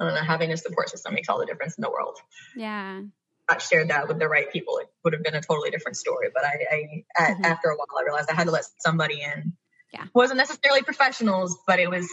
I 0.00 0.04
don't 0.04 0.14
know. 0.14 0.20
Having 0.20 0.52
a 0.52 0.56
support 0.56 0.90
system 0.90 1.14
makes 1.14 1.28
all 1.28 1.38
the 1.38 1.46
difference 1.46 1.76
in 1.76 1.82
the 1.82 1.90
world. 1.90 2.18
Yeah 2.56 3.02
not 3.48 3.62
shared 3.62 3.88
that 3.88 4.08
with 4.08 4.18
the 4.18 4.28
right 4.28 4.50
people, 4.52 4.78
it 4.78 4.88
would 5.04 5.12
have 5.12 5.22
been 5.22 5.34
a 5.34 5.40
totally 5.40 5.70
different 5.70 5.96
story. 5.96 6.28
But 6.32 6.44
I, 6.44 6.58
I 6.70 7.04
at, 7.16 7.34
mm-hmm. 7.34 7.44
after 7.44 7.68
a 7.68 7.76
while, 7.76 7.86
I 7.98 8.04
realized 8.04 8.30
I 8.30 8.34
had 8.34 8.44
to 8.44 8.50
let 8.50 8.64
somebody 8.78 9.22
in. 9.22 9.54
Yeah, 9.92 10.04
it 10.04 10.14
wasn't 10.14 10.38
necessarily 10.38 10.82
professionals, 10.82 11.56
but 11.66 11.78
it 11.78 11.88
was 11.88 12.06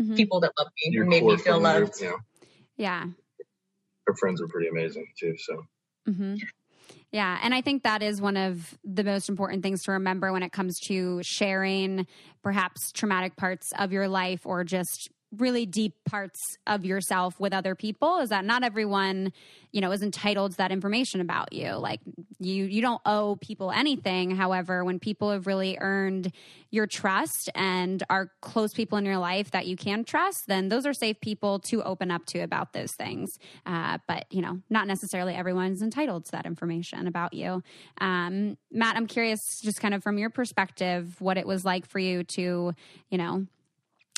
mm-hmm. 0.00 0.14
people 0.14 0.40
that 0.40 0.52
loved 0.58 0.70
me, 0.84 0.92
Your 0.92 1.04
made 1.04 1.24
me 1.24 1.36
feel 1.36 1.58
loved. 1.58 2.00
yeah. 2.00 2.12
yeah, 2.76 3.06
her 4.06 4.14
friends 4.14 4.40
were 4.40 4.48
pretty 4.48 4.68
amazing 4.68 5.06
too. 5.18 5.36
So. 5.38 5.64
Mm-hmm. 6.08 6.36
Yeah. 7.12 7.40
And 7.42 7.52
I 7.52 7.60
think 7.60 7.82
that 7.82 8.04
is 8.04 8.20
one 8.20 8.36
of 8.36 8.78
the 8.84 9.02
most 9.02 9.28
important 9.28 9.64
things 9.64 9.82
to 9.84 9.92
remember 9.92 10.32
when 10.32 10.44
it 10.44 10.52
comes 10.52 10.78
to 10.80 11.20
sharing 11.24 12.06
perhaps 12.40 12.92
traumatic 12.92 13.34
parts 13.34 13.72
of 13.76 13.92
your 13.92 14.06
life 14.06 14.46
or 14.46 14.62
just 14.62 15.10
really 15.36 15.64
deep 15.66 15.94
parts 16.04 16.40
of 16.66 16.84
yourself 16.84 17.38
with 17.38 17.52
other 17.52 17.74
people 17.74 18.18
is 18.18 18.30
that 18.30 18.44
not 18.44 18.64
everyone 18.64 19.32
you 19.70 19.80
know 19.80 19.92
is 19.92 20.02
entitled 20.02 20.52
to 20.52 20.56
that 20.58 20.72
information 20.72 21.20
about 21.20 21.52
you. 21.52 21.72
Like 21.74 22.00
you 22.38 22.64
you 22.64 22.82
don't 22.82 23.00
owe 23.06 23.36
people 23.40 23.70
anything. 23.70 24.34
However 24.34 24.84
when 24.84 24.98
people 24.98 25.30
have 25.30 25.46
really 25.46 25.78
earned 25.80 26.32
your 26.70 26.86
trust 26.86 27.48
and 27.54 28.02
are 28.10 28.30
close 28.40 28.72
people 28.72 28.98
in 28.98 29.04
your 29.04 29.18
life 29.18 29.52
that 29.52 29.66
you 29.66 29.76
can 29.76 30.04
trust 30.04 30.46
then 30.46 30.68
those 30.68 30.86
are 30.86 30.92
safe 30.92 31.20
people 31.20 31.58
to 31.60 31.82
open 31.82 32.10
up 32.10 32.26
to 32.26 32.40
about 32.40 32.72
those 32.72 32.92
things. 32.92 33.38
Uh, 33.64 33.98
but 34.08 34.26
you 34.30 34.42
know 34.42 34.60
not 34.68 34.86
necessarily 34.86 35.34
everyone's 35.34 35.82
entitled 35.82 36.24
to 36.24 36.32
that 36.32 36.46
information 36.46 37.06
about 37.06 37.34
you. 37.34 37.62
Um, 38.00 38.56
matt 38.72 38.96
i'm 38.96 39.06
curious 39.06 39.60
just 39.62 39.80
kind 39.80 39.94
of 39.94 40.02
from 40.02 40.18
your 40.18 40.30
perspective 40.30 41.20
what 41.20 41.36
it 41.36 41.46
was 41.46 41.64
like 41.64 41.86
for 41.86 41.98
you 41.98 42.24
to 42.24 42.74
you 43.10 43.18
know 43.18 43.46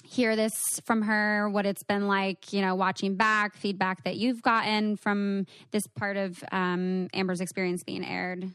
hear 0.05 0.37
this 0.37 0.53
from 0.85 1.03
her, 1.03 1.49
what 1.49 1.67
it's 1.67 1.83
been 1.83 2.07
like, 2.07 2.53
you 2.53 2.61
know, 2.61 2.75
watching 2.75 3.17
back, 3.17 3.57
feedback 3.57 4.05
that 4.05 4.17
you've 4.17 4.43
gotten 4.43 4.97
from 4.97 5.47
this 5.71 5.87
part 5.87 6.17
of 6.17 6.43
um, 6.53 7.09
Amber's 7.15 7.41
experience 7.41 7.83
being 7.83 8.05
aired? 8.05 8.51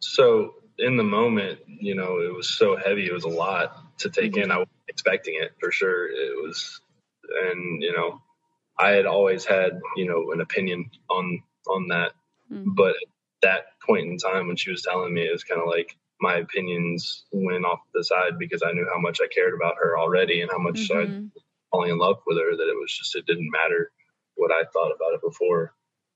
So, 0.00 0.54
in 0.78 0.96
the 0.96 1.04
moment, 1.04 1.60
you 1.66 1.94
know, 1.94 2.20
it 2.20 2.34
was 2.34 2.56
so 2.58 2.76
heavy. 2.76 3.06
It 3.06 3.12
was 3.12 3.24
a 3.24 3.28
lot 3.28 3.98
to 3.98 4.10
take 4.10 4.32
mm-hmm. 4.32 4.42
in. 4.42 4.50
I 4.50 4.58
was 4.58 4.68
expecting 4.88 5.34
it 5.40 5.52
for 5.60 5.70
sure. 5.70 6.08
It 6.08 6.42
was, 6.42 6.80
and, 7.48 7.82
you 7.82 7.92
know, 7.92 8.20
I 8.78 8.90
had 8.90 9.06
always 9.06 9.44
had, 9.44 9.80
you 9.96 10.06
know, 10.06 10.32
an 10.32 10.40
opinion 10.40 10.90
on 11.08 11.42
on 11.68 11.88
that. 11.88 12.12
Mm-hmm. 12.52 12.72
But 12.74 12.90
at 12.90 13.08
that 13.42 13.64
point 13.86 14.08
in 14.08 14.18
time 14.18 14.48
when 14.48 14.56
she 14.56 14.70
was 14.70 14.82
telling 14.82 15.14
me, 15.14 15.22
it 15.26 15.32
was 15.32 15.44
kind 15.44 15.60
of 15.60 15.68
like, 15.68 15.96
my 16.20 16.36
opinions 16.36 17.24
went 17.32 17.64
off 17.64 17.80
the 17.92 18.04
side 18.04 18.38
because 18.38 18.62
I 18.62 18.72
knew 18.72 18.88
how 18.92 19.00
much 19.00 19.20
I 19.22 19.26
cared 19.26 19.54
about 19.54 19.76
her 19.80 19.98
already 19.98 20.40
and 20.40 20.50
how 20.50 20.58
much 20.58 20.88
mm-hmm. 20.88 21.26
I 21.26 21.40
falling 21.70 21.90
in 21.90 21.98
love 21.98 22.18
with 22.26 22.38
her 22.38 22.56
that 22.56 22.68
it 22.68 22.78
was 22.78 22.92
just 22.96 23.16
it 23.16 23.26
didn't 23.26 23.50
matter 23.50 23.90
what 24.36 24.52
I 24.52 24.62
thought 24.72 24.92
about 24.94 25.14
it 25.14 25.20
before, 25.22 25.72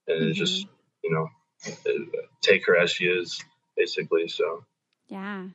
and 0.06 0.20
mm-hmm. 0.20 0.30
it's 0.30 0.38
just 0.38 0.66
you 1.02 1.10
know 1.10 1.28
take 2.42 2.66
her 2.66 2.76
as 2.76 2.90
she 2.90 3.04
is 3.06 3.42
basically. 3.76 4.28
So 4.28 4.64
yeah. 5.08 5.46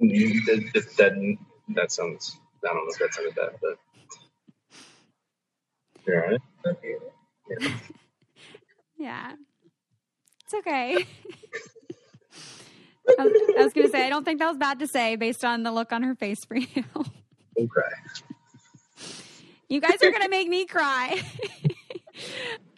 that, 0.00 0.88
that, 0.98 1.36
that 1.74 1.92
sounds 1.92 2.36
I 2.64 2.68
don't 2.68 2.76
know 2.76 2.92
if 2.92 2.98
that 2.98 3.14
sounded 3.14 3.34
bad, 3.34 3.50
but 3.60 3.78
you 6.06 6.14
all 6.14 6.20
right? 6.20 6.40
Yeah. 7.60 7.68
yeah. 8.98 9.32
It's 10.44 10.54
okay. 10.54 11.06
I 13.18 13.24
was, 13.64 13.72
going 13.72 13.86
to 13.86 13.92
say, 13.92 14.06
I 14.06 14.08
don't 14.08 14.24
think 14.24 14.38
that 14.38 14.48
was 14.48 14.56
bad 14.56 14.78
to 14.78 14.86
say 14.86 15.16
based 15.16 15.44
on 15.44 15.62
the 15.62 15.72
look 15.72 15.92
on 15.92 16.02
her 16.02 16.14
face 16.14 16.38
for 16.46 16.56
you. 16.56 16.84
Okay. 17.58 17.68
You 19.68 19.80
guys 19.80 20.02
are 20.02 20.10
going 20.10 20.22
to 20.22 20.28
make 20.28 20.48
me 20.48 20.66
cry. 20.66 21.20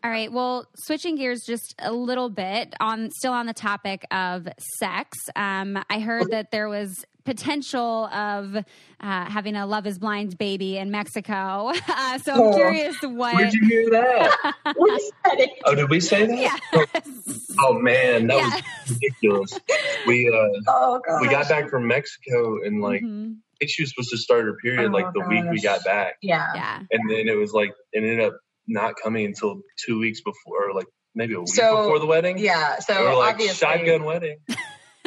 All 0.03 0.11
right. 0.11 0.31
Well, 0.31 0.67
switching 0.77 1.17
gears 1.17 1.43
just 1.47 1.75
a 1.79 1.93
little 1.93 2.29
bit 2.29 2.75
on 2.81 3.11
still 3.11 3.33
on 3.33 3.47
the 3.47 3.55
topic 3.55 4.07
of 4.11 4.49
sex. 4.79 5.17
Um, 5.35 5.83
I 5.91 6.01
heard 6.01 6.31
that 6.31 6.51
there 6.51 6.69
was 6.69 7.05
potential 7.25 8.07
of 8.07 8.57
uh, 8.57 8.63
having 9.01 9.57
a 9.57 9.67
Love 9.67 9.87
Is 9.87 9.99
Blind 9.99 10.39
baby 10.39 10.77
in 10.77 10.91
Mexico. 10.91 11.73
Uh, 11.97 12.19
so 12.19 12.33
I'm 12.33 12.41
oh, 12.41 12.55
curious 12.55 12.97
what. 13.03 13.35
Where'd 13.37 13.53
you 13.53 13.67
hear 13.69 13.91
that? 13.91 14.55
oh, 15.65 15.75
did 15.75 15.89
we 15.89 16.01
say 16.01 16.27
that? 16.27 16.61
Yes. 16.73 17.55
Oh 17.61 17.75
man, 17.79 18.27
that 18.27 18.37
yes. 18.37 18.63
was 18.89 18.99
ridiculous. 19.01 19.61
We 20.07 20.29
uh, 20.29 20.61
oh, 20.69 21.01
we 21.21 21.29
got 21.29 21.49
back 21.49 21.71
from 21.71 21.87
Mexico 21.87 22.63
and 22.65 22.81
like. 22.81 23.03
Mm-hmm. 23.03 23.33
I 23.33 23.57
think 23.61 23.71
she 23.71 23.83
was 23.83 23.91
supposed 23.91 24.11
to 24.11 24.19
start 24.19 24.45
her 24.45 24.57
period 24.57 24.91
oh, 24.91 24.93
like 24.93 25.13
the 25.15 25.21
gosh. 25.21 25.29
week 25.29 25.45
we 25.51 25.61
got 25.61 25.85
back. 25.85 26.17
Yeah. 26.21 26.49
Yeah. 26.55 26.79
And 26.91 27.09
then 27.09 27.29
it 27.29 27.37
was 27.37 27.53
like 27.53 27.71
it 27.93 28.03
ended 28.03 28.21
up 28.21 28.35
not 28.67 28.95
coming 29.01 29.27
until 29.27 29.61
two 29.85 30.01
weeks 30.01 30.21
before, 30.21 30.71
or 30.71 30.75
like 30.75 30.87
maybe 31.15 31.35
a 31.35 31.41
week 31.41 31.49
so, 31.49 31.77
before 31.77 32.01
the 32.01 32.07
wedding. 32.07 32.39
Yeah. 32.39 32.81
So 32.81 33.09
we 33.09 33.17
like, 33.17 33.35
obviously, 33.35 33.55
shotgun 33.55 34.05
wedding. 34.05 34.39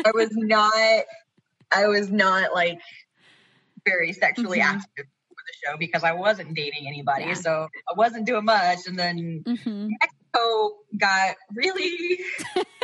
I 0.05 0.11
was 0.13 0.29
not. 0.31 1.03
I 1.71 1.87
was 1.87 2.09
not 2.09 2.53
like 2.53 2.79
very 3.85 4.13
sexually 4.13 4.59
mm-hmm. 4.59 4.77
active 4.77 5.05
for 5.05 5.43
the 5.45 5.53
show 5.65 5.77
because 5.77 6.03
I 6.03 6.13
wasn't 6.13 6.55
dating 6.55 6.87
anybody, 6.87 7.25
yeah. 7.25 7.33
so 7.33 7.67
I 7.89 7.93
wasn't 7.95 8.25
doing 8.25 8.45
much. 8.45 8.79
And 8.87 8.97
then 8.97 9.43
mm-hmm. 9.45 9.89
Mexico 9.99 10.77
got 10.97 11.35
really 11.53 12.19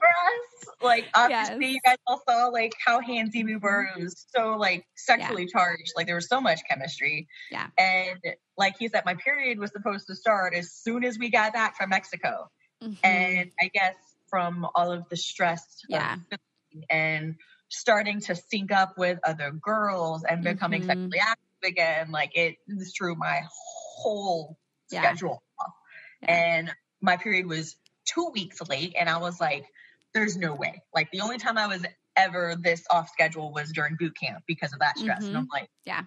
for 0.00 0.08
us. 0.08 0.74
Like 0.82 1.06
obviously, 1.14 1.66
yes. 1.66 1.74
you 1.74 1.80
guys 1.84 1.96
all 2.06 2.22
saw 2.26 2.46
like 2.46 2.72
how 2.84 3.00
handsy 3.00 3.44
we 3.44 3.56
were. 3.56 3.86
It 3.96 4.02
was 4.02 4.26
so 4.34 4.56
like 4.58 4.84
sexually 4.96 5.42
yeah. 5.42 5.60
charged. 5.60 5.92
Like 5.96 6.06
there 6.06 6.14
was 6.14 6.28
so 6.28 6.40
much 6.40 6.60
chemistry. 6.68 7.28
Yeah. 7.50 7.66
And 7.78 8.18
like 8.56 8.76
he 8.78 8.88
said, 8.88 9.04
my 9.04 9.14
period 9.14 9.58
was 9.58 9.70
supposed 9.72 10.06
to 10.06 10.14
start 10.14 10.54
as 10.54 10.72
soon 10.72 11.04
as 11.04 11.18
we 11.18 11.30
got 11.30 11.52
back 11.52 11.76
from 11.76 11.90
Mexico. 11.90 12.50
Mm-hmm. 12.82 12.94
And 13.04 13.50
I 13.60 13.70
guess 13.72 13.94
from 14.28 14.66
all 14.74 14.90
of 14.90 15.08
the 15.10 15.16
stress 15.16 15.82
yeah. 15.88 16.16
and 16.88 17.36
starting 17.70 18.20
to 18.20 18.34
sync 18.34 18.72
up 18.72 18.98
with 18.98 19.18
other 19.24 19.52
girls 19.52 20.24
and 20.28 20.44
becoming 20.44 20.82
mm-hmm. 20.82 20.90
sexually 20.90 21.18
active 21.20 21.44
again, 21.64 22.10
like 22.10 22.32
it 22.34 22.56
threw 22.96 23.14
my 23.14 23.40
whole 23.48 24.58
yeah. 24.90 25.00
schedule 25.00 25.42
off. 25.58 25.72
Yeah. 26.22 26.34
And 26.34 26.74
my 27.00 27.16
period 27.16 27.46
was 27.46 27.76
two 28.04 28.30
weeks 28.34 28.60
late, 28.68 28.94
and 28.98 29.08
I 29.08 29.18
was 29.18 29.40
like, 29.40 29.64
there's 30.12 30.36
no 30.36 30.54
way. 30.54 30.82
Like 30.94 31.10
the 31.12 31.20
only 31.20 31.38
time 31.38 31.56
I 31.56 31.68
was 31.68 31.84
ever 32.16 32.56
this 32.60 32.84
off 32.90 33.08
schedule 33.10 33.52
was 33.52 33.70
during 33.72 33.96
boot 33.96 34.14
camp 34.20 34.42
because 34.46 34.72
of 34.72 34.80
that 34.80 34.98
stress. 34.98 35.20
Mm-hmm. 35.20 35.28
And 35.28 35.36
I'm 35.38 35.48
like, 35.52 35.68
yeah. 35.84 36.02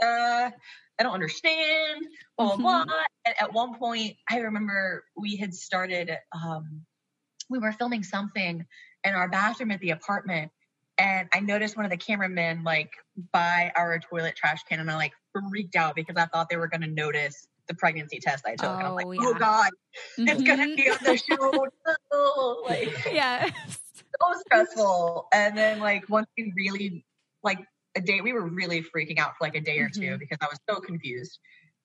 Uh, 0.00 0.50
I 0.98 1.02
don't 1.02 1.14
understand, 1.14 2.06
blah, 2.38 2.56
blah, 2.56 2.80
mm-hmm. 2.80 2.88
blah. 2.88 3.02
And 3.24 3.34
at 3.40 3.52
one 3.52 3.74
point, 3.76 4.16
I 4.30 4.38
remember 4.38 5.04
we 5.16 5.36
had 5.36 5.52
started, 5.52 6.16
um, 6.32 6.82
we 7.50 7.58
were 7.58 7.72
filming 7.72 8.04
something 8.04 8.64
in 9.04 9.14
our 9.14 9.28
bathroom 9.28 9.72
at 9.72 9.80
the 9.80 9.90
apartment. 9.90 10.52
And 10.98 11.28
I 11.32 11.40
noticed 11.40 11.76
one 11.76 11.84
of 11.84 11.90
the 11.90 11.96
cameramen 11.96 12.64
like 12.64 12.92
by 13.32 13.72
our 13.76 13.98
toilet 13.98 14.36
trash 14.36 14.62
can 14.68 14.80
and 14.80 14.90
I 14.90 14.96
like 14.96 15.12
freaked 15.50 15.76
out 15.76 15.94
because 15.94 16.16
I 16.16 16.26
thought 16.26 16.48
they 16.48 16.56
were 16.56 16.68
going 16.68 16.82
to 16.82 16.88
notice 16.88 17.46
the 17.68 17.74
pregnancy 17.74 18.18
test 18.18 18.44
I 18.46 18.56
took. 18.56 18.68
Oh, 18.68 18.74
and 18.74 18.86
I'm 18.86 18.94
like, 18.94 19.06
oh, 19.06 19.12
yeah. 19.12 19.22
oh 19.24 19.34
God, 19.34 19.70
mm-hmm. 20.18 20.28
it's 20.28 20.42
going 20.42 20.58
to 20.58 20.76
be 20.76 20.90
on 20.90 20.98
the 21.02 21.16
show. 22.12 22.64
like, 22.68 23.12
yeah. 23.12 23.48
So 23.68 24.40
stressful. 24.40 25.28
And 25.32 25.56
then 25.56 25.78
like 25.80 26.08
once 26.08 26.26
we 26.36 26.52
really 26.56 27.04
like 27.42 27.58
a 27.96 28.00
day, 28.00 28.20
we 28.20 28.32
were 28.32 28.46
really 28.46 28.82
freaking 28.82 29.18
out 29.18 29.32
for 29.38 29.46
like 29.46 29.54
a 29.54 29.60
day 29.60 29.78
or 29.78 29.88
mm-hmm. 29.88 30.00
two 30.00 30.18
because 30.18 30.38
I 30.40 30.46
was 30.46 30.58
so 30.68 30.80
confused. 30.80 31.38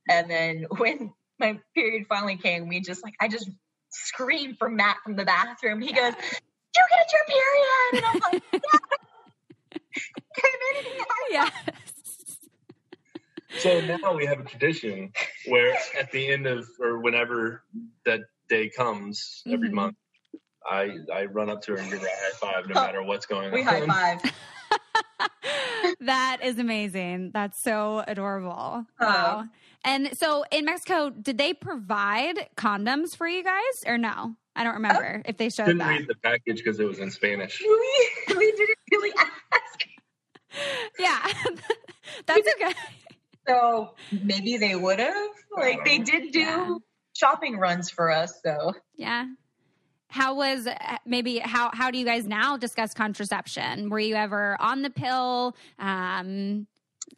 And 0.09 0.29
then 0.29 0.65
when 0.77 1.13
my 1.39 1.59
period 1.75 2.05
finally 2.09 2.37
came, 2.37 2.67
we 2.67 2.79
just 2.81 3.03
like, 3.03 3.13
I 3.21 3.27
just 3.27 3.49
screamed 3.89 4.57
for 4.57 4.69
Matt 4.69 4.97
from 5.03 5.15
the 5.15 5.25
bathroom. 5.25 5.81
He 5.81 5.89
yeah. 5.89 6.11
goes, 6.11 6.21
you 6.75 6.83
get 6.89 7.13
your 7.13 7.23
period? 7.27 7.93
And 7.93 8.05
I'm 8.05 8.33
like, 8.33 8.43
yeah. 8.53 8.59
Yeah. 11.29 11.49
So 13.59 13.81
now 13.81 14.15
we 14.15 14.25
have 14.25 14.39
a 14.39 14.43
tradition 14.43 15.11
where 15.45 15.75
at 15.97 16.11
the 16.11 16.27
end 16.27 16.47
of 16.47 16.67
or 16.79 16.99
whenever 16.99 17.63
that 18.05 18.21
day 18.49 18.69
comes 18.69 19.41
every 19.45 19.67
mm-hmm. 19.67 19.75
month, 19.75 19.95
I 20.65 20.97
I 21.13 21.25
run 21.25 21.49
up 21.49 21.61
to 21.63 21.73
her 21.73 21.77
and 21.77 21.89
give 21.89 21.99
her 21.99 22.07
a 22.07 22.09
high 22.09 22.53
five 22.53 22.69
no 22.69 22.75
matter 22.75 23.03
what's 23.03 23.25
going 23.25 23.51
we 23.51 23.61
on. 23.61 23.81
We 23.81 23.87
high 23.87 24.19
five. 24.19 24.21
that 26.01 26.39
is 26.43 26.59
amazing. 26.59 27.31
That's 27.33 27.61
so 27.61 28.03
adorable. 28.07 28.85
Wow. 28.99 29.45
And 29.83 30.17
so 30.17 30.43
in 30.51 30.65
Mexico, 30.65 31.09
did 31.09 31.37
they 31.37 31.53
provide 31.53 32.49
condoms 32.55 33.15
for 33.15 33.27
you 33.27 33.43
guys 33.43 33.83
or 33.85 33.97
no? 33.97 34.35
I 34.55 34.63
don't 34.63 34.73
remember 34.73 35.21
oh, 35.23 35.29
if 35.29 35.37
they 35.37 35.49
showed 35.49 35.65
didn't 35.65 35.79
that. 35.79 35.89
read 35.89 36.07
the 36.07 36.15
package 36.15 36.57
because 36.57 36.79
it 36.79 36.85
was 36.85 36.99
in 36.99 37.11
Spanish. 37.11 37.63
We, 38.27 38.35
we 38.35 38.51
didn't 38.51 38.77
really 38.91 39.11
ask. 39.17 39.31
Yeah, 40.99 41.19
that's 42.25 42.47
okay. 42.55 42.73
So 43.47 43.93
maybe 44.23 44.57
they 44.57 44.75
would 44.75 44.99
have. 44.99 45.29
Like 45.55 45.85
they 45.85 45.99
did 45.99 46.31
do 46.31 46.39
yeah. 46.39 46.75
shopping 47.13 47.57
runs 47.57 47.89
for 47.89 48.11
us. 48.11 48.41
So 48.43 48.73
yeah. 48.95 49.25
How 50.09 50.35
was 50.35 50.67
maybe 51.05 51.39
how 51.39 51.69
how 51.73 51.91
do 51.91 51.97
you 51.97 52.05
guys 52.05 52.25
now 52.25 52.57
discuss 52.57 52.93
contraception? 52.93 53.89
Were 53.89 53.99
you 53.99 54.15
ever 54.15 54.57
on 54.59 54.81
the 54.81 54.89
pill? 54.89 55.55
Um, 55.77 56.65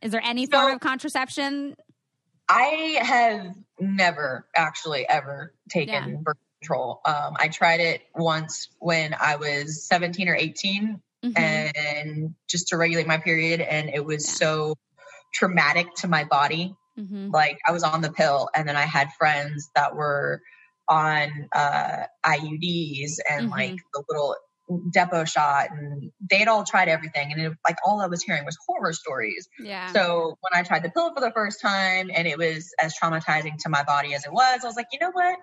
is 0.02 0.12
there 0.12 0.22
any 0.24 0.46
form 0.46 0.74
of 0.74 0.80
contraception? 0.80 1.76
I 2.48 2.98
have 3.02 3.54
never 3.80 4.48
actually 4.56 5.08
ever 5.08 5.54
taken 5.70 6.10
yeah. 6.10 6.16
birth 6.22 6.38
control. 6.62 7.02
Um, 7.06 7.36
I 7.38 7.48
tried 7.48 7.80
it 7.80 8.02
once 8.16 8.70
when 8.80 9.16
I 9.20 9.36
was 9.36 9.84
17 9.88 10.28
or 10.28 10.36
18 10.36 11.00
mm-hmm. 11.24 11.38
and 11.38 12.36
just 12.50 12.70
to 12.70 12.78
regulate 12.78 13.08
my 13.08 13.18
period. 13.18 13.62
And 13.62 13.90
it 13.90 14.04
was 14.04 14.26
yeah. 14.26 14.48
so 14.48 14.76
traumatic 15.34 15.88
to 15.98 16.08
my 16.08 16.24
body. 16.24 16.76
Mm-hmm. 16.98 17.30
Like 17.32 17.60
I 17.68 17.72
was 17.72 17.84
on 17.84 18.02
the 18.02 18.12
pill 18.12 18.50
and 18.56 18.68
then 18.68 18.76
I 18.76 18.86
had 18.86 19.10
friends 19.18 19.70
that 19.76 19.96
were 19.96 20.42
on 20.88 21.50
uh, 21.56 22.04
IUDs 22.26 23.20
and 23.30 23.44
mm-hmm. 23.44 23.52
like 23.52 23.78
the 23.94 24.04
little 24.10 24.36
depot 24.92 25.26
shot 25.26 25.70
and 25.72 26.12
they'd 26.30 26.48
all 26.48 26.64
tried 26.64 26.90
everything 26.90 27.32
and 27.32 27.42
it, 27.42 27.54
like 27.68 27.78
all 27.86 28.02
I 28.02 28.08
was 28.08 28.22
hearing 28.22 28.46
was 28.46 28.58
horror 28.68 28.94
stories. 28.94 29.48
Yeah. 29.60 29.92
So 29.94 30.38
when 30.42 30.60
I 30.60 30.64
tried 30.64 30.84
the 30.84 30.90
pill 30.90 31.14
for 31.14 31.22
the 31.22 31.32
first 31.32 31.62
time 31.62 32.12
and 32.14 32.28
it 32.28 32.38
was 32.38 32.72
as 32.82 32.94
traumatizing 33.02 33.58
to 33.60 33.70
my 33.70 33.84
body 33.84 34.14
as 34.14 34.26
it 34.26 34.32
was, 34.32 34.64
I 34.64 34.68
was 34.68 34.76
like, 34.76 34.88
you 34.92 35.00
know 35.00 35.12
what? 35.12 35.40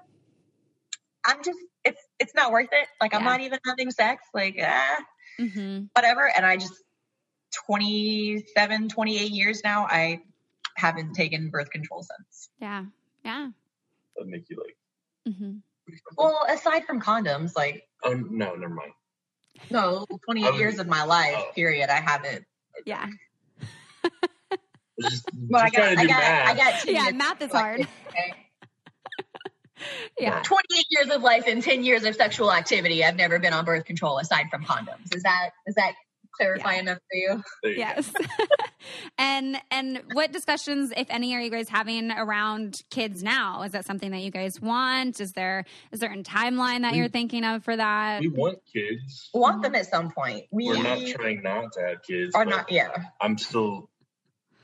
I'm 1.25 1.43
just 1.43 1.59
it's 1.85 2.01
it's 2.21 2.35
not 2.35 2.53
worth 2.53 2.69
it. 2.71 2.89
Like 3.01 3.13
yeah. 3.13 3.19
I'm 3.19 3.25
not 3.25 3.41
even 3.41 3.59
having 3.67 3.91
sex. 3.91 4.23
Like 4.33 4.57
ah, 4.63 4.99
mm-hmm. 5.41 5.85
whatever. 5.93 6.31
And 6.37 6.45
I 6.45 6.57
just 6.57 6.75
27, 7.67 8.89
28 8.89 9.31
years 9.31 9.63
now, 9.65 9.87
I 9.89 10.21
haven't 10.77 11.15
taken 11.15 11.51
birth 11.51 11.71
control 11.71 12.03
since. 12.03 12.51
Yeah, 12.61 12.85
yeah. 13.25 13.51
That 14.17 14.27
make 14.27 14.49
you 14.49 14.57
like. 14.57 15.35
Mm-hmm. 15.35 15.57
Well, 16.17 16.47
aside 16.49 16.85
from 16.85 17.01
condoms, 17.01 17.57
like. 17.57 17.83
Oh 18.05 18.13
no, 18.13 18.55
never 18.55 18.75
mind. 18.75 18.93
No, 19.71 20.07
28 20.27 20.55
years 20.55 20.79
of 20.79 20.87
my 20.87 21.05
life, 21.05 21.35
oh. 21.37 21.53
period. 21.55 21.89
I 21.89 22.01
haven't 22.01 22.45
Yeah. 22.85 23.07
Just, 25.01 25.29
Well, 25.49 25.63
I 25.63 25.67
just 25.67 25.75
trying 25.75 25.95
got, 25.97 26.03
to 26.03 26.09
do 26.09 26.13
I 26.13 26.19
got, 26.19 26.21
math. 26.21 26.49
I 26.49 26.55
got. 26.57 26.83
two 26.83 26.93
Yeah, 26.93 27.11
math 27.11 27.43
is 27.43 27.53
hard. 27.53 27.81
okay? 28.09 28.46
Yeah. 30.19 30.43
28 30.43 30.87
years 30.91 31.11
of 31.11 31.23
life 31.23 31.45
and 31.47 31.63
10 31.63 31.85
years 31.85 32.05
of 32.05 32.15
sexual 32.15 32.53
activity. 32.53 33.05
I've 33.05 33.17
never 33.17 33.39
been 33.39 33.53
on 33.53 33.65
birth 33.65 33.85
control 33.85 34.19
aside 34.19 34.47
from 34.51 34.65
condoms. 34.65 35.15
Is 35.15 35.23
that 35.25 35.51
is 35.67 35.75
that 35.75 35.93
clarify 36.35 36.75
Yeah. 36.75 36.81
enough 36.81 36.99
for 36.99 37.15
you? 37.15 37.43
You. 37.65 37.71
Yes. 37.79 38.13
and 39.19 39.57
and 39.71 40.03
what 40.13 40.33
discussions, 40.33 40.93
if 40.97 41.07
any, 41.11 41.35
are 41.35 41.41
you 41.41 41.51
guys 41.51 41.69
having 41.69 42.11
around 42.11 42.77
kids 42.91 43.23
now? 43.23 43.63
Is 43.63 43.73
that 43.73 43.85
something 43.87 44.11
that 44.11 44.21
you 44.21 44.31
guys 44.31 44.61
want? 44.61 45.21
Is 45.21 45.33
there 45.33 45.65
a 45.93 45.97
certain 45.97 46.23
timeline 46.25 46.83
that 46.83 46.93
We- 46.93 46.99
you're 46.99 47.09
thinking 47.09 47.45
of 47.45 47.65
for 47.65 47.77
that? 47.77 48.21
We 48.21 48.29
want 48.29 48.59
kids. 48.73 49.29
Want 49.35 49.63
them 49.63 49.75
at 49.75 49.87
some 49.87 50.11
point. 50.11 50.45
We 50.51 50.67
We're 50.69 50.83
not 50.83 51.07
trying 51.07 51.43
not 51.43 51.73
to 51.73 51.81
have 51.81 52.03
kids. 52.03 52.35
are 52.35 52.45
not. 52.45 52.71
Yeah, 52.71 52.89
I'm 53.21 53.39
still 53.39 53.89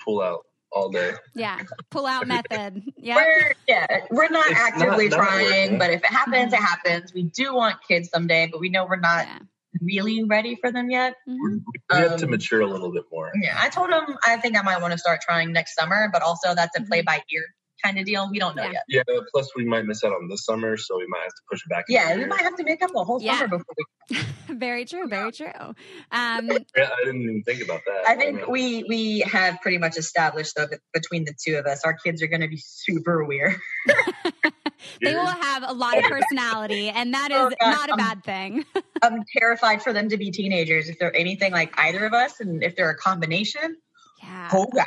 pull 0.05 0.21
out 0.23 0.47
all 0.75 0.89
day. 0.91 1.13
Yeah. 1.35 1.61
Pull 1.91 2.07
out 2.07 2.27
method. 2.37 2.83
Yeah. 2.97 3.17
we're 3.17 3.53
yeah 3.69 3.87
we're 4.11 4.29
not 4.29 4.47
It's 4.51 4.59
actively 4.61 5.09
not 5.09 5.17
trying, 5.17 5.45
working. 5.47 5.79
but 5.79 5.91
if 5.91 6.01
it 6.03 6.07
happens, 6.07 6.53
it 6.53 6.59
happens. 6.61 7.13
We 7.15 7.25
do 7.25 7.55
want 7.55 7.77
kids 7.87 8.09
someday, 8.11 8.49
but 8.51 8.61
we 8.61 8.69
know 8.69 8.87
we're 8.87 8.97
not 8.97 9.27
Yeah. 9.27 9.39
really 9.81 10.25
ready 10.25 10.57
for 10.61 10.73
them 10.73 10.91
yet. 10.91 11.17
Mhm. 11.29 11.63
We 11.91 11.97
have 11.97 12.17
to 12.19 12.25
Um, 12.25 12.31
mature 12.31 12.61
a 12.61 12.67
little 12.67 12.93
bit 12.93 13.05
more. 13.13 13.31
Yeah, 13.41 13.57
I 13.61 13.69
told 13.69 13.91
him 13.91 14.17
I 14.27 14.37
think 14.37 14.59
I 14.59 14.63
might 14.63 14.81
want 14.81 14.93
to 14.93 14.99
start 14.99 15.21
trying 15.21 15.53
next 15.53 15.75
summer, 15.75 16.09
but 16.13 16.23
also 16.23 16.55
that's 16.55 16.77
a 16.77 16.81
Mhm. 16.81 16.89
play 16.89 17.03
by 17.03 17.23
ear 17.31 17.45
kind 17.83 17.99
of 17.99 18.05
deal. 18.07 18.29
We 18.31 18.39
don't 18.39 18.57
know 18.57 18.65
Yeah. 18.65 18.73
yet. 18.89 19.05
Yeah. 19.09 19.21
Plus, 19.33 19.51
we 19.57 19.65
might 19.65 19.85
miss 19.85 20.03
out 20.05 20.13
on 20.13 20.29
this 20.29 20.45
summer, 20.45 20.77
so 20.77 20.97
we 20.99 21.07
might 21.09 21.23
have 21.23 21.29
to 21.31 21.43
push 21.51 21.61
it 21.65 21.69
back. 21.69 21.85
Yeah, 21.89 22.07
another 22.07 22.21
we 22.23 22.27
might 22.27 22.41
have 22.43 22.57
to 22.57 22.65
make 22.65 22.83
up 22.83 22.91
a 22.95 23.05
whole 23.05 23.21
Yeah. 23.23 23.39
summer 23.39 23.59
before 23.59 23.75
we 23.79 24.19
very 24.49 24.85
true. 24.85 25.07
Very 25.09 25.33
true. 25.33 25.47
Um, 26.11 26.49
Yeah, 26.77 26.89
I 26.91 27.05
didn't 27.05 27.23
even 27.23 27.43
think 27.45 27.63
about 27.63 27.81
that. 27.87 28.09
I 28.09 28.17
think 28.17 28.47
we 28.49 28.85
we 28.89 29.21
have 29.21 29.61
pretty 29.63 29.79
much 29.79 29.97
established 29.97 30.55
though 30.57 30.67
between 30.93 31.25
the 31.25 31.35
two 31.45 31.57
of 31.57 31.67
us, 31.67 31.85
our 31.85 31.95
kids 31.95 32.23
are 32.23 32.27
going 32.27 32.41
to 32.43 32.49
be 32.49 32.61
super 32.63 33.25
weird. 33.25 33.55
they 35.03 35.15
will 35.15 35.27
have 35.27 35.63
a 35.67 35.73
lot 35.73 35.97
of 35.99 36.05
personality, 36.05 36.89
and 36.89 37.15
that 37.15 37.31
is 37.31 37.37
Oh, 37.39 37.51
God, 37.61 37.71
not 37.71 37.89
a 37.89 37.93
um, 37.93 37.99
bad 37.99 38.25
thing. 38.25 38.65
I'm 39.03 39.23
terrified 39.39 39.83
for 39.83 39.93
them 39.93 40.09
to 40.11 40.17
be 40.17 40.31
teenagers 40.31 40.89
if 40.89 40.99
they're 40.99 41.15
anything 41.17 41.53
like 41.53 41.73
either 41.79 42.05
of 42.05 42.13
us, 42.13 42.41
and 42.41 42.63
if 42.63 42.77
they're 42.77 42.91
a 42.91 42.97
combination. 42.97 43.77
Yeah. 44.23 44.51
Oh 44.53 44.67
God. 44.67 44.87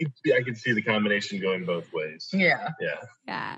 I 0.00 0.04
can, 0.04 0.12
see, 0.24 0.34
I 0.34 0.42
can 0.42 0.54
see 0.54 0.72
the 0.72 0.82
combination 0.82 1.40
going 1.40 1.64
both 1.64 1.92
ways. 1.92 2.28
Yeah. 2.32 2.68
Yeah. 2.80 3.00
Yeah. 3.26 3.56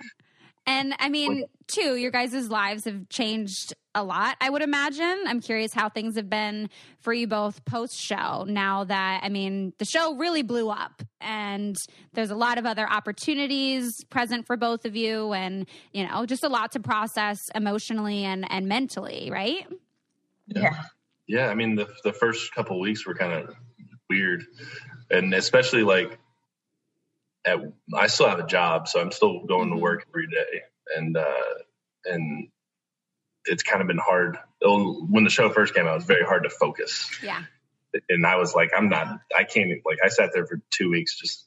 And 0.65 0.95
I 0.99 1.09
mean, 1.09 1.45
too, 1.67 1.97
your 1.97 2.11
guys' 2.11 2.49
lives 2.49 2.85
have 2.85 3.09
changed 3.09 3.75
a 3.95 4.05
lot, 4.05 4.37
I 4.41 4.49
would 4.49 4.63
imagine. 4.63 5.25
I'm 5.27 5.41
curious 5.41 5.75
how 5.75 5.89
things 5.89 6.15
have 6.17 6.31
been 6.31 6.71
for 7.01 7.13
you 7.13 7.27
both 7.27 7.65
post 7.65 7.99
show 7.99 8.45
now 8.49 8.85
that, 8.85 9.21
I 9.23 9.29
mean, 9.29 9.73
the 9.79 9.85
show 9.85 10.15
really 10.15 10.43
blew 10.43 10.71
up 10.71 11.03
and 11.21 11.77
there's 12.15 12.31
a 12.31 12.37
lot 12.37 12.59
of 12.59 12.65
other 12.65 12.89
opportunities 12.89 14.05
present 14.05 14.47
for 14.47 14.57
both 14.57 14.85
of 14.85 14.95
you 14.97 15.33
and, 15.33 15.67
you 15.93 16.07
know, 16.07 16.27
just 16.27 16.45
a 16.45 16.49
lot 16.49 16.73
to 16.73 16.81
process 16.81 17.51
emotionally 17.55 18.25
and, 18.25 18.51
and 18.51 18.67
mentally, 18.67 19.31
right? 19.31 19.67
Yeah. 20.47 20.75
Yeah, 21.29 21.47
I 21.47 21.55
mean 21.55 21.77
the 21.77 21.89
the 22.03 22.13
first 22.13 22.53
couple 22.53 22.79
weeks 22.81 23.07
were 23.07 23.15
kind 23.15 23.33
of 23.33 23.55
weird, 24.11 24.45
and 25.11 25.33
especially 25.33 25.83
like 25.83 26.19
at 27.45 27.59
I 27.95 28.07
still 28.07 28.29
have 28.29 28.39
a 28.39 28.47
job, 28.47 28.89
so 28.89 29.01
I'm 29.01 29.13
still 29.13 29.45
going 29.47 29.71
to 29.71 29.77
work 29.77 30.07
every 30.09 30.29
day, 30.29 30.63
and 30.97 31.17
uh, 31.17 31.55
and 32.05 32.49
it's 33.47 33.63
kind 33.63 33.81
of 33.81 33.89
been 33.89 33.99
hard. 33.99 34.39
When 34.61 35.25
the 35.25 35.31
show 35.31 35.51
first 35.51 35.75
came 35.75 35.87
out, 35.87 35.93
it 35.93 35.97
was 35.97 36.05
very 36.05 36.25
hard 36.25 36.45
to 36.45 36.51
focus, 36.51 37.11
Yeah. 37.23 37.43
and 38.09 38.25
I 38.27 38.37
was 38.37 38.55
like, 38.55 38.71
I'm 38.77 38.89
not, 38.89 39.19
I 39.37 39.45
can't. 39.45 39.71
Like 39.85 39.99
I 40.05 40.09
sat 40.09 40.31
there 40.33 40.47
for 40.47 40.61
two 40.71 40.91
weeks, 40.91 41.19
just 41.19 41.45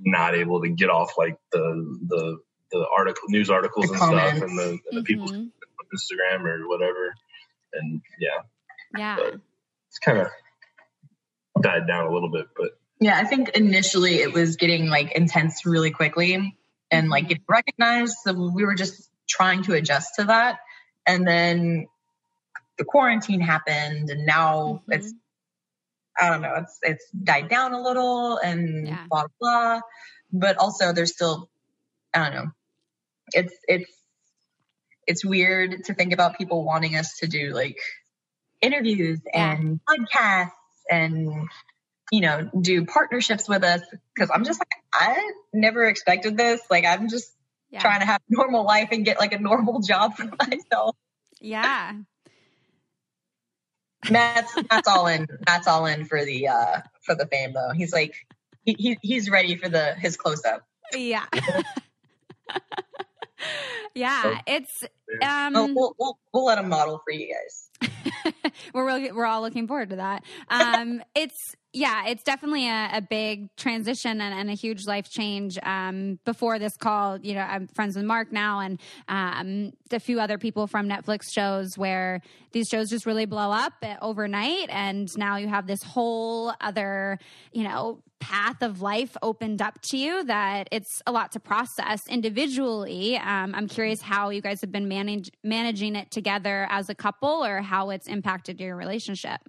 not 0.00 0.34
able 0.34 0.60
to 0.62 0.68
get 0.68 0.90
off 0.90 1.12
like 1.16 1.36
the 1.52 1.98
the 2.06 2.38
the 2.72 2.86
article 2.96 3.28
news 3.28 3.50
articles 3.50 3.86
The 3.86 3.92
and 3.92 4.00
comments. 4.00 4.36
stuff, 4.38 4.48
and 4.50 4.58
the, 4.58 4.78
and 4.90 4.98
the 4.98 5.02
people 5.02 5.28
on 5.32 5.50
Instagram 5.94 6.44
or 6.44 6.68
whatever, 6.68 7.14
and 7.74 8.00
yeah, 8.18 8.38
Yeah. 8.98 9.16
but 9.16 9.34
it's 9.88 9.98
kind 9.98 10.18
of 10.18 10.28
died 11.62 11.86
down 11.86 12.06
a 12.06 12.12
little 12.12 12.30
bit, 12.30 12.46
but 12.56 12.78
Yeah, 13.02 13.18
I 13.18 13.24
think 13.24 13.50
initially 13.50 14.16
it 14.16 14.32
was 14.32 14.56
getting 14.56 14.86
like 14.86 15.12
intense 15.12 15.66
really 15.66 15.90
quickly 15.90 16.56
and 16.90 17.08
like 17.10 17.28
getting 17.28 17.44
recognized. 17.48 18.16
So 18.24 18.32
we 18.32 18.64
were 18.64 18.76
just 18.76 19.10
trying 19.28 19.64
to 19.64 19.74
adjust 19.74 20.16
to 20.18 20.24
that. 20.26 20.60
And 21.04 21.26
then 21.26 21.88
the 22.78 22.84
quarantine 22.84 23.40
happened 23.40 24.08
and 24.10 24.24
now 24.24 24.82
Mhm. 24.88 24.94
it's 24.94 25.12
I 26.20 26.28
don't 26.28 26.42
know, 26.42 26.54
it's 26.58 26.78
it's 26.82 27.10
died 27.10 27.48
down 27.48 27.72
a 27.72 27.80
little 27.82 28.36
and 28.38 28.86
Yeah. 28.86 29.06
blah 29.10 29.26
blah. 29.40 29.80
But 30.32 30.58
also 30.58 30.92
there's 30.92 31.12
still 31.12 31.50
I 32.14 32.18
don't 32.30 32.34
know. 32.34 32.50
It's 33.32 33.54
it's 33.66 33.90
it's 35.08 35.24
weird 35.24 35.84
to 35.86 35.94
think 35.94 36.12
about 36.12 36.38
people 36.38 36.64
wanting 36.64 36.96
us 36.96 37.18
to 37.18 37.26
do 37.26 37.52
like 37.52 37.78
interviews 38.60 39.20
and 39.34 39.80
podcasts 39.88 40.50
and 40.90 41.48
you 42.12 42.20
know 42.20 42.48
do 42.60 42.84
partnerships 42.84 43.48
with 43.48 43.64
us 43.64 43.80
because 44.14 44.30
i'm 44.32 44.44
just 44.44 44.60
like 44.60 44.68
i 44.92 45.32
never 45.52 45.86
expected 45.86 46.36
this 46.36 46.60
like 46.70 46.84
i'm 46.84 47.08
just 47.08 47.32
Yeah. 47.70 47.80
trying 47.80 48.00
to 48.00 48.06
have 48.06 48.20
a 48.20 48.24
normal 48.36 48.64
life 48.64 48.90
and 48.92 49.04
get 49.04 49.18
like 49.18 49.32
a 49.32 49.38
normal 49.38 49.80
job 49.80 50.14
for 50.14 50.24
myself 50.46 50.94
Yeah. 51.40 51.94
matt's 54.10 54.54
matt's 54.70 54.86
all 54.86 55.06
in 55.06 55.26
matt's 55.48 55.66
all 55.66 55.86
in 55.86 56.04
for 56.04 56.24
the 56.24 56.48
uh 56.48 56.80
for 57.04 57.14
the 57.14 57.26
fame 57.26 57.54
though 57.54 57.70
he's 57.74 57.92
like 57.92 58.14
he, 58.64 58.76
he 58.78 58.98
he's 59.02 59.30
ready 59.30 59.56
for 59.56 59.68
the 59.68 59.94
his 59.94 60.16
close-up 60.16 60.64
Yeah. 60.94 61.24
yeah. 63.94 64.40
It's, 64.46 64.84
um, 65.20 65.52
we'll, 65.54 65.74
we'll, 65.74 65.94
we'll, 65.98 66.18
we'll 66.32 66.44
let 66.44 66.58
him 66.58 66.68
model 66.68 67.00
for 67.04 67.12
you 67.12 67.34
guys 67.34 67.70
we're 68.72 68.86
really, 68.86 69.10
we're 69.12 69.26
all 69.26 69.40
looking 69.40 69.66
forward 69.66 69.90
to 69.90 69.96
that. 69.96 70.22
Um, 70.48 71.02
it's 71.14 71.56
yeah, 71.72 72.06
it's 72.06 72.22
definitely 72.22 72.68
a, 72.68 72.90
a 72.94 73.00
big 73.00 73.54
transition 73.56 74.20
and, 74.20 74.34
and 74.34 74.50
a 74.50 74.54
huge 74.54 74.86
life 74.86 75.10
change. 75.10 75.58
Um, 75.62 76.18
before 76.24 76.58
this 76.58 76.76
call, 76.76 77.18
you 77.18 77.34
know, 77.34 77.40
I'm 77.40 77.66
friends 77.66 77.96
with 77.96 78.04
Mark 78.04 78.30
now 78.30 78.60
and 78.60 78.80
um, 79.08 79.72
a 79.90 79.98
few 79.98 80.20
other 80.20 80.36
people 80.36 80.66
from 80.66 80.88
Netflix 80.88 81.32
shows 81.32 81.78
where 81.78 82.20
these 82.52 82.68
shows 82.68 82.90
just 82.90 83.06
really 83.06 83.24
blow 83.24 83.50
up 83.50 83.72
overnight, 84.02 84.68
and 84.68 85.08
now 85.16 85.36
you 85.36 85.48
have 85.48 85.66
this 85.66 85.82
whole 85.82 86.52
other, 86.60 87.18
you 87.52 87.64
know, 87.64 88.02
path 88.20 88.62
of 88.62 88.82
life 88.82 89.16
opened 89.22 89.60
up 89.60 89.80
to 89.82 89.96
you 89.96 90.24
that 90.24 90.68
it's 90.70 91.02
a 91.06 91.12
lot 91.12 91.32
to 91.32 91.40
process 91.40 92.00
individually. 92.08 93.16
Um, 93.16 93.54
I'm 93.54 93.66
curious 93.66 94.00
how 94.02 94.30
you 94.30 94.42
guys 94.42 94.60
have 94.60 94.70
been 94.70 94.88
manage, 94.88 95.30
managing 95.42 95.96
it 95.96 96.10
together 96.10 96.66
as 96.70 96.88
a 96.88 96.94
couple 96.94 97.44
or 97.44 97.62
how 97.62 97.90
it's 97.90 98.06
impacted 98.06 98.60
your 98.60 98.76
relationship. 98.76 99.40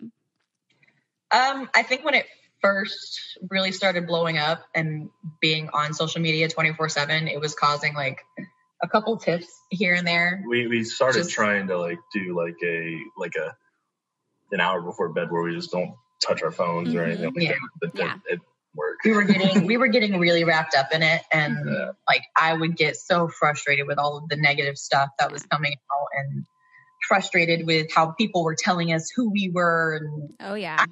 Um, 1.34 1.70
I 1.76 1.84
think 1.84 2.06
when 2.06 2.14
it 2.14 2.26
first 2.62 3.20
really 3.50 3.72
started 3.72 4.08
blowing 4.08 4.38
up 4.38 4.64
and 4.74 5.10
being 5.42 5.70
on 5.74 5.94
social 5.94 6.22
media 6.22 6.48
24 6.48 6.90
7, 6.90 7.28
it 7.28 7.40
was 7.42 7.54
causing 7.56 7.94
like 7.94 8.20
a 8.82 8.88
couple 8.88 9.18
tips 9.18 9.48
here 9.70 9.94
and 9.96 10.06
there. 10.08 10.44
we 10.48 10.68
we 10.68 10.84
started 10.84 11.20
Just- 11.20 11.32
trying 11.32 11.68
to 11.68 11.78
like 11.78 12.00
do 12.14 12.38
like 12.38 12.56
a 12.64 12.98
like 13.18 13.34
a 13.36 13.56
an 14.52 14.60
hour 14.62 14.82
before 14.82 15.10
bed 15.10 15.32
where 15.32 15.42
we 15.42 15.56
just 15.56 15.72
don't 15.72 15.96
touch 16.26 16.44
our 16.44 16.52
phones 16.52 16.94
or 16.94 17.00
Mhm. 17.00 17.08
anything. 17.08 17.34
Like 17.34 17.44
Yeah. 17.44 17.52
that, 17.52 17.60
but 17.82 17.92
Yeah. 17.96 18.16
it, 18.30 18.34
it 18.36 18.40
worked. 18.76 19.04
We 19.06 19.14
were 19.14 19.24
getting 19.24 19.66
we 19.66 19.78
were 19.78 19.88
getting 19.88 20.20
really 20.20 20.44
wrapped 20.44 20.76
up 20.76 20.90
in 20.94 21.02
it 21.02 21.22
and 21.32 21.58
Yeah. 21.68 21.92
like 22.08 22.24
I 22.40 22.54
would 22.54 22.76
get 22.78 22.96
so 22.96 23.28
frustrated 23.30 23.88
with 23.88 23.98
all 23.98 24.18
of 24.18 24.30
the 24.30 24.36
negative 24.36 24.78
stuff 24.78 25.10
that 25.20 25.32
was 25.32 25.44
coming 25.48 25.74
out 25.92 26.08
and 26.18 26.46
frustrated 27.08 27.66
with 27.66 27.92
how 27.94 28.12
people 28.12 28.44
were 28.44 28.56
telling 28.56 28.94
us 28.94 29.10
who 29.16 29.32
we 29.32 29.50
were 29.50 29.96
and 29.98 30.30
Oh, 30.40 30.54
yeah. 30.56 30.86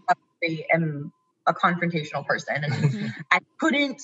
I 0.44 0.46
obviously 0.48 0.66
am 0.74 1.12
a 1.48 1.54
confrontational 1.54 2.26
person 2.26 2.64
and 2.64 2.74
Mhm. 2.74 3.14
I 3.32 3.40
couldn't 3.60 4.02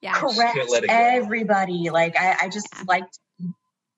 Yeah. 0.00 0.14
correct 0.14 0.54
Can't 0.56 0.70
let 0.70 0.84
it 0.84 0.88
go. 0.88 0.94
everybody. 0.94 1.88
Like 1.90 2.16
I, 2.18 2.36
I 2.42 2.48
just 2.48 2.68
Yeah. 2.72 2.84
like 2.86 3.04
to 3.10 3.54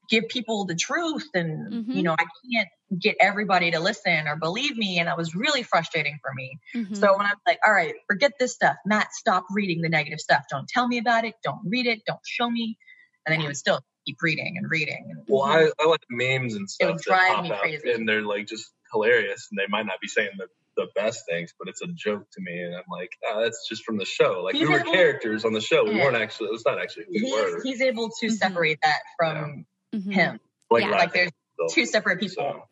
give 0.08 0.28
people 0.28 0.64
the 0.66 0.76
truth, 0.76 1.28
and 1.34 1.72
Mhm. 1.86 1.94
you 1.96 2.02
know 2.04 2.12
I 2.16 2.24
can't 2.52 2.68
get 3.00 3.16
everybody 3.18 3.72
to 3.72 3.80
listen 3.80 4.28
or 4.28 4.36
believe 4.36 4.76
me, 4.76 5.00
and 5.00 5.08
that 5.08 5.16
was 5.16 5.34
really 5.34 5.64
frustrating 5.64 6.18
for 6.22 6.32
me. 6.34 6.58
Mhm. 6.74 6.96
So 6.96 7.16
when 7.16 7.26
I'm 7.26 7.36
like, 7.44 7.58
all 7.66 7.72
right, 7.72 7.94
forget 8.06 8.32
this 8.38 8.52
stuff, 8.54 8.76
Matt, 8.86 9.12
stop 9.14 9.44
reading 9.50 9.80
the 9.82 9.88
negative 9.88 10.20
stuff. 10.20 10.44
Don't 10.48 10.68
tell 10.68 10.86
me 10.86 10.98
about 10.98 11.24
it. 11.24 11.34
Don't 11.42 11.60
read 11.68 11.86
it. 11.86 12.02
Don't 12.06 12.20
show 12.24 12.48
me. 12.48 12.78
And 13.26 13.32
then 13.32 13.40
he 13.40 13.48
would 13.48 13.56
still 13.56 13.80
keep 14.06 14.18
reading 14.22 14.56
and 14.56 14.70
reading. 14.70 15.04
And 15.10 15.24
Well, 15.26 15.42
I, 15.42 15.72
I 15.80 15.86
like 15.88 16.04
memes 16.08 16.54
and 16.54 16.70
stuff 16.70 16.90
would 16.90 16.98
that 16.98 17.02
drive 17.04 17.28
pop 17.34 17.42
me 17.42 17.50
crazy. 17.58 17.90
and 17.90 18.08
they're 18.08 18.22
like 18.22 18.46
just 18.46 18.72
hilarious, 18.92 19.48
and 19.50 19.58
they 19.58 19.66
might 19.68 19.86
not 19.86 20.00
be 20.00 20.06
saying 20.06 20.30
the, 20.38 20.46
the 20.76 20.86
best 20.94 21.22
things, 21.28 21.52
but 21.58 21.68
it's 21.68 21.80
a 21.82 21.86
joke 21.88 22.24
to 22.32 22.40
me, 22.40 22.60
and 22.62 22.74
I'm 22.74 22.82
like, 22.90 23.10
oh, 23.26 23.42
that's 23.42 23.66
just 23.68 23.84
from 23.84 23.96
the 23.98 24.04
show. 24.04 24.42
Like 24.44 24.54
He's 24.54 24.68
we 24.68 24.74
were 24.74 24.80
able- 24.80 24.92
characters 24.92 25.44
on 25.44 25.52
the 25.52 25.60
show. 25.60 25.84
We 25.84 25.96
Yeah. 25.96 26.04
weren't 26.04 26.16
actually. 26.16 26.50
It's 26.52 26.64
not 26.66 26.80
actually 26.80 27.04
who 27.06 27.12
we 27.24 27.32
were. 27.32 27.54
he's, 27.56 27.62
he's 27.64 27.80
able 27.82 28.10
to 28.20 28.26
Mhm. 28.26 28.32
separate 28.36 28.78
that 28.82 29.00
from 29.18 29.66
Mhm. 29.94 30.12
him. 30.12 30.40
like, 30.70 30.82
yeah. 30.84 30.90
Like 30.90 31.12
there's 31.12 31.30
still. 31.54 31.68
two 31.68 31.86
separate 31.86 32.18
people. 32.20 32.42
So, 32.44 32.62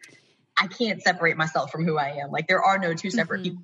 I 0.57 0.67
can't 0.69 1.01
separate 1.03 1.37
myself 1.37 1.71
from 1.73 1.85
who 1.85 1.97
I 1.99 2.11
am. 2.23 2.31
Like 2.31 2.47
there 2.49 2.63
are 2.63 2.79
no 2.79 2.95
two 2.95 3.11
separate 3.11 3.41
Mhm. 3.41 3.45
people. 3.45 3.63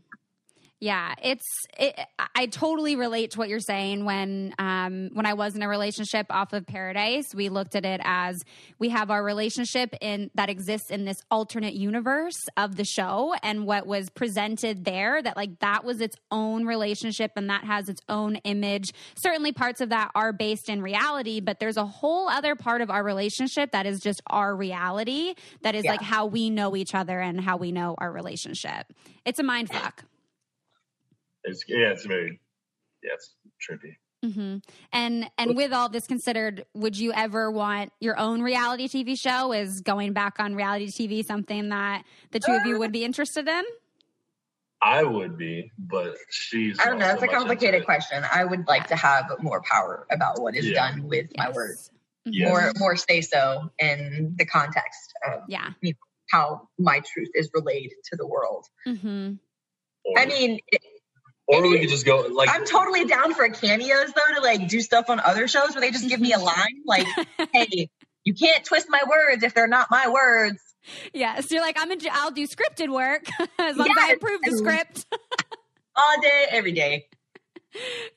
Yeah, 0.81 1.13
it's 1.23 1.45
it, 1.79 1.95
I 2.35 2.47
totally 2.47 2.97
relate 2.97 3.33
to 3.33 3.39
what 3.39 3.51
you're 3.51 3.61
saying. 3.61 4.07
When 4.07 4.55
um, 4.59 5.11
when 5.13 5.27
I 5.27 5.35
was 5.35 5.55
in 5.55 5.61
a 5.61 5.69
relationship 5.69 6.25
off 6.31 6.55
of 6.55 6.67
Paradise, 6.67 7.35
we 7.35 7.51
looked 7.51 7.77
at 7.77 7.85
it 7.85 8.01
as 8.03 8.43
we 8.79 8.89
have 8.89 9.11
our 9.11 9.23
relationship 9.23 9.95
in 10.01 10.31
that 10.37 10.49
exists 10.49 10.91
in 10.91 11.05
this 11.05 11.19
alternate 11.31 11.75
universe 11.75 12.39
of 12.57 12.77
the 12.77 12.87
show, 12.87 13.35
and 13.43 13.67
what 13.67 13.87
was 13.87 14.09
presented 14.09 14.87
there 14.87 15.21
that 15.21 15.37
like 15.37 15.59
that 15.59 15.85
was 15.85 16.01
its 16.01 16.17
own 16.31 16.65
relationship 16.65 17.33
and 17.37 17.51
that 17.51 17.65
has 17.65 17.91
its 17.91 18.01
own 18.09 18.37
image. 18.37 18.95
Certainly, 19.17 19.53
parts 19.53 19.83
of 19.83 19.91
that 19.91 20.11
are 20.15 20.33
based 20.33 20.71
in 20.71 20.81
reality, 20.81 21.41
but 21.41 21.61
there's 21.61 21.77
a 21.77 21.87
whole 21.87 22.27
other 22.27 22.55
part 22.55 22.81
of 22.81 22.89
our 22.89 23.05
relationship 23.05 23.73
that 23.73 23.85
is 23.85 24.01
just 24.01 24.23
our 24.29 24.57
reality. 24.57 25.35
That 25.61 25.75
is 25.75 25.85
yeah. 25.85 25.91
like 25.91 26.03
how 26.03 26.25
we 26.25 26.49
know 26.49 26.75
each 26.75 26.95
other 26.95 27.21
and 27.21 27.39
how 27.39 27.59
we 27.59 27.71
know 27.71 27.97
our 27.99 28.11
relationship. 28.11 28.87
It's 29.27 29.39
a 29.39 29.43
mind 29.43 29.69
fuck. 29.69 30.05
It's 31.45 31.65
yeah, 31.69 31.91
it's 31.91 32.07
very 32.07 32.41
yeah, 33.03 33.11
it's 33.15 33.35
trippy. 33.61 33.97
Mm-hmm. 34.25 34.59
And 34.93 35.31
and 35.39 35.57
with 35.57 35.73
all 35.73 35.89
this 35.89 36.07
considered, 36.07 36.67
would 36.75 36.99
you 36.99 37.13
ever 37.13 37.51
want 37.51 37.93
your 38.01 38.19
own 38.19 38.43
reality 38.43 38.87
TV 38.87 39.19
show? 39.19 39.53
Is 39.53 39.81
going 39.81 40.13
back 40.13 40.39
on 40.39 40.55
reality 40.55 40.89
TV 40.89 41.25
something 41.25 41.71
that 41.71 42.05
the 42.31 42.41
two 42.41 42.53
of 42.53 42.67
you 42.67 42.79
would 42.79 42.93
be 42.93 43.05
interested 43.05 43.49
in? 43.49 43.65
I 44.83 45.05
would 45.05 45.37
be, 45.37 45.71
but 45.79 46.17
she's. 46.31 46.79
I 46.79 46.87
don't 46.87 46.99
know. 46.99 47.11
It's 47.11 47.21
so 47.21 47.27
a 47.27 47.31
complicated 47.31 47.85
question. 47.85 48.25
I 48.31 48.45
would 48.45 48.67
like 48.67 48.87
to 48.89 48.97
have 48.97 49.31
more 49.41 49.63
power 49.63 50.07
about 50.11 50.41
what 50.41 50.57
is 50.57 50.67
yeah. 50.67 50.91
done 50.91 51.05
with 51.05 51.27
yes. 51.31 51.35
my 51.37 51.51
words. 51.51 51.91
Mm-hmm. 52.27 52.33
Yes. 52.33 52.49
More, 52.49 52.73
more 52.79 52.97
say 52.97 53.21
so 53.23 53.71
in 53.79 54.35
the 54.39 54.45
context 54.45 55.13
of 55.27 55.41
yeah. 55.49 55.71
You 55.81 55.93
know, 55.93 55.99
how 56.31 56.69
my 56.79 57.01
truth 57.01 57.31
is 57.35 57.51
relayed 57.53 57.91
to 58.05 58.17
the 58.17 58.27
world. 58.27 58.67
Mm-hmm. 58.87 59.35
I 60.17 60.27
mean, 60.27 60.61
it, 60.69 60.83
or 61.51 61.69
we 61.69 61.81
could 61.81 61.89
just 61.89 62.07
go 62.07 62.27
like 62.33 62.49
I'm 62.49 62.65
totally 62.65 63.05
down 63.05 63.35
for 63.35 63.49
cameos 63.49 64.13
though 64.13 64.35
to 64.35 64.41
like 64.41 64.69
do 64.69 64.81
stuff 64.81 65.11
on 65.11 65.21
other 65.21 65.49
shows 65.49 65.75
where 65.75 65.81
they 65.81 65.91
just 65.91 66.09
give 66.09 66.21
me 66.21 66.33
a 66.33 66.39
line 66.51 66.83
like, 66.87 67.07
"Hey, 67.53 67.91
you 68.25 68.35
can't 68.35 68.65
twist 68.65 68.87
my 68.89 69.03
words 69.09 69.43
if 69.43 69.55
they're 69.55 69.69
not 69.69 69.89
my 69.91 70.09
words." 70.09 70.59
Yeah, 71.13 71.41
so 71.41 71.55
you're 71.55 71.63
like, 71.63 71.77
I'm. 71.79 71.91
A, 71.91 71.97
I'll 72.13 72.31
do 72.31 72.47
scripted 72.47 72.93
work 72.93 73.25
as 73.59 73.77
long 73.77 73.89
yes. 73.89 73.97
as 73.99 74.11
I 74.11 74.13
approve 74.13 74.41
the 74.43 74.57
script. 74.57 75.07
All 75.97 76.21
day, 76.23 76.47
every 76.51 76.73
day. 76.73 77.07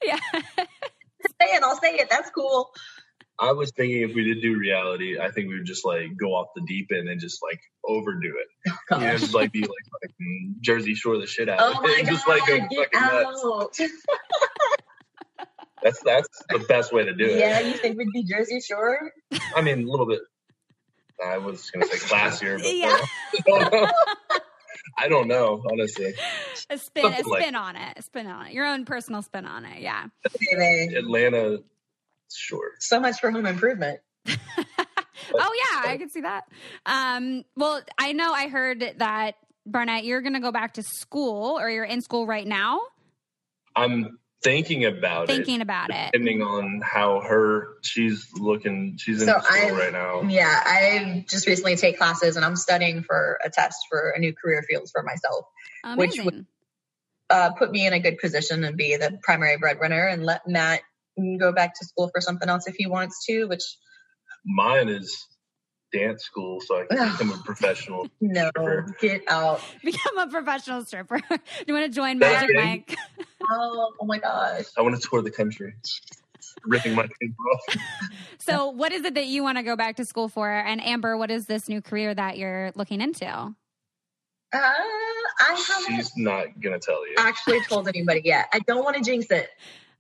Yeah. 0.04 0.20
say 0.38 0.42
it. 1.42 1.64
I'll 1.64 1.78
say 1.78 1.96
it. 1.96 2.10
That's 2.10 2.30
cool. 2.30 2.72
I 3.40 3.52
was 3.52 3.72
thinking 3.72 4.04
if 4.04 4.16
we 4.16 4.24
did 4.24 4.42
do 4.42 4.58
reality, 4.58 5.20
I 5.20 5.32
think 5.32 5.50
we 5.50 5.56
would 5.56 5.66
just 5.66 5.84
like 5.84 6.16
go 6.16 6.28
off 6.28 6.50
the 6.56 6.62
deep 6.62 6.92
end 6.92 7.10
and 7.10 7.20
just 7.20 7.42
like 7.44 7.60
overdo 7.86 8.34
it. 8.38 8.48
Oh, 8.92 9.00
you 9.00 9.08
know, 9.08 9.18
just 9.18 9.34
like 9.34 9.52
be 9.52 9.62
like 9.62 9.70
fucking 10.02 10.56
Jersey 10.62 10.94
Shore 10.94 11.18
the 11.18 11.26
shit 11.26 11.50
out 11.50 11.60
oh 11.60 11.80
of 11.80 11.86
it. 11.86 12.06
God, 12.06 12.12
just 12.12 12.28
like 12.28 12.46
go 12.46 12.60
fucking 12.60 12.78
nuts. 12.94 13.82
that's 15.82 16.00
that's 16.04 16.44
the 16.50 16.60
best 16.60 16.94
way 16.94 17.04
to 17.04 17.14
do 17.14 17.26
it. 17.26 17.40
Yeah, 17.40 17.60
you 17.60 17.74
think 17.74 17.98
we'd 17.98 18.12
be 18.14 18.24
Jersey 18.24 18.62
Shore? 18.62 19.12
I 19.56 19.62
mean, 19.62 19.88
a 19.88 19.92
little 19.92 20.06
bit. 20.06 20.20
I 21.26 21.38
was 21.38 21.70
gonna 21.72 21.86
say 21.88 21.98
classier, 21.98 22.62
but 22.62 22.76
yeah. 22.76 23.90
I 24.98 25.08
don't 25.08 25.28
know, 25.28 25.64
honestly. 25.72 26.14
A 26.70 26.78
spin, 26.78 27.04
Something 27.04 27.22
a 27.22 27.24
spin 27.24 27.54
like, 27.54 27.62
on 27.62 27.76
it, 27.76 27.98
a 27.98 28.02
spin 28.02 28.28
on 28.28 28.48
it. 28.48 28.54
Your 28.54 28.66
own 28.66 28.86
personal 28.86 29.22
spin 29.22 29.46
on 29.46 29.66
it, 29.66 29.82
yeah. 29.82 30.06
Atlanta 30.96 31.60
Sure. 32.34 32.72
So 32.80 33.00
much 33.00 33.20
for 33.20 33.32
home 33.32 33.46
improvement. 33.46 34.00
Oh 35.34 35.72
yeah, 35.72 35.92
I 35.92 35.98
can 35.98 36.10
see 36.10 36.22
that. 36.22 36.44
Um, 36.86 37.44
well, 37.56 37.82
I 37.98 38.14
know 38.14 38.32
I 38.32 38.48
heard 38.48 38.94
that 38.98 39.36
Barnett, 39.66 40.04
you're 40.04 40.22
going 40.22 40.34
to 40.34 40.40
go 40.40 40.52
back 40.52 40.74
to 40.74 40.84
school, 40.84 41.60
or 41.60 41.70
you're 41.70 41.86
in 41.86 42.02
school 42.02 42.28
right 42.28 42.46
now. 42.46 42.80
I'm 43.76 44.20
thinking 44.44 44.86
about 44.86 45.28
thinking 45.28 45.42
it. 45.42 45.46
Thinking 45.46 45.62
about 45.62 45.90
it. 45.90 46.12
Depending 46.12 46.42
on 46.42 46.82
how 46.84 47.22
her 47.22 47.78
she's 47.82 48.28
looking. 48.36 48.98
She's 49.00 49.22
in 49.22 49.28
so 49.28 49.40
school 49.40 49.70
I've, 49.70 49.78
right 49.78 49.94
now. 49.94 50.24
Yeah, 50.24 50.62
I 50.66 51.26
just 51.30 51.48
recently 51.48 51.76
take 51.76 51.98
classes, 51.98 52.36
and 52.36 52.46
I'm 52.46 52.56
studying 52.56 53.04
for 53.04 53.40
a 53.44 53.50
test 53.50 53.78
for 53.90 54.10
a 54.10 54.20
new 54.20 54.34
career 54.34 54.64
field 54.70 54.90
for 54.92 55.02
myself, 55.02 55.46
Amazing. 55.84 55.98
which 55.98 56.26
would 56.26 56.46
uh, 57.30 57.52
put 57.52 57.72
me 57.72 57.88
in 57.88 57.94
a 57.94 58.00
good 58.00 58.18
position 58.18 58.64
and 58.64 58.76
be 58.76 58.98
the 58.98 59.18
primary 59.24 59.58
breadwinner, 59.58 60.08
and 60.08 60.24
let 60.24 60.48
Matt 60.48 60.82
go 61.40 61.52
back 61.52 61.76
to 61.80 61.86
school 61.86 62.10
for 62.14 62.22
something 62.22 62.50
else 62.50 62.68
if 62.68 62.76
he 62.76 62.86
wants 62.86 63.26
to, 63.28 63.46
which 63.46 63.64
mine 64.46 64.90
is 64.90 65.28
dance 65.94 66.24
school 66.24 66.60
so 66.60 66.82
I 66.82 66.86
can 66.86 67.12
become 67.12 67.32
a 67.32 67.38
professional. 67.44 68.08
no, 68.22 68.50
stripper. 68.50 68.96
get 69.00 69.22
out. 69.30 69.62
Become 69.84 70.18
a 70.18 70.28
professional 70.28 70.84
stripper. 70.84 71.20
Do 71.30 71.38
you 71.68 71.74
want 71.74 71.86
to 71.86 71.96
join 71.96 72.20
Magic 72.20 72.56
Mike? 72.56 72.96
oh, 73.52 73.94
oh 74.02 74.06
my 74.06 74.18
gosh. 74.18 74.66
I 74.78 74.82
want 74.82 75.00
to 75.00 75.08
tour 75.08 75.22
the 75.22 75.32
country. 75.32 75.76
Ripping 76.66 76.96
my 76.96 77.04
teeth 77.04 77.34
off. 77.54 77.78
so, 78.38 78.70
what 78.70 78.92
is 78.92 79.06
it 79.06 79.16
that 79.16 79.28
you 79.28 79.44
want 79.44 79.58
to 79.58 79.64
go 79.64 79.76
back 79.76 79.96
to 79.98 80.06
school 80.06 80.28
for? 80.28 80.50
And 80.50 80.84
Amber, 80.84 81.18
what 81.18 81.32
is 81.32 81.46
this 81.46 81.70
new 81.70 81.82
career 81.82 82.14
that 82.14 82.38
you're 82.38 82.72
looking 82.76 83.02
into? 83.02 83.26
Uh, 83.26 83.56
I 84.54 85.66
haven't. 85.68 85.96
She's 85.96 86.16
not 86.16 86.60
gonna 86.62 86.80
tell 86.80 87.08
you. 87.08 87.16
Actually, 87.18 87.62
told 87.62 87.88
anybody 87.88 88.22
yet. 88.24 88.48
I 88.54 88.60
don't 88.60 88.84
want 88.84 88.98
to 88.98 89.02
jinx 89.02 89.26
it. 89.32 89.50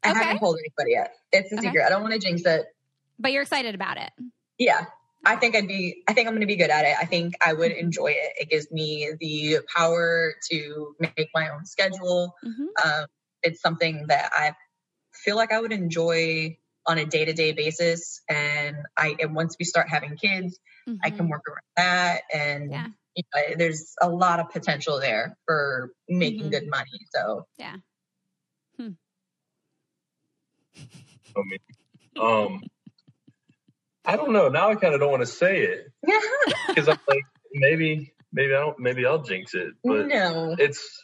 I 0.03 0.11
okay. 0.11 0.19
haven't 0.19 0.39
told 0.39 0.57
anybody 0.59 0.91
yet. 0.91 1.15
It's 1.31 1.51
a 1.51 1.55
okay. 1.55 1.67
secret. 1.67 1.85
I 1.85 1.89
don't 1.89 2.01
want 2.01 2.13
to 2.13 2.19
jinx 2.19 2.43
it. 2.45 2.67
But 3.19 3.31
you're 3.31 3.43
excited 3.43 3.75
about 3.75 3.97
it. 3.97 4.11
Yeah. 4.57 4.85
I 5.25 5.37
think 5.37 5.55
I'd 5.55 5.67
be 5.67 6.03
I 6.07 6.13
think 6.13 6.27
I'm 6.27 6.33
going 6.33 6.41
to 6.41 6.47
be 6.47 6.57
good 6.57 6.69
at 6.69 6.85
it. 6.85 6.95
I 6.99 7.05
think 7.05 7.35
I 7.45 7.53
would 7.53 7.71
enjoy 7.71 8.07
it. 8.07 8.33
It 8.41 8.49
gives 8.49 8.69
me 8.71 9.09
the 9.19 9.59
power 9.73 10.33
to 10.51 10.95
make 10.99 11.29
my 11.33 11.49
own 11.49 11.65
schedule. 11.65 12.35
Mm-hmm. 12.45 12.65
Um, 12.85 13.05
it's 13.41 13.61
something 13.61 14.07
that 14.07 14.31
I 14.33 14.53
feel 15.13 15.37
like 15.37 15.53
I 15.53 15.61
would 15.61 15.71
enjoy 15.71 16.57
on 16.85 16.97
a 16.97 17.05
day-to-day 17.05 17.53
basis 17.53 18.21
and 18.29 18.75
I 18.97 19.15
and 19.19 19.33
once 19.33 19.55
we 19.57 19.63
start 19.63 19.87
having 19.89 20.17
kids, 20.17 20.59
mm-hmm. 20.87 20.97
I 21.01 21.09
can 21.09 21.19
mm-hmm. 21.19 21.29
work 21.29 21.43
around 21.47 21.61
that 21.77 22.23
and 22.33 22.71
yeah. 22.71 22.87
you 23.15 23.23
know, 23.33 23.55
there's 23.57 23.95
a 24.01 24.09
lot 24.09 24.41
of 24.41 24.49
potential 24.49 24.99
there 24.99 25.37
for 25.45 25.93
making 26.09 26.41
mm-hmm. 26.41 26.49
good 26.49 26.69
money. 26.69 26.99
So 27.15 27.45
Yeah. 27.57 27.77
I 31.35 31.41
mean, 31.45 31.59
um, 32.19 32.61
I 34.05 34.15
don't 34.15 34.33
know. 34.33 34.49
Now 34.49 34.69
I 34.69 34.75
kind 34.75 34.93
of 34.93 34.99
don't 34.99 35.11
want 35.11 35.21
to 35.21 35.27
say 35.27 35.61
it 35.61 35.91
because 36.67 36.87
I'm 36.87 36.99
like, 37.07 37.23
maybe, 37.53 38.13
maybe 38.31 38.53
I 38.53 38.59
don't, 38.59 38.79
maybe 38.79 39.05
I'll 39.05 39.21
jinx 39.21 39.53
it. 39.53 39.73
But 39.83 40.07
no, 40.07 40.55
it's. 40.57 41.01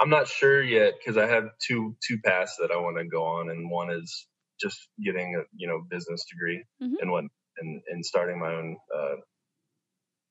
I'm 0.00 0.10
not 0.10 0.26
sure 0.26 0.62
yet 0.62 0.94
because 0.98 1.16
I 1.16 1.26
have 1.28 1.50
two 1.60 1.96
two 2.06 2.18
paths 2.18 2.56
that 2.60 2.70
I 2.72 2.76
want 2.76 2.96
to 2.98 3.04
go 3.04 3.22
on, 3.24 3.50
and 3.50 3.70
one 3.70 3.90
is 3.90 4.26
just 4.60 4.88
getting 5.02 5.36
a 5.36 5.42
you 5.54 5.68
know 5.68 5.82
business 5.88 6.24
degree 6.30 6.64
mm-hmm. 6.82 6.94
and 7.00 7.10
what 7.10 7.24
and 7.58 7.80
and 7.88 8.04
starting 8.04 8.40
my 8.40 8.52
own 8.54 8.76
uh, 8.94 9.16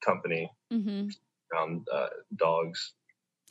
company 0.03 0.51
mm-hmm. 0.71 1.07
around 1.53 1.87
uh, 1.93 2.07
dogs. 2.35 2.93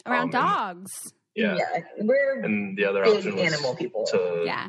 Around 0.04 0.34
um, 0.34 0.42
dogs. 0.42 1.12
And, 1.34 1.56
yeah. 1.56 1.56
yeah, 1.74 1.82
we're 2.00 2.42
and 2.42 2.76
the 2.76 2.84
other 2.84 3.04
option 3.06 3.36
was 3.36 3.54
animal 3.54 3.74
people. 3.74 4.04
To, 4.06 4.42
yeah 4.44 4.68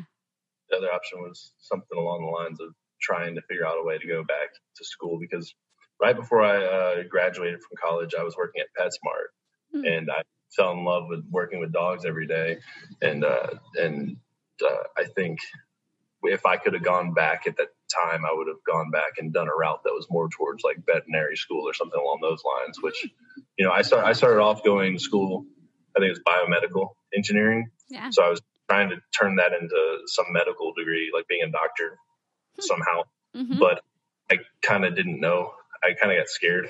the 0.70 0.76
other 0.76 0.92
option 0.92 1.20
was 1.20 1.52
something 1.58 1.98
along 1.98 2.24
the 2.24 2.30
lines 2.30 2.60
of 2.60 2.74
trying 3.04 3.34
to 3.34 3.42
figure 3.42 3.66
out 3.66 3.76
a 3.80 3.84
way 3.84 3.98
to 3.98 4.06
go 4.06 4.24
back 4.24 4.48
to 4.76 4.84
school 4.84 5.18
because 5.20 5.54
right 6.00 6.16
before 6.16 6.42
I 6.42 6.64
uh, 6.64 7.02
graduated 7.08 7.60
from 7.60 7.76
college, 7.82 8.14
I 8.18 8.22
was 8.22 8.36
working 8.36 8.62
at 8.62 8.82
PetSmart, 8.82 9.76
mm-hmm. 9.76 9.84
and 9.86 10.10
I 10.10 10.22
fell 10.56 10.72
in 10.72 10.84
love 10.84 11.04
with 11.08 11.24
working 11.30 11.60
with 11.60 11.72
dogs 11.72 12.04
every 12.04 12.26
day, 12.26 12.58
and 13.02 13.24
uh, 13.24 13.48
and 13.76 14.16
uh, 14.64 14.84
I 14.96 15.04
think 15.04 15.38
if 16.22 16.46
I 16.46 16.56
could 16.56 16.72
have 16.74 16.82
gone 16.82 17.12
back 17.12 17.46
at 17.46 17.56
that 17.58 17.68
time, 17.94 18.24
I 18.24 18.32
would 18.32 18.48
have 18.48 18.64
gone 18.66 18.90
back 18.90 19.18
and 19.18 19.32
done 19.32 19.48
a 19.48 19.54
route 19.54 19.82
that 19.84 19.92
was 19.92 20.06
more 20.10 20.28
towards 20.28 20.64
like 20.64 20.78
veterinary 20.86 21.36
school 21.36 21.68
or 21.68 21.74
something 21.74 22.00
along 22.00 22.20
those 22.22 22.42
lines. 22.44 22.78
Which, 22.80 23.06
you 23.58 23.64
know, 23.64 23.72
I 23.72 23.82
start 23.82 24.04
I 24.04 24.12
started 24.12 24.40
off 24.40 24.64
going 24.64 24.94
to 24.94 25.00
school. 25.00 25.44
I 25.96 26.00
think 26.00 26.08
it 26.08 26.18
was 26.18 26.22
biomedical 26.26 26.90
engineering. 27.14 27.68
Yeah. 27.88 28.10
So 28.10 28.24
I 28.24 28.30
was 28.30 28.40
trying 28.68 28.90
to 28.90 28.96
turn 29.18 29.36
that 29.36 29.52
into 29.52 29.98
some 30.06 30.26
medical 30.30 30.72
degree, 30.72 31.10
like 31.14 31.28
being 31.28 31.42
a 31.42 31.50
doctor 31.50 31.90
hmm. 31.90 32.13
Somehow. 32.60 33.02
Mm-hmm. 33.36 33.58
But 33.58 33.82
I 34.30 34.38
kind 34.62 34.84
of 34.84 34.94
didn't 34.94 35.20
know. 35.20 35.52
I 35.82 35.94
kind 35.94 36.12
of 36.12 36.18
got 36.18 36.28
scared. 36.28 36.68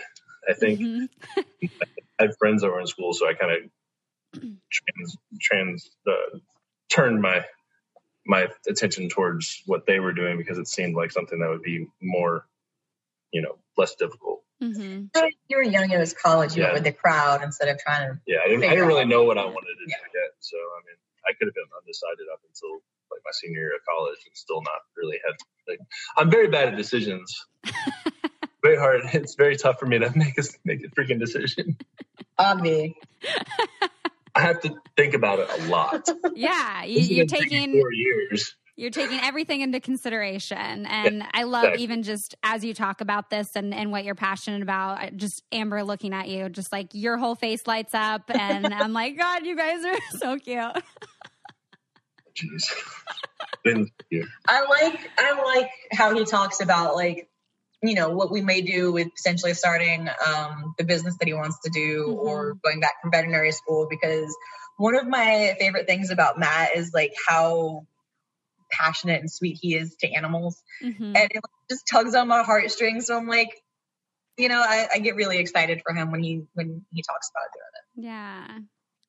I 0.48 0.54
think 0.54 0.80
mm-hmm. 0.80 1.66
I 2.18 2.22
had 2.24 2.36
friends 2.38 2.62
that 2.62 2.68
were 2.68 2.80
in 2.80 2.86
school, 2.86 3.12
so 3.12 3.28
I 3.28 3.34
kind 3.34 3.52
of 3.52 3.70
trans 4.70 5.16
trans 5.40 5.90
uh, 6.06 6.38
turned 6.90 7.22
my 7.22 7.44
my 8.26 8.48
attention 8.68 9.08
towards 9.08 9.62
what 9.66 9.86
they 9.86 10.00
were 10.00 10.12
doing 10.12 10.38
because 10.38 10.58
it 10.58 10.68
seemed 10.68 10.96
like 10.96 11.12
something 11.12 11.38
that 11.40 11.48
would 11.50 11.62
be 11.62 11.86
more, 12.00 12.46
you 13.32 13.42
know, 13.42 13.58
less 13.76 13.94
difficult. 13.96 14.42
Mm-hmm. 14.62 15.06
You 15.48 15.56
were 15.56 15.62
young; 15.62 15.90
it 15.90 15.98
was 15.98 16.14
college. 16.14 16.56
You 16.56 16.62
yeah. 16.62 16.72
went 16.72 16.84
with 16.84 16.84
the 16.84 16.98
crowd 16.98 17.42
instead 17.42 17.68
of 17.68 17.78
trying 17.78 18.08
to. 18.08 18.20
Yeah, 18.26 18.38
I 18.44 18.48
didn't, 18.48 18.64
I 18.64 18.70
didn't 18.70 18.88
really 18.88 19.04
know 19.04 19.24
what 19.24 19.36
I 19.36 19.44
wanted 19.44 19.76
to 19.76 19.86
yeah. 19.88 19.96
do 20.00 20.18
yet. 20.18 20.30
So 20.40 20.56
I 20.56 20.80
mean, 20.86 20.96
I 21.26 21.32
could 21.32 21.48
have 21.48 21.54
been 21.54 21.68
undecided 21.76 22.26
up 22.32 22.40
until 22.48 22.80
like 23.14 23.22
my 23.24 23.30
senior 23.32 23.60
year 23.60 23.74
of 23.74 23.80
college 23.88 24.18
and 24.26 24.36
still 24.36 24.62
not 24.62 24.80
really 24.96 25.18
had. 25.24 25.34
Like, 25.68 25.78
I'm 26.16 26.30
very 26.30 26.48
bad 26.48 26.68
at 26.68 26.76
decisions. 26.76 27.34
very 28.62 28.76
hard. 28.76 29.02
It's 29.12 29.34
very 29.34 29.56
tough 29.56 29.78
for 29.78 29.86
me 29.86 29.98
to 29.98 30.10
make 30.16 30.36
a 30.38 30.42
make 30.64 30.84
a 30.84 30.88
freaking 30.88 31.20
decision. 31.20 31.76
On 32.38 32.60
me. 32.60 32.96
I 34.34 34.40
have 34.40 34.60
to 34.62 34.74
think 34.96 35.14
about 35.14 35.38
it 35.38 35.48
a 35.48 35.68
lot. 35.68 36.08
Yeah, 36.34 36.84
you, 36.84 37.22
are 37.22 37.26
taking 37.26 37.72
four 37.72 37.92
years. 37.92 38.56
You're 38.76 38.90
taking 38.90 39.20
everything 39.20 39.60
into 39.60 39.78
consideration. 39.78 40.84
And 40.86 41.18
yeah, 41.18 41.30
I 41.32 41.44
love 41.44 41.64
exactly. 41.64 41.84
even 41.84 42.02
just 42.02 42.34
as 42.42 42.64
you 42.64 42.74
talk 42.74 43.00
about 43.00 43.30
this 43.30 43.54
and, 43.54 43.72
and 43.72 43.92
what 43.92 44.04
you're 44.04 44.16
passionate 44.16 44.62
about, 44.62 45.16
just 45.16 45.44
Amber 45.52 45.84
looking 45.84 46.12
at 46.12 46.28
you, 46.28 46.48
just 46.48 46.72
like 46.72 46.88
your 46.92 47.16
whole 47.16 47.36
face 47.36 47.68
lights 47.68 47.94
up. 47.94 48.22
And 48.28 48.74
I'm 48.74 48.92
like, 48.92 49.16
God, 49.16 49.46
you 49.46 49.56
guys 49.56 49.84
are 49.84 49.96
so 50.18 50.38
cute. 50.38 50.82
Jeez. 52.36 52.70
I 54.48 54.66
like 54.66 55.10
I 55.18 55.42
like 55.42 55.70
how 55.92 56.14
he 56.14 56.24
talks 56.24 56.60
about 56.60 56.94
like 56.94 57.28
you 57.82 57.94
know 57.94 58.10
what 58.10 58.30
we 58.30 58.40
may 58.40 58.60
do 58.60 58.92
with 58.92 59.08
potentially 59.14 59.54
starting 59.54 60.08
um, 60.26 60.74
the 60.78 60.84
business 60.84 61.16
that 61.18 61.28
he 61.28 61.34
wants 61.34 61.58
to 61.64 61.70
do 61.70 62.06
mm-hmm. 62.08 62.26
or 62.26 62.54
going 62.64 62.80
back 62.80 62.94
from 63.00 63.10
veterinary 63.10 63.52
school 63.52 63.86
because 63.88 64.34
one 64.76 64.96
of 64.96 65.06
my 65.06 65.54
favorite 65.60 65.86
things 65.86 66.10
about 66.10 66.38
Matt 66.38 66.76
is 66.76 66.92
like 66.92 67.14
how 67.26 67.86
passionate 68.70 69.20
and 69.20 69.30
sweet 69.30 69.58
he 69.60 69.76
is 69.76 69.94
to 69.96 70.08
animals 70.08 70.62
mm-hmm. 70.82 71.04
and 71.04 71.30
it 71.30 71.40
just 71.70 71.86
tugs 71.86 72.14
on 72.14 72.28
my 72.28 72.42
heartstrings 72.42 73.06
so 73.06 73.16
I'm 73.16 73.28
like 73.28 73.54
you 74.36 74.48
know 74.48 74.60
I, 74.60 74.88
I 74.94 74.98
get 74.98 75.14
really 75.14 75.38
excited 75.38 75.80
for 75.84 75.94
him 75.94 76.10
when 76.10 76.22
he 76.22 76.42
when 76.54 76.84
he 76.92 77.02
talks 77.02 77.30
about 77.30 77.48
doing 77.54 77.72
it 77.74 78.10
yeah 78.10 78.58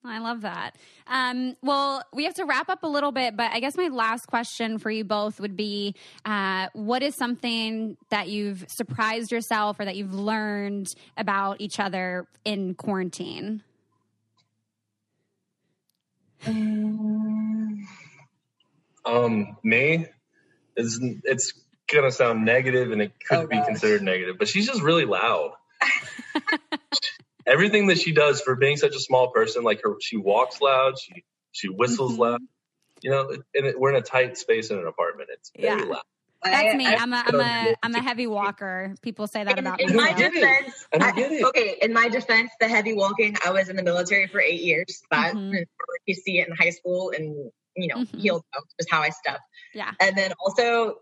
I 0.08 0.20
love 0.20 0.42
that. 0.42 0.76
Um, 1.08 1.56
well, 1.62 2.04
we 2.14 2.26
have 2.26 2.34
to 2.36 2.46
wrap 2.46 2.70
up 2.70 2.84
a 2.84 2.88
little 2.88 3.12
bit, 3.12 3.36
but 3.36 3.52
I 3.52 3.60
guess 3.60 3.78
my 3.78 3.88
last 3.88 4.28
question 4.28 4.78
for 4.78 4.90
you 4.90 5.04
both 5.04 5.40
would 5.40 5.56
be 5.56 5.96
uh, 6.26 6.68
what 6.74 7.04
is 7.04 7.16
something 7.16 7.98
that 8.10 8.28
you've 8.28 8.66
surprised 8.68 9.32
yourself 9.32 9.80
or 9.80 9.86
that 9.86 9.96
you've 9.96 10.14
learned 10.14 10.94
about 11.18 11.62
each 11.62 11.80
other 11.80 12.28
in 12.44 12.76
quarantine? 12.76 13.64
Um, 16.48 17.88
um 19.06 19.58
me, 19.64 20.08
it's, 20.76 21.00
it's 21.24 21.54
gonna 21.88 22.12
sound 22.12 22.46
negative 22.46 22.92
and 22.92 23.02
it 23.02 23.12
could 23.28 23.38
oh, 23.40 23.48
be 23.48 23.62
considered 23.64 24.02
negative, 24.02 24.38
but 24.38 24.48
she's 24.48 24.68
just 24.68 24.82
really 24.82 25.06
loud. 25.06 25.54
everything 27.46 27.88
that 27.88 28.00
she 28.00 28.12
does 28.12 28.42
for 28.42 28.56
being 28.56 28.78
such 28.78 28.96
a 28.96 29.00
small 29.00 29.32
person, 29.32 29.64
like 29.64 29.82
her, 29.84 29.96
she 30.02 30.18
walks 30.18 30.62
loud, 30.62 31.00
she 31.00 31.24
she 31.52 31.68
whistles 31.68 32.14
mm-hmm. 32.14 32.22
loud. 32.22 32.42
You 33.02 33.12
know, 33.12 33.30
and 33.30 33.66
it, 33.68 33.80
we're 33.80 33.92
in 33.92 33.98
a 33.98 34.02
tight 34.02 34.38
space 34.38 34.72
in 34.72 34.78
an 34.78 34.88
apartment. 34.88 35.30
It's 35.32 35.52
very 35.58 35.82
yeah. 35.82 35.86
loud. 35.86 36.04
That's 36.44 36.76
me. 36.76 36.86
I, 36.86 36.94
am 36.94 37.14
a 37.14 37.24
I'm 37.26 37.40
a 37.40 37.76
I'm 37.84 37.96
a 37.96 38.02
heavy 38.02 38.28
walker. 38.28 38.96
People 39.02 39.28
say 39.28 39.44
that 39.44 39.58
in, 39.58 39.66
about 39.66 39.82
in 39.82 39.90
me. 39.90 39.96
my 39.96 40.14
defense, 40.14 40.86
I, 40.94 41.42
okay. 41.46 41.78
In 41.82 41.94
my 41.94 42.08
defense, 42.08 42.52
the 42.60 42.68
heavy 42.68 42.94
walking. 42.94 43.36
I 43.46 43.52
was 43.52 43.70
in 43.70 43.76
the 43.76 43.84
military 43.84 44.28
for 44.28 44.40
eight 44.40 44.62
years. 44.62 45.02
But 45.10 45.36
mm-hmm. 45.36 45.64
you 46.06 46.14
see 46.14 46.40
it 46.40 46.48
in 46.48 46.56
high 46.56 46.70
school, 46.70 47.12
and 47.16 47.52
you 47.76 47.88
know, 47.88 47.98
mm-hmm. 47.98 48.18
heel 48.18 48.46
is 48.80 48.88
how 48.90 49.02
I 49.02 49.10
step. 49.10 49.40
Yeah. 49.74 49.92
And 50.00 50.16
then 50.16 50.34
also, 50.40 51.00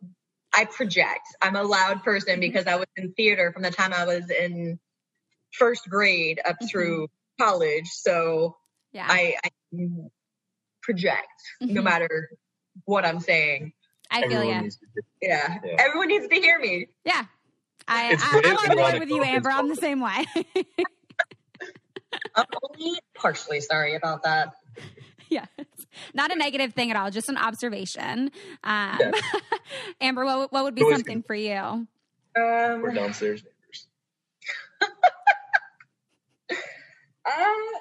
I 0.54 0.66
project. 0.66 1.28
I'm 1.42 1.56
a 1.56 1.64
loud 1.64 2.04
person 2.04 2.34
mm-hmm. 2.34 2.42
because 2.42 2.68
I 2.68 2.76
was 2.76 2.88
in 2.96 3.14
theater 3.14 3.52
from 3.52 3.64
the 3.64 3.72
time 3.72 3.94
I 3.94 4.06
was 4.06 4.30
in 4.30 4.80
first 5.54 5.90
grade 5.90 6.40
up 6.46 6.56
mm-hmm. 6.56 6.68
through 6.68 7.08
college. 7.40 7.88
So 7.88 8.58
yeah. 8.92 9.08
I, 9.10 9.36
I 9.44 9.50
project 10.82 11.28
mm-hmm. 11.62 11.74
no 11.74 11.82
matter 11.82 12.30
what 12.86 13.06
I'm 13.06 13.20
saying. 13.20 13.74
I 14.12 14.28
feel 14.28 14.44
yeah. 14.44 14.64
yeah. 15.22 15.58
yeah. 15.64 15.76
Everyone 15.80 16.08
needs 16.08 16.28
to 16.28 16.36
hear 16.36 16.60
me. 16.60 16.88
Yeah. 17.06 17.26
I, 17.88 18.16
I, 18.20 18.42
I'm 18.46 18.72
on 18.72 18.78
board 18.78 19.00
with 19.00 19.10
you, 19.10 19.24
Amber. 19.24 19.50
I'm 19.50 19.70
the 19.70 19.76
same 19.76 20.00
way. 20.00 20.26
I'm 22.36 22.46
only 22.64 23.00
partially 23.16 23.62
sorry 23.62 23.96
about 23.96 24.24
that. 24.24 24.54
Yeah. 25.30 25.46
Not 26.14 26.32
a 26.32 26.36
negative 26.36 26.76
thing 26.76 26.92
at 26.92 26.98
all, 26.98 27.10
just 27.10 27.28
an 27.28 27.38
observation. 27.38 28.30
Um, 28.64 28.98
yeah. 29.00 29.12
Amber, 30.02 30.26
what, 30.26 30.54
what 30.54 30.64
would 30.64 30.76
be 30.76 30.88
something 30.88 31.24
for 31.24 31.34
you? 31.34 31.56
Um, 31.56 31.88
We're 32.36 32.92
downstairs. 32.94 33.42
Uh, 37.26 37.80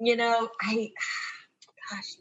you 0.00 0.16
know, 0.16 0.48
I, 0.60 0.90
gosh, 1.90 2.16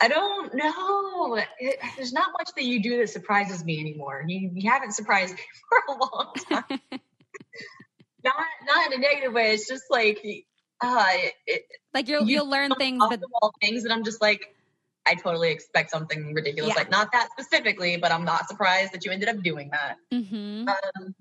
I 0.00 0.08
don't 0.08 0.54
know. 0.54 1.36
It, 1.58 1.78
there's 1.96 2.12
not 2.12 2.30
much 2.38 2.50
that 2.54 2.64
you 2.64 2.82
do 2.82 2.98
that 2.98 3.08
surprises 3.10 3.64
me 3.64 3.80
anymore. 3.80 4.24
You, 4.26 4.50
you 4.54 4.70
haven't 4.70 4.92
surprised 4.92 5.34
me 5.34 5.40
for 5.68 5.94
a 5.94 5.98
long 5.98 6.32
time. 6.48 6.80
not 8.24 8.34
not 8.66 8.92
in 8.92 8.98
a 8.98 8.98
negative 8.98 9.32
way. 9.32 9.52
It's 9.52 9.68
just 9.68 9.84
like, 9.90 10.18
uh, 10.80 11.06
it, 11.46 11.62
like 11.94 12.08
you'll 12.08 12.28
you 12.28 12.40
will 12.40 12.50
learn 12.50 12.72
things, 12.74 13.02
but 13.08 13.20
things 13.60 13.84
that 13.84 13.92
I'm 13.92 14.04
just 14.04 14.20
like, 14.20 14.54
I 15.06 15.14
totally 15.14 15.50
expect 15.50 15.90
something 15.90 16.34
ridiculous. 16.34 16.74
Yeah. 16.74 16.80
Like 16.80 16.90
not 16.90 17.12
that 17.12 17.28
specifically, 17.30 17.96
but 17.96 18.12
I'm 18.12 18.24
not 18.24 18.48
surprised 18.48 18.92
that 18.92 19.04
you 19.04 19.12
ended 19.12 19.28
up 19.28 19.42
doing 19.42 19.70
that. 19.70 19.96
Mm-hmm. 20.12 20.68
Um, 20.68 21.14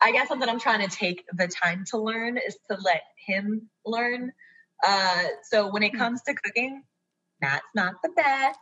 I 0.00 0.12
guess 0.12 0.28
something 0.28 0.48
I'm 0.48 0.60
trying 0.60 0.88
to 0.88 0.94
take 0.94 1.24
the 1.32 1.48
time 1.48 1.84
to 1.90 1.98
learn 1.98 2.38
is 2.38 2.56
to 2.70 2.78
let 2.82 3.02
him 3.26 3.68
learn. 3.84 4.32
Uh, 4.86 5.24
so 5.50 5.70
when 5.70 5.82
it 5.82 5.92
hmm. 5.92 5.98
comes 5.98 6.22
to 6.22 6.34
cooking, 6.34 6.82
Matt's 7.40 7.64
not 7.74 7.94
the 8.02 8.10
best. 8.10 8.58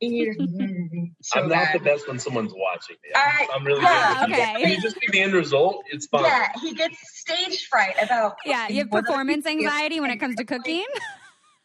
so 1.22 1.40
I'm 1.40 1.48
not 1.48 1.72
bad. 1.72 1.74
the 1.74 1.84
best 1.84 2.08
when 2.08 2.18
someone's 2.18 2.52
watching 2.54 2.96
me. 3.02 3.10
I'm, 3.14 3.48
I'm 3.54 3.64
really 3.64 3.82
yeah, 3.82 4.26
good. 4.26 4.34
Okay. 4.34 4.62
When 4.62 4.70
you 4.70 4.80
just 4.80 4.96
see 4.96 5.06
the 5.10 5.20
end 5.20 5.32
result, 5.32 5.82
it's 5.90 6.06
fine. 6.06 6.24
Yeah, 6.24 6.48
he 6.60 6.74
gets 6.74 6.96
stage 7.20 7.68
fright 7.68 7.94
about. 8.02 8.36
Yeah, 8.44 8.68
you 8.68 8.78
have 8.78 8.90
performance 8.90 9.46
anxiety 9.46 10.00
when 10.00 10.10
it 10.10 10.18
comes 10.18 10.36
to 10.36 10.44
cooking. 10.44 10.84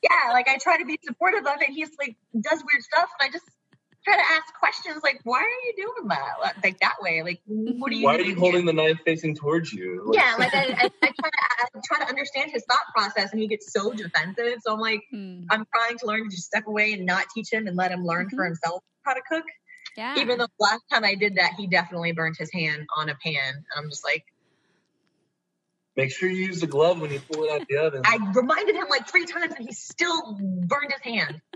yeah, 0.03 0.32
like 0.32 0.47
I 0.47 0.57
try 0.57 0.78
to 0.78 0.86
be 0.86 0.97
supportive 1.03 1.45
of 1.45 1.61
it. 1.61 1.70
He's 1.70 1.89
like 1.99 2.16
does 2.39 2.64
weird 2.72 2.84
stuff, 2.84 3.09
and 3.20 3.30
I 3.30 3.32
just 3.32 3.45
try 4.04 4.16
to 4.16 4.22
ask 4.22 4.54
questions 4.60 5.01
like, 5.04 5.20
why 5.24 5.39
are 5.39 5.62
you 5.66 5.74
doing 5.78 6.08
that? 6.10 6.56
Like 6.64 6.80
that 6.80 6.95
way? 7.01 7.22
Like, 7.24 7.41
what 7.45 7.91
are 7.91 7.95
you? 7.95 8.06
Why 8.06 8.16
are 8.16 8.22
you 8.22 8.36
holding 8.36 8.66
the 8.66 8.74
knife 8.74 8.99
facing 9.06 9.36
towards 9.36 9.72
you? 9.72 10.04
Like, 10.06 10.18
yeah, 10.18 10.36
like 10.38 10.54
I, 10.54 10.64
I, 10.64 10.91
I, 11.01 11.08
try 11.20 11.30
to 11.30 11.38
I 11.76 11.80
try 11.86 11.99
to 11.99 12.08
understand 12.08 12.51
his 12.51 12.64
thought 12.70 12.93
process, 12.95 13.32
and 13.32 13.39
he 13.39 13.47
gets 13.47 13.72
so 13.72 13.91
defensive. 13.91 14.60
So 14.66 14.74
I'm 14.74 14.80
like, 14.80 15.01
hmm. 15.12 15.43
I'm 15.49 15.66
trying 15.74 15.97
to 15.99 16.06
learn 16.06 16.24
to 16.24 16.30
just 16.30 16.45
step 16.45 16.68
away 16.68 16.93
and 16.93 17.06
not 17.06 17.26
teach 17.34 17.51
him 17.51 17.68
and 17.68 17.78
let 17.78 17.91
him 17.91 18.06
learn 18.06 18.28
mm-hmm. 18.28 18.36
for 18.36 18.45
himself 18.45 18.84
how 19.04 19.14
to 19.14 19.22
cook. 19.30 19.45
Yeah. 19.97 20.16
Even 20.18 20.39
though 20.39 20.47
last 20.60 20.84
time 20.91 21.04
I 21.04 21.16
did 21.16 21.36
that, 21.36 21.51
he 21.58 21.68
definitely 21.68 22.14
burnt 22.14 22.38
his 22.38 22.51
hand 22.51 22.88
on 22.97 23.10
a 23.10 23.16
pan. 23.16 23.54
And 23.54 23.66
I'm 23.78 23.89
just 23.89 24.04
like, 24.04 24.24
Make 25.95 26.12
sure 26.12 26.28
you 26.28 26.47
use 26.47 26.60
the 26.60 26.68
glove 26.68 26.99
when 26.99 27.12
you 27.12 27.20
pull 27.32 27.43
it 27.43 27.51
out 27.51 27.68
the 27.68 27.78
oven. 27.78 28.01
I 28.04 28.18
reminded 28.34 28.76
him 28.76 28.88
like 28.89 29.08
three 29.08 29.26
times 29.26 29.54
and 29.56 29.68
he 29.68 29.74
still 29.74 30.38
burned 30.39 30.91
his 30.91 31.01
hand. 31.01 31.41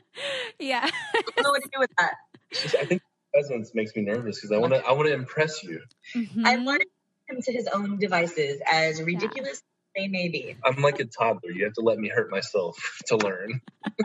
Yeah. 0.59 0.81
I 0.83 1.21
don't 1.21 1.43
know 1.43 1.51
what 1.51 1.61
to 1.61 1.69
do 1.71 1.79
with 1.79 1.91
that. 1.99 2.15
Just, 2.51 2.75
I 2.75 2.85
think 2.85 3.01
presence 3.33 3.73
makes 3.73 3.95
me 3.95 4.03
nervous 4.03 4.37
because 4.37 4.51
I 4.51 4.57
want 4.57 4.73
to. 4.73 4.85
I 4.85 4.93
want 4.93 5.07
to 5.07 5.13
impress 5.13 5.63
you. 5.63 5.81
Mm-hmm. 6.15 6.45
I 6.45 6.57
want 6.57 6.83
him 7.29 7.41
to 7.41 7.51
his 7.51 7.67
own 7.67 7.97
devices, 7.99 8.61
as 8.71 9.01
ridiculous 9.01 9.61
yeah. 9.95 10.03
they 10.03 10.07
may 10.07 10.29
be. 10.29 10.55
I'm 10.63 10.81
like 10.81 10.99
a 10.99 11.05
toddler. 11.05 11.51
You 11.51 11.65
have 11.65 11.73
to 11.73 11.81
let 11.81 11.97
me 11.97 12.09
hurt 12.09 12.31
myself 12.31 12.77
to 13.07 13.17
learn. 13.17 13.61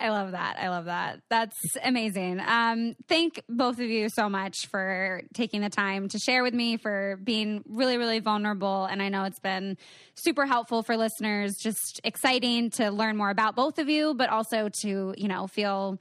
I 0.00 0.10
love 0.10 0.32
that. 0.32 0.58
I 0.58 0.68
love 0.68 0.86
that. 0.86 1.20
That's 1.28 1.76
amazing. 1.82 2.40
Um, 2.40 2.94
thank 3.08 3.42
both 3.48 3.78
of 3.78 3.88
you 3.88 4.08
so 4.08 4.28
much 4.28 4.66
for 4.66 5.22
taking 5.34 5.60
the 5.60 5.70
time 5.70 6.08
to 6.08 6.18
share 6.18 6.42
with 6.42 6.54
me, 6.54 6.76
for 6.76 7.18
being 7.22 7.62
really, 7.68 7.96
really 7.96 8.20
vulnerable. 8.20 8.84
And 8.84 9.02
I 9.02 9.08
know 9.08 9.24
it's 9.24 9.40
been 9.40 9.76
super 10.14 10.46
helpful 10.46 10.82
for 10.82 10.96
listeners, 10.96 11.56
just 11.56 12.00
exciting 12.04 12.70
to 12.70 12.90
learn 12.90 13.16
more 13.16 13.30
about 13.30 13.56
both 13.56 13.78
of 13.78 13.88
you, 13.88 14.14
but 14.14 14.30
also 14.30 14.68
to, 14.82 15.14
you 15.16 15.28
know, 15.28 15.46
feel 15.46 15.98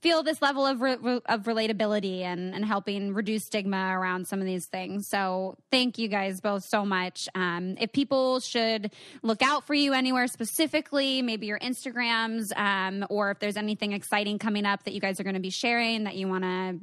feel 0.00 0.22
this 0.22 0.40
level 0.40 0.66
of 0.66 0.80
re- 0.80 1.20
of 1.26 1.42
relatability 1.44 2.22
and 2.22 2.54
and 2.54 2.64
helping 2.64 3.14
reduce 3.14 3.44
stigma 3.44 3.98
around 3.98 4.26
some 4.26 4.40
of 4.40 4.46
these 4.46 4.66
things. 4.66 5.06
So 5.06 5.56
thank 5.70 5.98
you 5.98 6.08
guys 6.08 6.40
both 6.40 6.64
so 6.64 6.84
much. 6.84 7.28
Um, 7.34 7.76
if 7.78 7.92
people 7.92 8.40
should 8.40 8.92
look 9.22 9.42
out 9.42 9.66
for 9.66 9.74
you 9.74 9.92
anywhere 9.92 10.26
specifically, 10.26 11.22
maybe 11.22 11.46
your 11.46 11.58
Instagrams, 11.58 12.56
um, 12.56 13.06
or 13.10 13.30
if 13.30 13.38
there's 13.38 13.56
anything 13.56 13.92
exciting 13.92 14.38
coming 14.38 14.64
up 14.64 14.84
that 14.84 14.94
you 14.94 15.00
guys 15.00 15.20
are 15.20 15.24
going 15.24 15.34
to 15.34 15.40
be 15.40 15.50
sharing 15.50 16.04
that 16.04 16.16
you 16.16 16.28
want 16.28 16.44
to 16.44 16.78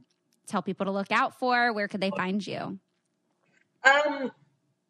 tell 0.48 0.62
people 0.62 0.86
to 0.86 0.92
look 0.92 1.12
out 1.12 1.38
for, 1.40 1.74
where 1.74 1.88
could 1.88 2.02
they 2.02 2.12
find 2.12 2.46
you? 2.46 2.80
Um, 3.84 4.32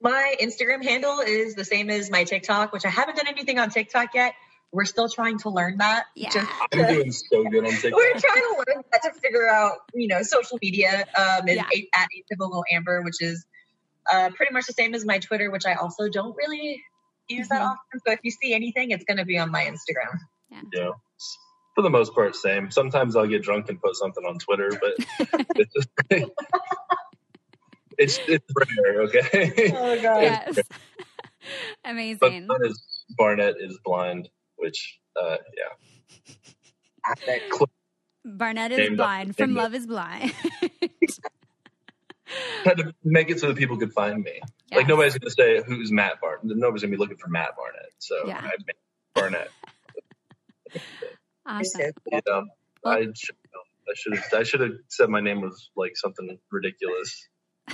my 0.01 0.35
Instagram 0.39 0.83
handle 0.83 1.19
is 1.19 1.55
the 1.55 1.65
same 1.65 1.89
as 1.89 2.11
my 2.11 2.23
TikTok, 2.23 2.71
which 2.71 2.85
I 2.85 2.89
haven't 2.89 3.17
done 3.17 3.27
anything 3.27 3.57
on 3.59 3.69
TikTok 3.69 4.13
yet. 4.13 4.33
We're 4.71 4.85
still 4.85 5.07
trying 5.07 5.39
to 5.39 5.49
learn 5.49 5.77
that. 5.77 6.05
Yeah. 6.15 6.45
I'm 6.73 6.87
doing 6.87 7.11
so 7.11 7.43
good 7.45 7.65
on 7.65 7.71
TikTok. 7.81 7.93
We're 7.93 8.19
trying 8.19 8.41
to 8.41 8.63
learn 8.67 8.83
that 8.91 9.01
to 9.03 9.19
figure 9.19 9.47
out, 9.47 9.77
you 9.93 10.07
know, 10.07 10.21
social 10.23 10.59
media 10.61 11.05
um, 11.17 11.47
is 11.47 11.55
yeah. 11.55 11.63
at 11.95 12.07
atypical 12.11 12.63
amber, 12.71 13.01
which 13.01 13.21
is 13.21 13.45
uh, 14.11 14.29
pretty 14.35 14.53
much 14.53 14.65
the 14.65 14.73
same 14.73 14.93
as 14.93 15.05
my 15.05 15.19
Twitter, 15.19 15.51
which 15.51 15.65
I 15.65 15.75
also 15.75 16.09
don't 16.09 16.35
really 16.35 16.81
use 17.29 17.47
mm-hmm. 17.47 17.55
that 17.55 17.61
often. 17.61 17.99
So 18.05 18.13
if 18.13 18.19
you 18.23 18.31
see 18.31 18.53
anything, 18.53 18.91
it's 18.91 19.03
going 19.03 19.17
to 19.17 19.25
be 19.25 19.37
on 19.37 19.51
my 19.51 19.63
Instagram. 19.63 20.19
Yeah. 20.51 20.61
yeah. 20.73 20.91
For 21.75 21.81
the 21.81 21.89
most 21.89 22.13
part, 22.15 22.35
same. 22.35 22.71
Sometimes 22.71 23.15
I'll 23.15 23.27
get 23.27 23.43
drunk 23.43 23.69
and 23.69 23.79
put 23.79 23.95
something 23.95 24.23
on 24.25 24.39
Twitter, 24.39 24.71
but 24.81 24.93
it's 25.55 25.73
just 25.73 25.89
it's 27.99 28.19
it's 28.27 28.45
rare. 28.55 29.01
Okay. 29.03 29.71
Oh 29.75 30.01
god. 30.01 30.21
Yes. 30.23 30.59
Amazing. 31.85 32.47
But 32.47 32.65
is 32.65 32.81
Barnett 33.15 33.55
is 33.59 33.77
blind, 33.85 34.27
which 34.57 34.99
uh, 35.19 35.37
yeah. 35.55 35.73
Barnett 38.25 38.71
is 38.71 38.95
blind 38.95 39.37
from 39.37 39.53
Love 39.53 39.73
is 39.73 39.87
Blind. 39.87 40.33
had 42.63 42.77
to 42.77 42.93
make 43.03 43.29
it 43.29 43.39
so 43.39 43.47
that 43.47 43.57
people 43.57 43.77
could 43.77 43.93
find 43.93 44.21
me. 44.21 44.41
Yes. 44.69 44.77
Like 44.77 44.87
nobody's 44.87 45.17
going 45.17 45.29
to 45.29 45.31
say 45.31 45.63
who's 45.65 45.91
Matt 45.91 46.19
Barnett. 46.21 46.43
Nobody's 46.43 46.81
going 46.81 46.91
to 46.91 46.97
be 46.97 46.99
looking 46.99 47.17
for 47.17 47.29
Matt 47.29 47.55
Barnett. 47.55 47.91
So 47.99 48.15
yeah. 48.25 48.39
I 48.39 48.51
made 48.65 48.75
Barnett. 49.15 49.49
awesome. 51.45 51.81
You 52.11 52.21
know, 52.27 52.45
well, 52.83 52.93
I 52.97 53.05
should 53.15 53.35
I 53.89 53.93
should 53.95 54.15
have 54.15 54.33
I 54.33 54.43
should 54.43 54.59
have 54.61 54.71
said 54.89 55.09
my 55.09 55.21
name 55.21 55.41
was 55.41 55.69
like 55.75 55.95
something 55.95 56.37
ridiculous. 56.51 57.27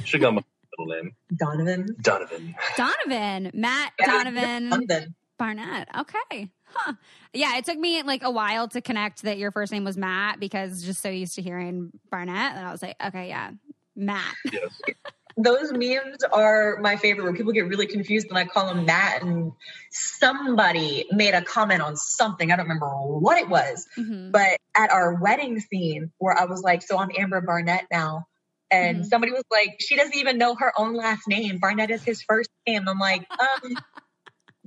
Should 0.04 0.22
have 0.22 0.34
gone 0.34 0.36
my 0.36 0.44
middle 0.78 0.96
name. 0.96 1.16
Donovan. 1.36 1.96
Donovan. 2.02 2.56
Donovan. 2.78 3.52
Matt 3.54 3.94
Donovan. 3.98 4.70
Donovan. 4.70 5.16
Barnett. 5.38 5.88
Okay. 5.98 6.50
Huh. 6.66 6.94
Yeah, 7.34 7.58
it 7.58 7.66
took 7.66 7.78
me 7.78 8.02
like 8.04 8.24
a 8.24 8.32
while 8.32 8.68
to 8.70 8.82
connect 8.82 9.24
that 9.24 9.38
your 9.38 9.52
first 9.52 9.72
name 9.72 9.84
was 9.84 9.98
Matt 9.98 10.40
because 10.40 10.84
just 10.84 11.02
so 11.02 11.10
used 11.10 11.36
to 11.36 11.42
hearing 11.42 11.92
Barnett. 12.10 12.56
And 12.56 12.66
I 12.66 12.72
was 12.72 12.82
like, 12.82 12.96
okay, 13.06 13.30
yeah, 13.30 13.52
Matt. 13.96 14.36
Yes. 14.52 14.82
Those 15.36 15.72
memes 15.72 16.24
are 16.32 16.78
my 16.80 16.96
favorite 16.96 17.24
where 17.24 17.34
people 17.34 17.54
get 17.54 17.68
really 17.68 17.88
confused 17.88 18.28
when 18.30 18.38
I 18.38 18.46
call 18.48 18.70
him 18.70 18.86
Matt 18.86 19.24
and 19.24 19.52
somebody 19.90 21.06
made 21.12 21.34
a 21.34 21.42
comment 21.42 21.82
on 21.82 21.96
something. 21.96 22.52
I 22.52 22.56
don't 22.56 22.66
remember 22.66 22.86
what 22.86 23.40
it 23.40 23.50
was, 23.50 23.88
mm-hmm. 23.98 24.30
but 24.30 24.60
at 24.78 24.92
our 24.92 25.16
wedding 25.16 25.60
scene 25.60 26.12
where 26.20 26.38
I 26.38 26.46
was 26.46 26.62
like, 26.62 26.84
so 26.84 27.00
I'm 27.00 27.10
Amber 27.18 27.42
Barnett 27.42 27.88
now. 27.92 28.28
And 28.70 28.98
mm-hmm. 28.98 29.08
somebody 29.08 29.32
was 29.32 29.44
like, 29.52 29.78
she 29.80 29.96
doesn't 29.96 30.16
even 30.16 30.38
know 30.38 30.54
her 30.56 30.72
own 30.78 30.94
last 30.94 31.28
name. 31.28 31.58
Barnett 31.58 31.90
is 31.90 32.04
his 32.04 32.22
first 32.22 32.50
name. 32.68 32.88
I'm 32.88 33.00
like, 33.00 33.26
um, 33.40 33.76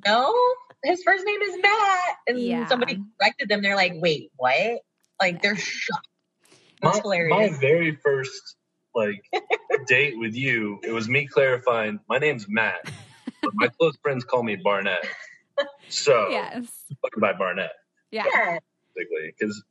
no, 0.07 0.35
his 0.85 1.03
first 1.03 1.25
name 1.27 1.43
is 1.43 1.59
Matt. 1.63 2.17
And 2.27 2.39
yeah. 2.39 2.67
somebody 2.69 3.03
corrected 3.21 3.49
them. 3.49 3.63
They're 3.63 3.77
like, 3.77 3.95
wait, 3.97 4.31
what? 4.37 4.81
Like 5.21 5.43
they're 5.43 5.57
shocked. 5.57 6.09
That's 6.83 6.99
my, 6.99 7.03
hilarious. 7.03 7.53
My 7.53 7.59
very 7.59 7.97
first 7.97 8.57
like 8.95 9.23
date 9.87 10.19
with 10.19 10.35
you, 10.35 10.81
it 10.83 10.93
was 10.93 11.09
me 11.09 11.27
clarifying, 11.27 12.01
my 12.09 12.19
name's 12.19 12.47
Matt, 12.49 12.91
but 13.43 13.53
my 13.55 13.69
close 13.69 13.97
friends 14.03 14.25
call 14.25 14.43
me 14.43 14.57
Barnett. 14.57 15.07
So 15.89 16.29
yes. 16.31 16.69
by 17.19 17.33
Barnett. 17.33 17.73
Yeah. 18.11 18.25
Basically, 18.95 19.35
because 19.39 19.63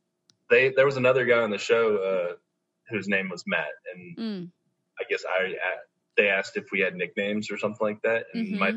they 0.50 0.70
there 0.70 0.86
was 0.86 0.96
another 0.96 1.24
guy 1.24 1.40
on 1.40 1.50
the 1.50 1.58
show 1.58 1.96
uh, 1.96 2.34
whose 2.90 3.08
name 3.08 3.28
was 3.28 3.44
Matt, 3.46 3.68
and 3.92 4.16
mm. 4.16 4.50
I 4.98 5.04
guess 5.08 5.24
I 5.28 5.54
they 6.16 6.28
asked 6.28 6.56
if 6.56 6.66
we 6.72 6.80
had 6.80 6.94
nicknames 6.94 7.50
or 7.50 7.58
something 7.58 7.86
like 7.86 8.02
that, 8.02 8.26
and 8.32 8.46
mm-hmm. 8.46 8.58
my 8.58 8.72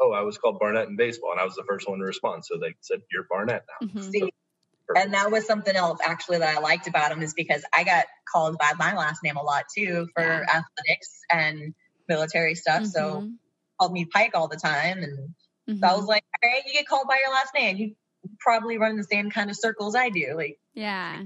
oh 0.00 0.12
I 0.12 0.22
was 0.22 0.38
called 0.38 0.58
Barnett 0.58 0.88
in 0.88 0.96
baseball, 0.96 1.32
and 1.32 1.40
I 1.40 1.44
was 1.44 1.54
the 1.54 1.64
first 1.68 1.88
one 1.88 1.98
to 1.98 2.04
respond, 2.04 2.44
so 2.44 2.58
they 2.58 2.74
said 2.80 3.02
you're 3.10 3.26
Barnett 3.30 3.64
now. 3.80 3.88
Mm-hmm. 3.88 4.10
So 4.18 4.30
and 4.96 5.14
that 5.14 5.30
was 5.30 5.46
something 5.46 5.74
else 5.74 6.00
actually 6.04 6.38
that 6.38 6.56
I 6.56 6.60
liked 6.60 6.86
about 6.86 7.12
him 7.12 7.22
is 7.22 7.34
because 7.34 7.64
I 7.72 7.84
got 7.84 8.06
called 8.30 8.58
by 8.58 8.72
my 8.78 8.94
last 8.94 9.22
name 9.22 9.36
a 9.36 9.42
lot 9.42 9.64
too 9.74 10.08
for 10.14 10.22
yeah. 10.22 10.40
athletics 10.40 11.20
and 11.30 11.74
military 12.08 12.54
stuff. 12.54 12.82
Mm-hmm. 12.82 12.86
So 12.86 13.30
called 13.78 13.92
me 13.92 14.04
Pike 14.04 14.32
all 14.34 14.48
the 14.48 14.56
time. 14.56 14.98
And 14.98 15.18
mm-hmm. 15.68 15.78
so 15.78 15.86
I 15.86 15.92
was 15.92 16.00
mm-hmm. 16.00 16.08
like, 16.08 16.24
all 16.42 16.50
right, 16.50 16.62
you 16.66 16.72
get 16.72 16.86
called 16.86 17.06
by 17.08 17.18
your 17.24 17.34
last 17.34 17.54
name. 17.54 17.76
You 17.76 17.94
probably 18.38 18.78
run 18.78 18.96
the 18.96 19.04
same 19.04 19.30
kind 19.30 19.50
of 19.50 19.56
circles 19.56 19.94
I 19.94 20.10
do. 20.10 20.34
Like, 20.36 20.58
yeah, 20.74 21.22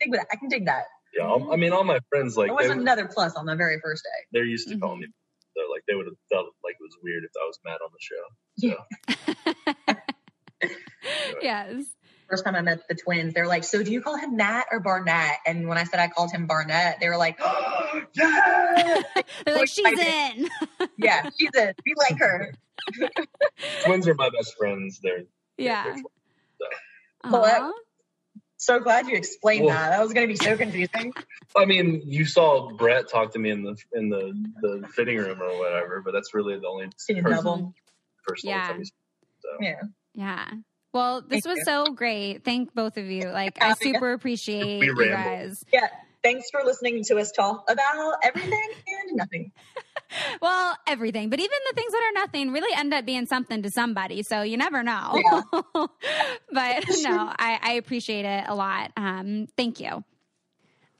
dig 0.00 0.12
that. 0.12 0.26
I 0.32 0.36
can 0.36 0.48
dig 0.48 0.66
that. 0.66 0.84
Yeah, 1.16 1.32
I 1.50 1.56
mean, 1.56 1.72
all 1.72 1.84
my 1.84 2.00
friends 2.10 2.36
like. 2.36 2.50
It 2.50 2.54
was 2.54 2.68
another 2.68 3.08
plus 3.12 3.34
on 3.36 3.46
the 3.46 3.56
very 3.56 3.80
first 3.82 4.04
day. 4.04 4.26
They're 4.32 4.44
used 4.44 4.68
to 4.68 4.74
mm-hmm. 4.74 4.82
calling 4.82 5.00
me. 5.00 5.06
So 5.66 5.72
like 5.72 5.82
they 5.88 5.94
would 5.94 6.06
have 6.06 6.18
felt 6.30 6.46
like 6.62 6.76
it 6.78 6.82
was 6.82 6.96
weird 7.02 7.24
if 7.24 7.32
I 7.34 7.46
was 7.46 7.58
Matt 7.64 7.80
on 7.82 7.90
the 7.90 7.98
show. 8.00 8.24
So. 8.58 8.76
yes 11.42 11.96
first 12.28 12.44
time 12.44 12.54
I 12.54 12.60
met 12.60 12.86
the 12.88 12.94
twins, 12.94 13.34
they're 13.34 13.46
like, 13.46 13.64
"So 13.64 13.82
do 13.82 13.92
you 13.92 14.00
call 14.00 14.16
him 14.16 14.36
Matt 14.36 14.66
or 14.70 14.80
Barnett?" 14.80 15.38
And 15.46 15.68
when 15.68 15.78
I 15.78 15.84
said 15.84 16.00
I 16.00 16.08
called 16.08 16.32
him 16.32 16.46
Barnett, 16.46 16.98
they 17.00 17.08
were 17.08 17.16
like, 17.16 17.38
oh, 17.40 18.02
"Yeah!" 18.14 19.02
they're 19.46 19.56
like, 19.56 19.68
"She's 19.68 19.86
in." 19.86 20.48
yeah, 20.98 21.28
she's 21.38 21.50
in. 21.54 21.72
We 21.84 21.94
like 21.96 22.18
her. 22.18 22.52
twins 23.84 24.08
are 24.08 24.14
my 24.14 24.30
best 24.30 24.56
friends. 24.58 25.00
They're 25.02 25.24
yeah. 25.56 25.84
They're, 25.84 25.96
so. 25.96 27.30
Well, 27.30 27.72
so 28.56 28.80
glad 28.80 29.06
you 29.06 29.16
explained 29.16 29.66
well, 29.66 29.74
that. 29.74 29.90
That 29.90 30.02
was 30.02 30.12
going 30.12 30.28
to 30.28 30.32
be 30.32 30.36
so 30.36 30.56
confusing. 30.56 31.12
I 31.56 31.64
mean, 31.64 32.02
you 32.04 32.24
saw 32.24 32.70
Brett 32.72 33.08
talk 33.08 33.32
to 33.32 33.38
me 33.38 33.50
in 33.50 33.62
the 33.62 33.76
in 33.92 34.08
the 34.08 34.32
the 34.60 34.88
fitting 34.88 35.18
room 35.18 35.42
or 35.42 35.58
whatever, 35.58 36.02
but 36.04 36.12
that's 36.12 36.34
really 36.34 36.58
the 36.58 36.66
only 36.66 36.86
person, 37.22 37.74
person 38.26 38.48
yeah. 38.50 38.76
so. 39.40 39.48
Yeah. 39.60 39.80
Yeah. 40.14 40.50
Well, 40.92 41.20
this 41.20 41.42
Thank 41.42 41.46
was 41.46 41.58
you. 41.58 41.64
so 41.64 41.92
great. 41.92 42.44
Thank 42.44 42.74
both 42.74 42.96
of 42.96 43.06
you. 43.06 43.28
Like, 43.28 43.62
I 43.62 43.74
super 43.80 44.12
appreciate 44.12 44.82
you 44.82 44.96
guys. 44.96 45.62
Yeah. 45.72 45.88
Thanks 46.22 46.50
for 46.50 46.62
listening 46.64 47.04
to 47.04 47.18
us 47.18 47.30
talk 47.32 47.70
about 47.70 48.14
everything 48.22 48.70
and 48.86 49.16
nothing. 49.16 49.52
well, 50.42 50.76
everything, 50.86 51.30
but 51.30 51.38
even 51.38 51.56
the 51.70 51.74
things 51.74 51.92
that 51.92 52.02
are 52.02 52.20
nothing 52.20 52.52
really 52.52 52.74
end 52.76 52.94
up 52.94 53.04
being 53.04 53.26
something 53.26 53.62
to 53.62 53.70
somebody. 53.70 54.22
So 54.22 54.42
you 54.42 54.56
never 54.56 54.82
know. 54.82 55.12
Yeah. 55.14 55.42
but 56.52 56.84
no, 57.00 57.32
I, 57.38 57.58
I, 57.62 57.72
appreciate 57.72 58.24
it 58.24 58.44
a 58.46 58.54
lot. 58.54 58.92
Um, 58.96 59.46
thank 59.56 59.80
you. 59.80 60.04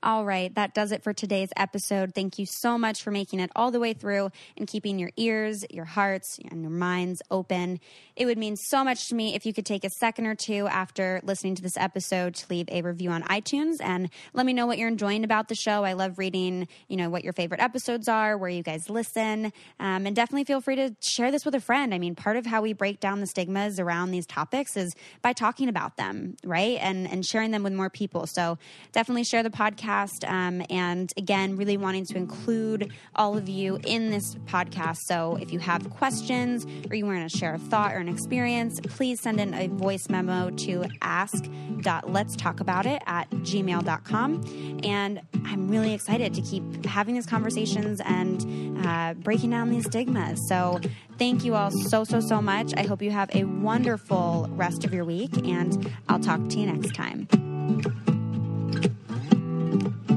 All 0.06 0.24
right, 0.24 0.54
that 0.54 0.72
does 0.72 0.92
it 0.92 1.02
for 1.02 1.12
today's 1.12 1.48
episode. 1.56 2.14
Thank 2.14 2.38
you 2.38 2.46
so 2.46 2.78
much 2.78 3.02
for 3.02 3.10
making 3.10 3.40
it 3.40 3.50
all 3.56 3.72
the 3.72 3.80
way 3.80 3.92
through 3.92 4.30
and 4.56 4.68
keeping 4.68 5.00
your 5.00 5.10
ears, 5.16 5.64
your 5.68 5.84
hearts, 5.84 6.38
and 6.48 6.62
your 6.62 6.70
minds 6.70 7.22
open. 7.28 7.80
It 8.14 8.24
would 8.26 8.38
mean 8.38 8.54
so 8.54 8.84
much 8.84 9.08
to 9.08 9.16
me 9.16 9.34
if 9.34 9.44
you 9.44 9.52
could 9.52 9.66
take 9.66 9.82
a 9.82 9.90
second 9.90 10.26
or 10.26 10.36
two 10.36 10.68
after 10.68 11.20
listening 11.24 11.56
to 11.56 11.62
this 11.62 11.76
episode 11.76 12.36
to 12.36 12.46
leave 12.48 12.68
a 12.70 12.82
review 12.82 13.10
on 13.10 13.24
iTunes 13.24 13.78
and 13.80 14.08
let 14.32 14.46
me 14.46 14.52
know 14.52 14.64
what 14.64 14.78
you're 14.78 14.86
enjoying 14.86 15.24
about 15.24 15.48
the 15.48 15.56
show. 15.56 15.82
I 15.82 15.94
love 15.94 16.18
reading, 16.18 16.68
you 16.86 16.96
know, 16.96 17.10
what 17.10 17.24
your 17.24 17.32
favorite 17.32 17.60
episodes 17.60 18.06
are, 18.06 18.38
where 18.38 18.48
you 18.48 18.62
guys 18.62 18.88
listen, 18.88 19.52
um, 19.80 20.06
and 20.06 20.14
definitely 20.14 20.44
feel 20.44 20.60
free 20.60 20.76
to 20.76 20.94
share 21.00 21.32
this 21.32 21.44
with 21.44 21.56
a 21.56 21.60
friend. 21.60 21.92
I 21.92 21.98
mean, 21.98 22.14
part 22.14 22.36
of 22.36 22.46
how 22.46 22.62
we 22.62 22.74
break 22.74 23.00
down 23.00 23.18
the 23.18 23.26
stigmas 23.26 23.80
around 23.80 24.12
these 24.12 24.26
topics 24.26 24.76
is 24.76 24.94
by 25.20 25.32
talking 25.32 25.68
about 25.68 25.96
them, 25.96 26.36
right, 26.44 26.78
and 26.80 27.10
and 27.10 27.26
sharing 27.26 27.50
them 27.50 27.64
with 27.64 27.72
more 27.72 27.90
people. 27.90 28.28
So 28.28 28.56
definitely 28.92 29.24
share 29.24 29.42
the 29.42 29.50
podcast 29.50 29.95
podcast. 29.96 30.28
Um, 30.28 30.62
and 30.70 31.12
again, 31.16 31.56
really 31.56 31.76
wanting 31.76 32.04
to 32.06 32.16
include 32.16 32.92
all 33.14 33.36
of 33.36 33.48
you 33.48 33.78
in 33.84 34.10
this 34.10 34.34
podcast. 34.46 34.98
So 34.98 35.36
if 35.40 35.52
you 35.52 35.58
have 35.60 35.88
questions 35.90 36.66
or 36.90 36.96
you 36.96 37.06
want 37.06 37.30
to 37.30 37.36
share 37.36 37.54
a 37.54 37.58
thought 37.58 37.92
or 37.92 37.98
an 37.98 38.08
experience, 38.08 38.80
please 38.80 39.20
send 39.20 39.40
in 39.40 39.54
a 39.54 39.68
voice 39.68 40.08
memo 40.08 40.50
to 40.50 40.84
ask.letstalkaboutit 41.02 43.00
at 43.06 43.30
gmail.com. 43.30 44.80
And 44.84 45.20
I'm 45.44 45.68
really 45.68 45.94
excited 45.94 46.34
to 46.34 46.42
keep 46.42 46.84
having 46.84 47.14
these 47.14 47.26
conversations 47.26 48.00
and 48.04 48.86
uh, 48.86 49.14
breaking 49.14 49.50
down 49.50 49.70
these 49.70 49.86
stigmas. 49.86 50.48
So 50.48 50.80
thank 51.18 51.44
you 51.44 51.54
all 51.54 51.70
so, 51.70 52.04
so, 52.04 52.20
so 52.20 52.42
much. 52.42 52.72
I 52.76 52.82
hope 52.82 53.02
you 53.02 53.10
have 53.10 53.34
a 53.34 53.44
wonderful 53.44 54.48
rest 54.50 54.84
of 54.84 54.92
your 54.92 55.04
week, 55.04 55.36
and 55.46 55.92
I'll 56.08 56.20
talk 56.20 56.48
to 56.48 56.58
you 56.58 56.66
next 56.66 56.94
time. 56.94 57.28
Thank 59.68 60.10
you. 60.10 60.15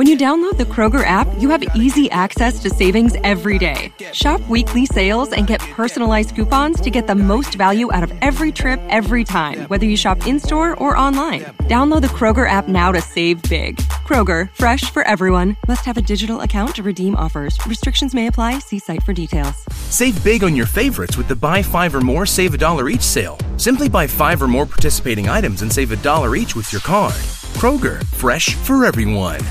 When 0.00 0.06
you 0.06 0.16
download 0.16 0.56
the 0.56 0.64
Kroger 0.64 1.04
app, 1.04 1.28
you 1.38 1.50
have 1.50 1.62
easy 1.76 2.10
access 2.10 2.58
to 2.60 2.70
savings 2.70 3.16
every 3.22 3.58
day. 3.58 3.92
Shop 4.14 4.40
weekly 4.48 4.86
sales 4.86 5.30
and 5.34 5.46
get 5.46 5.60
personalized 5.76 6.34
coupons 6.34 6.80
to 6.80 6.90
get 6.90 7.06
the 7.06 7.14
most 7.14 7.56
value 7.56 7.92
out 7.92 8.02
of 8.02 8.10
every 8.22 8.50
trip 8.50 8.80
every 8.88 9.24
time, 9.24 9.66
whether 9.68 9.84
you 9.84 9.98
shop 9.98 10.26
in 10.26 10.40
store 10.40 10.74
or 10.76 10.96
online. 10.96 11.42
Download 11.68 12.00
the 12.00 12.06
Kroger 12.06 12.48
app 12.48 12.66
now 12.66 12.90
to 12.92 13.02
save 13.02 13.42
big. 13.42 13.76
Kroger, 14.08 14.48
fresh 14.54 14.90
for 14.90 15.02
everyone. 15.02 15.58
Must 15.68 15.84
have 15.84 15.98
a 15.98 16.02
digital 16.02 16.40
account 16.40 16.76
to 16.76 16.82
redeem 16.82 17.14
offers. 17.14 17.58
Restrictions 17.66 18.14
may 18.14 18.26
apply. 18.26 18.60
See 18.60 18.78
site 18.78 19.02
for 19.02 19.12
details. 19.12 19.66
Save 19.90 20.24
big 20.24 20.42
on 20.42 20.56
your 20.56 20.64
favorites 20.64 21.18
with 21.18 21.28
the 21.28 21.36
buy 21.36 21.62
five 21.62 21.94
or 21.94 22.00
more, 22.00 22.24
save 22.24 22.54
a 22.54 22.56
dollar 22.56 22.88
each 22.88 23.02
sale. 23.02 23.36
Simply 23.58 23.90
buy 23.90 24.06
five 24.06 24.40
or 24.40 24.48
more 24.48 24.64
participating 24.64 25.28
items 25.28 25.60
and 25.60 25.70
save 25.70 25.92
a 25.92 25.96
dollar 25.96 26.36
each 26.36 26.56
with 26.56 26.72
your 26.72 26.80
card. 26.80 27.20
Kroger, 27.60 28.02
fresh 28.06 28.54
for 28.54 28.86
everyone. 28.86 29.42